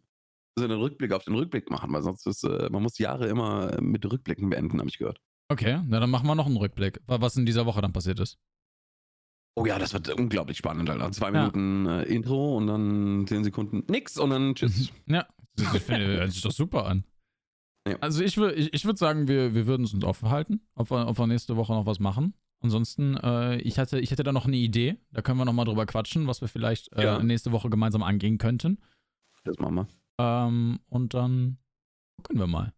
einen 0.63 0.79
Rückblick 0.79 1.11
auf 1.11 1.23
den 1.25 1.35
Rückblick 1.35 1.69
machen, 1.69 1.91
weil 1.93 2.01
sonst 2.03 2.25
ist, 2.27 2.43
äh, 2.43 2.69
man 2.71 2.81
muss 2.83 2.97
Jahre 2.97 3.27
immer 3.27 3.79
mit 3.81 4.05
Rückblicken 4.09 4.49
beenden, 4.49 4.79
habe 4.79 4.89
ich 4.89 4.97
gehört. 4.97 5.19
okay, 5.49 5.81
na 5.87 5.99
dann 5.99 6.09
machen 6.09 6.27
wir 6.27 6.35
noch 6.35 6.45
einen 6.47 6.57
Rückblick, 6.57 6.99
wa- 7.07 7.19
was 7.21 7.35
in 7.37 7.45
dieser 7.45 7.65
Woche 7.65 7.81
dann 7.81 7.93
passiert 7.93 8.19
ist. 8.19 8.37
Oh 9.57 9.65
ja, 9.65 9.79
das 9.79 9.93
wird 9.93 10.09
unglaublich 10.09 10.57
spannend, 10.57 10.89
Alter. 10.89 11.11
Zwei 11.11 11.27
Ja. 11.27 11.31
Minuten 11.33 11.85
äh, 11.85 12.03
Intro 12.03 12.57
und 12.57 12.67
dann 12.67 13.25
zehn 13.27 13.43
Sekunden 13.43 13.83
nix 13.89 14.17
und 14.17 14.29
dann 14.31 14.53
tschüss. 14.55 14.91
Ja, 15.07 15.25
das 15.55 15.73
ich 15.75 15.81
finde, 15.81 16.07
hört 16.07 16.31
sich 16.31 16.41
doch 16.41 16.51
super 16.51 16.85
an. 16.85 17.05
Ja. 17.87 17.97
Also 18.01 18.21
ich, 18.23 18.35
ich, 18.37 18.73
ich 18.73 18.85
würde 18.85 18.97
sagen, 18.97 19.27
wir, 19.29 19.53
wir 19.53 19.65
würden 19.67 19.83
es 19.83 19.93
uns 19.93 20.03
offen 20.03 20.29
halten, 20.29 20.59
ob 20.75 20.91
wir, 20.91 21.07
ob 21.07 21.17
wir 21.17 21.27
nächste 21.27 21.55
Woche 21.55 21.71
noch 21.73 21.85
was 21.85 21.99
machen. 21.99 22.33
Ansonsten, 22.61 23.15
äh, 23.17 23.57
ich, 23.61 23.77
hatte, 23.79 23.99
ich 23.99 24.11
hätte 24.11 24.23
da 24.23 24.31
noch 24.33 24.45
eine 24.45 24.57
Idee. 24.57 24.97
Da 25.11 25.21
können 25.21 25.37
wir 25.37 25.45
noch 25.45 25.53
mal 25.53 25.65
drüber 25.65 25.85
quatschen, 25.85 26.27
was 26.27 26.41
wir 26.41 26.47
vielleicht 26.47 26.91
äh, 26.93 27.03
Ja. 27.03 27.23
nächste 27.23 27.51
Woche 27.51 27.69
gemeinsam 27.69 28.01
angehen 28.03 28.37
könnten. 28.37 28.79
Das 29.43 29.57
machen 29.59 29.75
wir. 29.75 29.87
Ähm, 30.19 30.79
und 30.89 31.13
dann 31.13 31.57
gucken 32.23 32.39
wir 32.39 32.47
mal. 32.47 32.73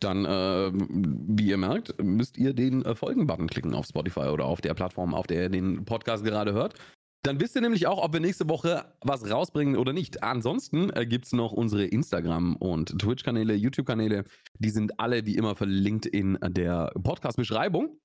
Dann, 0.00 0.24
äh, 0.24 0.72
wie 0.74 1.48
ihr 1.48 1.58
merkt, 1.58 2.02
müsst 2.02 2.36
ihr 2.36 2.54
den 2.54 2.84
äh, 2.84 2.94
Folgen-Button 2.94 3.46
klicken 3.46 3.74
auf 3.74 3.86
Spotify 3.86 4.28
oder 4.28 4.46
auf 4.46 4.60
der 4.60 4.74
Plattform, 4.74 5.14
auf 5.14 5.26
der 5.28 5.42
ihr 5.42 5.48
den 5.48 5.84
Podcast 5.84 6.24
gerade 6.24 6.52
hört. 6.52 6.74
Dann 7.24 7.38
wisst 7.38 7.54
ihr 7.54 7.62
nämlich 7.62 7.86
auch, 7.86 8.02
ob 8.02 8.12
wir 8.12 8.18
nächste 8.18 8.48
Woche 8.48 8.96
was 9.00 9.30
rausbringen 9.30 9.76
oder 9.76 9.92
nicht. 9.92 10.24
Ansonsten 10.24 10.90
äh, 10.90 11.06
gibt 11.06 11.26
es 11.26 11.32
noch 11.32 11.52
unsere 11.52 11.84
Instagram- 11.84 12.56
und 12.56 12.98
Twitch-Kanäle, 12.98 13.54
YouTube-Kanäle. 13.54 14.24
Die 14.58 14.70
sind 14.70 14.98
alle 14.98 15.24
wie 15.24 15.36
immer 15.36 15.54
verlinkt 15.54 16.06
in 16.06 16.36
der 16.42 16.92
Podcast-Beschreibung. 17.00 18.00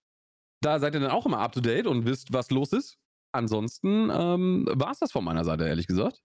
Da 0.62 0.80
seid 0.80 0.94
ihr 0.94 1.00
dann 1.00 1.12
auch 1.12 1.26
immer 1.26 1.40
up 1.40 1.54
to 1.54 1.62
date 1.62 1.88
und 1.88 2.06
wisst, 2.06 2.32
was 2.32 2.52
los 2.52 2.74
ist. 2.74 3.00
Ansonsten 3.34 4.10
ähm, 4.12 4.68
war 4.72 4.92
es 4.92 5.00
das 5.00 5.12
von 5.12 5.24
meiner 5.24 5.44
Seite, 5.44 5.68
ehrlich 5.68 5.88
gesagt. 5.88 6.22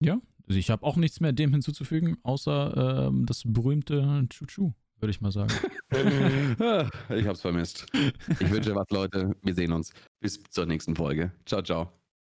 Ja, 0.00 0.20
also 0.48 0.58
ich 0.58 0.70
habe 0.70 0.84
auch 0.84 0.96
nichts 0.96 1.20
mehr 1.20 1.32
dem 1.32 1.52
hinzuzufügen, 1.52 2.18
außer 2.22 3.08
ähm, 3.08 3.26
das 3.26 3.42
berühmte 3.44 4.26
Chuchu, 4.28 4.72
würde 5.00 5.10
ich 5.10 5.20
mal 5.20 5.32
sagen. 5.32 5.52
ich 7.10 7.26
hab's 7.26 7.40
vermisst. 7.40 7.86
Ich 8.40 8.50
wünsche 8.50 8.74
was, 8.74 8.88
Leute. 8.90 9.34
Wir 9.42 9.54
sehen 9.54 9.72
uns. 9.72 9.92
Bis 10.20 10.42
zur 10.50 10.66
nächsten 10.66 10.94
Folge. 10.96 11.32
Ciao, 11.46 11.62
ciao. 11.62 12.01